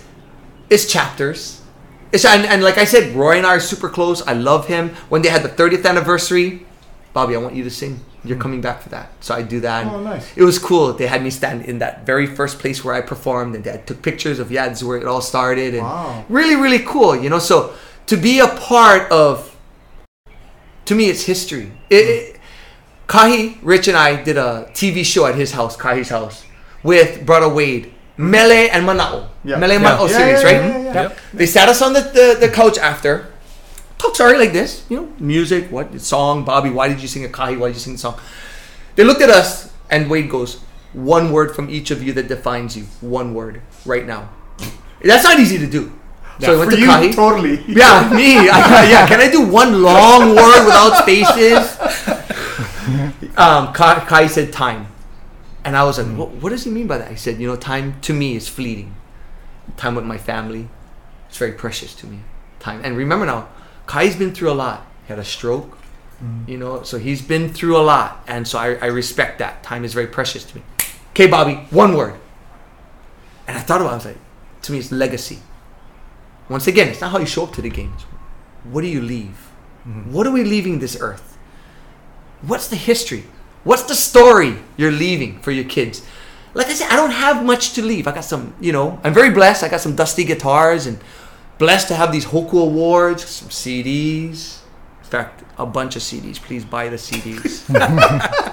[0.70, 1.62] it's chapters
[2.12, 4.90] it's and, and like i said roy and i are super close i love him
[5.08, 6.64] when they had the 30th anniversary
[7.12, 8.42] bobby i want you to sing you're hmm.
[8.42, 10.36] coming back for that so i do that Oh, nice.
[10.36, 13.54] it was cool they had me stand in that very first place where i performed
[13.54, 16.24] and they took pictures of yeah this is where it all started and Wow.
[16.28, 17.74] really really cool you know so
[18.06, 19.56] to be a part of
[20.84, 22.10] to me it's history it, hmm.
[22.12, 22.36] it,
[23.08, 26.44] Kahi, Rich, and I did a TV show at his house, Kahi's house,
[26.82, 29.28] with Brother Wade, Mele and Manao.
[29.44, 29.58] Yeah.
[29.58, 29.96] Mele and Yeah.
[29.96, 30.54] Manao Yeah, series, yeah, right?
[30.54, 31.02] yeah, yeah, yeah.
[31.02, 31.18] Yep.
[31.34, 33.28] They sat us on the, the, the couch after.
[34.14, 37.58] Sorry like this, you know, music, what song, Bobby, why did you sing a Kahi?
[37.58, 38.18] Why did you sing the song?
[38.94, 40.60] They looked at us and Wade goes,
[40.92, 42.84] one word from each of you that defines you.
[43.02, 44.30] One word right now.
[45.02, 45.92] That's not easy to do.
[46.40, 47.14] So I went For to you, Kahi.
[47.14, 47.62] totally.
[47.68, 48.48] Yeah, me.
[48.48, 51.76] I, yeah, can I do one long word without spaces?
[53.36, 54.86] Um, Kahi, Kahi said time,
[55.64, 57.56] and I was like, what, "What does he mean by that?" He said, "You know,
[57.56, 58.94] time to me is fleeting.
[59.76, 60.68] time with my family.
[61.28, 62.20] It's very precious to me.
[62.60, 62.80] Time.
[62.84, 63.48] And remember now,
[63.86, 64.86] Kahi's been through a lot.
[65.06, 65.70] He had a stroke,
[66.22, 66.50] mm-hmm.
[66.50, 68.24] you know, so he's been through a lot.
[68.26, 69.62] And so I, I respect that.
[69.62, 70.62] Time is very precious to me.
[71.10, 72.18] Okay, Bobby, one word.
[73.46, 74.18] And I thought about it, I was like,
[74.62, 75.38] to me, it's legacy.
[76.48, 78.02] Once again, it's not how you show up to the games.
[78.64, 79.50] What do you leave?
[79.86, 80.12] Mm-hmm.
[80.12, 81.38] What are we leaving this earth?
[82.42, 83.24] What's the history?
[83.64, 86.04] What's the story you're leaving for your kids?
[86.54, 88.06] Like I said, I don't have much to leave.
[88.06, 89.62] I got some, you know, I'm very blessed.
[89.62, 90.98] I got some dusty guitars and
[91.58, 94.60] blessed to have these Hoku Awards, some CDs.
[95.00, 96.36] In fact, a bunch of CDs.
[96.36, 97.64] Please buy the CDs.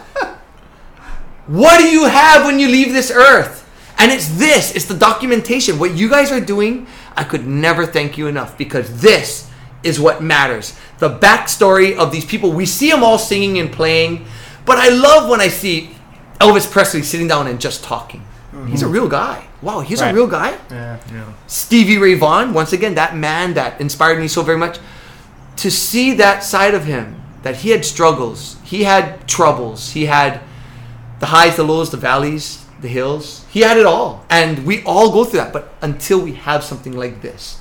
[1.47, 3.62] what do you have when you leave this earth?
[3.97, 5.80] And it's this, it's the documentation.
[5.80, 9.49] What you guys are doing, I could never thank you enough because this
[9.84, 10.78] is what matters.
[10.99, 12.51] The backstory of these people.
[12.51, 14.26] We see them all singing and playing,
[14.66, 15.95] but I love when I see
[16.39, 18.26] Elvis Presley sitting down and just talking.
[18.68, 18.93] He's a mm-hmm.
[18.93, 19.47] real guy.
[19.64, 20.11] Wow, he's Right.
[20.11, 20.53] a real guy.
[20.70, 20.97] Yeah.
[21.47, 24.78] Stevie Ray Vaughan, once again, that man that inspired me so very much.
[25.57, 30.41] To see that side of him, that he had struggles, he had troubles, he had
[31.20, 33.45] the highs, the lows, the valleys, the hills.
[33.49, 34.26] He had it all.
[34.30, 35.53] And we all go through that.
[35.53, 37.59] But until we have something like this,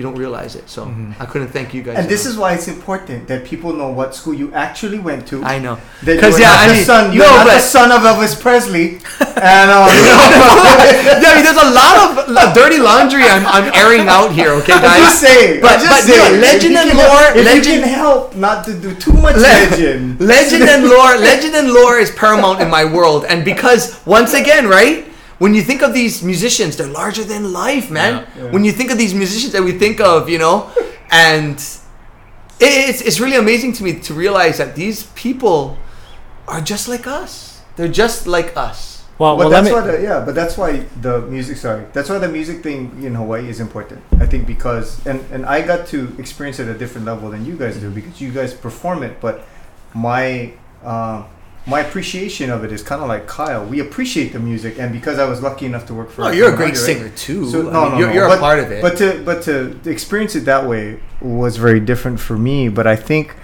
[0.00, 0.66] you don't realize it.
[0.70, 0.82] So
[1.20, 1.98] I couldn't thank you guys.
[1.98, 5.44] And this is why it's important that people know what school you actually went to.
[5.44, 5.76] I know.
[6.04, 7.92] That you 'Cause, were yeah, not I the mean- son, you're no, not the son
[7.92, 8.86] of Elvis Presley.
[9.36, 14.08] and um, yeah, I mean, there's a lot of la- dirty laundry I'm, I'm airing
[14.08, 15.00] out here, okay, I'm guys?
[15.04, 15.60] just saying.
[15.60, 18.72] But- I'm just but, know, legend and lore- If legend- you can help not to
[18.72, 20.18] do too much Le- legend.
[20.18, 24.66] legend and lore legend and lore is paramount in my world and because once again
[24.66, 25.04] right
[25.42, 28.44] when you think of these musicians they're larger than life man Yeah.
[28.44, 28.50] Yeah.
[28.54, 30.56] when you think of these musicians that we think of you know
[31.28, 31.56] and
[32.62, 35.78] it's, it's really amazing to me to realize that these people
[36.46, 38.80] are just like us they're just like us
[39.20, 39.80] Well, But well let that's me.
[39.80, 40.24] why, the, yeah.
[40.26, 40.70] But that's why
[41.06, 41.56] the music.
[41.60, 44.00] Sorry, that's why the music thing in Hawaii is important.
[44.24, 47.44] I think because and and I got to experience it at a different level than
[47.44, 49.20] you guys do because you guys perform it.
[49.20, 49.44] But
[49.92, 51.18] my uh,
[51.66, 53.64] my appreciation of it is kind of like Kyle.
[53.64, 56.24] We appreciate the music, and because I was lucky enough to work for.
[56.24, 58.14] oh you're a great singer too So, I no, mean, no, you're, no.
[58.14, 61.56] you're but, a part of it But to but to experience it that way was
[61.58, 62.68] very different for me.
[62.68, 63.36] But I think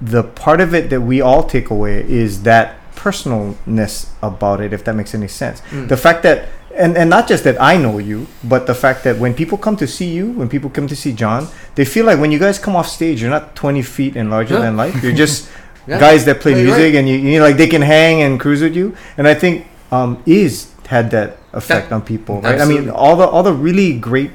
[0.00, 4.84] the part of it that we all take away is that personalness about it, if
[4.84, 5.60] that makes any sense.
[5.70, 5.88] Mm.
[5.88, 9.16] The fact that and, and not just that I know you, but the fact that
[9.16, 12.18] when people come to see you, when people come to see John, they feel like
[12.20, 14.60] when you guys come off stage, you're not 20 feet and larger Yeah.
[14.60, 15.02] than life.
[15.02, 15.48] You're just
[15.86, 16.00] Yeah.
[16.00, 16.94] guys that play No, music right.
[16.96, 18.96] and you, you know, like they can hang and cruise with you.
[19.16, 22.60] And I think um, is had that effect on people, right?
[22.60, 24.30] I mean, all the all the really great,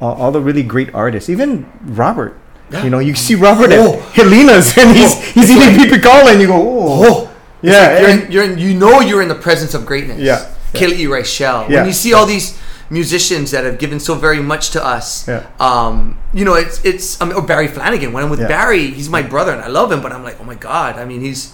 [0.00, 2.36] uh, all the really great artists, even Robert.
[2.70, 2.84] Yeah.
[2.84, 3.94] You know, you see Robert Oh.
[3.94, 5.20] at Helena's and he's Oh.
[5.34, 7.30] he's eating pipikaula and you go, oh, oh
[7.62, 10.18] yeah, you're and- in, you're in, you know you're in the presence of greatness.
[10.18, 10.46] Yeah.
[10.72, 11.68] Keali'i Reichel.
[11.68, 11.78] Yeah.
[11.82, 12.58] When you see all these
[12.90, 15.46] musicians that have given so very much to us, Yeah.
[15.60, 18.12] um, you know, it's it's I mean, or Barry Flanagan.
[18.12, 18.48] When I'm with Yeah.
[18.48, 20.98] Barry, he's my brother and I love him, but I'm like, oh my god.
[20.98, 21.52] I mean, he's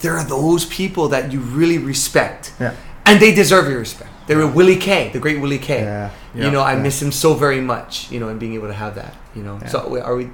[0.00, 2.72] there are those people that you really respect, Yeah.
[3.06, 4.10] and they deserve your respect.
[4.26, 5.82] They were Willie K, the great Willie K.
[5.82, 6.10] Yeah.
[6.34, 6.82] You know, I Yeah.
[6.82, 8.08] miss him so very much.
[8.10, 9.14] You know, and being able to have that.
[9.36, 10.30] You know, so wait, are we?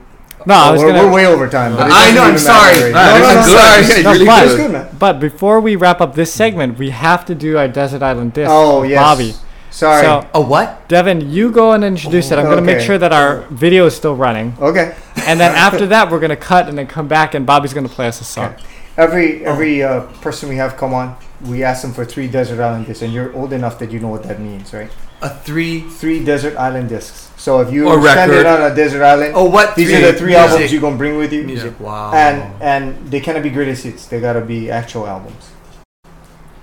[0.47, 1.05] no, I was we're, gonna.
[1.07, 1.77] we're way over time.
[1.77, 2.79] But I know, I'm sorry.
[2.79, 3.81] No, no, no, I'm sorry.
[3.83, 4.47] It's, It's really fine.
[4.49, 4.71] good.
[4.71, 4.99] Good.
[4.99, 8.49] But before we wrap up this segment, we have to do our Desert Island disc.
[8.51, 9.35] Oh with yes, Bobby.
[9.71, 10.03] Sorry.
[10.03, 10.89] So, A what?
[10.89, 12.39] Devin, you go and introduce it.
[12.39, 12.87] I'm gonna make Okay.
[12.87, 14.95] sure that our video is still running, okay.
[15.27, 18.09] and then after that, we're gonna cut and then come back, and Bobby's gonna play
[18.09, 18.55] us a song.
[18.97, 21.17] Every every uh, person we have come on,
[21.47, 24.09] we ask them for three desert island discs, and you're old enough that you know
[24.09, 24.91] what that means, right?
[25.23, 25.81] A three.
[25.83, 27.29] Three desert island discs.
[27.37, 28.41] So if you Or stand record.
[28.41, 29.77] it on a desert island, Oh, what?
[29.77, 30.03] these three?
[30.03, 30.51] are the three Music.
[30.51, 31.45] albums you're gonna bring with you.
[31.45, 31.79] Music.
[31.79, 32.11] Wow.
[32.13, 34.07] And and they cannot be greatest hits.
[34.07, 35.51] They gotta be actual albums.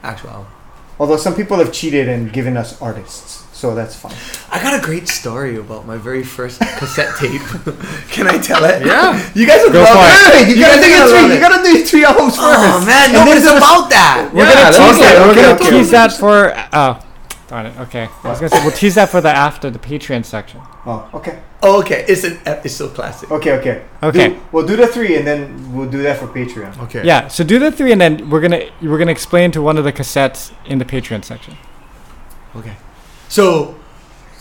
[0.03, 0.47] actual album.
[0.99, 4.15] Although some people have cheated and given us artists, so that's fine.
[4.51, 7.41] I got a great story about my very first cassette tape.
[8.09, 8.85] Can I tell it?
[8.85, 9.13] Yeah.
[9.35, 10.45] You guys would Go love for it.
[10.45, 11.21] Hey, you, gotta do are gonna three.
[11.21, 11.41] love You it.
[11.41, 12.59] gotta do three albums oh, first.
[12.81, 14.29] Oh man, no, And it's about that.
[14.33, 15.27] We're Yeah, gonna that's tease that.
[15.27, 15.69] We're gonna okay.
[15.69, 16.53] tease that for.
[16.73, 16.99] Oh,
[17.47, 17.79] darn it.
[17.79, 20.61] Okay, I was gonna say we'll tease that for the after the Patreon section.
[20.85, 23.31] Oh, okay, Oh, okay, it's an it's so classic.
[23.31, 23.83] okay, okay.
[24.03, 24.29] Okay.
[24.29, 26.77] Do- we'll do the three, and then we'll do that for Patreon.
[26.83, 27.03] Okay.
[27.03, 27.27] Yeah.
[27.29, 29.93] So do the three, and then we're gonna we're gonna explain to one of the
[29.93, 31.57] cassettes in the Patreon section.
[32.55, 32.75] Okay,
[33.27, 33.75] so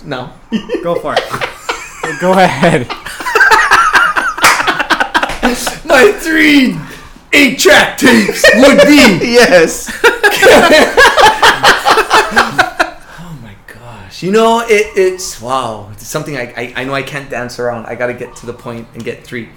[0.05, 0.35] now
[0.83, 2.21] Go for it.
[2.21, 2.87] Go ahead.
[5.87, 6.77] my three
[7.33, 9.91] eight track tapes would be Yes.
[14.17, 14.23] My gosh!
[14.23, 15.91] You know, it, it's wow.
[15.93, 17.87] It's something I, I I know I can't dance around.
[17.87, 19.49] I got to get to the point and get three.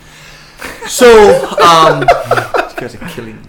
[0.87, 1.07] So,
[1.63, 3.47] um, you guys are killing me.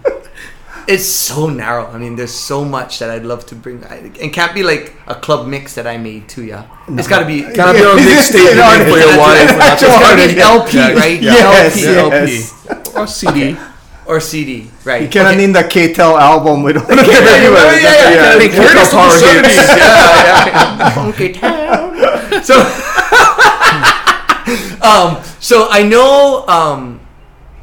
[0.87, 1.87] it's so narrow.
[1.87, 3.83] I mean, there's so much that I'd love to bring.
[3.85, 6.43] I, it can't be like a club mix that I made too.
[6.45, 7.41] Yeah, it's got to be.
[7.43, 9.49] Kind of be on a mixtape you for your wife.
[9.51, 11.21] It's gotta be just- LP, Yeah, right?
[11.21, 11.33] yeah.
[11.33, 12.15] Yes, LP.
[12.15, 12.95] yes.
[12.95, 13.57] Or CD.
[14.05, 15.03] Or CD, right?
[15.03, 15.37] You cannot Okay.
[15.41, 17.79] name the K-Tel album with one of Yeah, their yeah, everywhere.
[17.79, 18.39] yeah, yeah, yeah.
[18.41, 19.57] Like Curtis Curtis Power of the hits.
[19.57, 19.77] 70s.
[19.77, 20.89] Yeah, yeah.
[20.97, 21.87] Funky town.
[22.43, 22.55] So,
[24.81, 26.99] um, so I know um,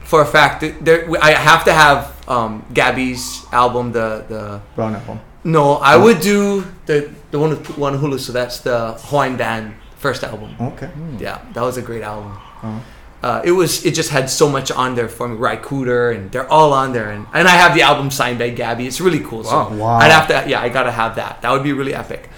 [0.04, 3.92] for a fact that there, I have to have um, Gabby's album.
[3.92, 5.20] The the Brown album.
[5.44, 8.18] no, I would do the the one with one Hulu.
[8.18, 10.54] So that's the Hawaiian Band first album.
[10.60, 10.90] Okay.
[11.18, 12.32] Yeah, that was a great album.
[12.62, 12.78] Uh-huh.
[13.20, 13.84] Uh, it was.
[13.84, 15.36] It just had so much on there for me.
[15.36, 18.50] Ry Cooder, and they're all on there, and, and I have the album signed by
[18.50, 18.86] Gabby.
[18.86, 19.42] It's really cool.
[19.42, 19.70] Wow.
[19.70, 19.96] So Wow.
[19.98, 20.48] I'd have to.
[20.48, 21.42] Yeah, I gotta have that.
[21.42, 22.28] That would be really epic.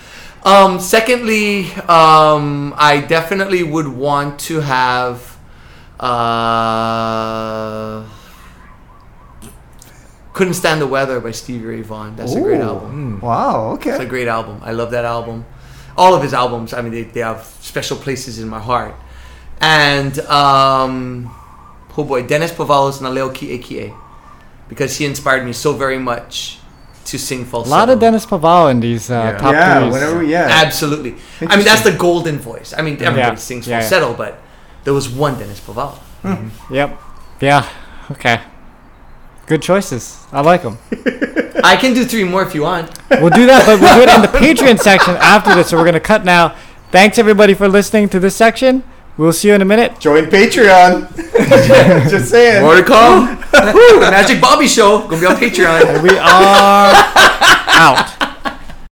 [0.42, 5.36] Um, secondly, um, I definitely would want to have.
[6.00, 8.04] Uh,
[10.32, 12.16] couldn't stand the weather by Stevie Ray Vaughan.
[12.16, 12.72] That's a great Ooh.
[12.72, 13.20] album.
[13.20, 13.72] Wow.
[13.72, 13.90] Okay.
[13.90, 14.60] It's a great album.
[14.62, 15.44] I love that album.
[15.96, 18.94] All of his albums, I mean, they, they have special places in my heart.
[19.60, 21.34] And, um,
[21.96, 23.94] oh boy, Dennis Pavao's na Leo Ki'eki'e.
[24.68, 26.58] Because he inspired me so very much
[27.06, 27.74] to sing falsetto.
[27.74, 29.38] A lot of Dennis Pavao in these uh, Yeah.
[29.38, 29.80] top Yeah.
[29.80, 29.92] threes.
[29.92, 30.22] Whenever.
[30.22, 30.46] Yeah.
[30.64, 31.16] Absolutely.
[31.46, 32.72] I mean, that's the golden voice.
[32.76, 33.34] I mean, everybody Yeah.
[33.34, 33.80] sings Yeah, yeah.
[33.88, 34.38] falsetto, but
[34.84, 35.94] there was one Dennis Pavao.
[36.70, 36.98] Yep.
[37.40, 37.64] Yeah.
[38.12, 38.40] Okay.
[39.46, 40.18] Good choices.
[40.32, 40.78] I like them.
[41.64, 42.90] I can do three more if you want.
[43.10, 45.68] We'll do that, but we'll do it in the Patreon section after this.
[45.68, 46.54] So we're gonna cut now.
[46.92, 48.84] Thanks everybody for listening to this section.
[49.20, 50.00] We'll see you in a minute.
[50.00, 51.14] Join Patreon.
[52.10, 52.62] Just saying.
[52.62, 53.38] More to come.
[54.00, 55.06] Magic Bobby Show.
[55.08, 56.02] Gonna be on Patreon.
[56.02, 56.16] We are
[57.68, 58.19] out.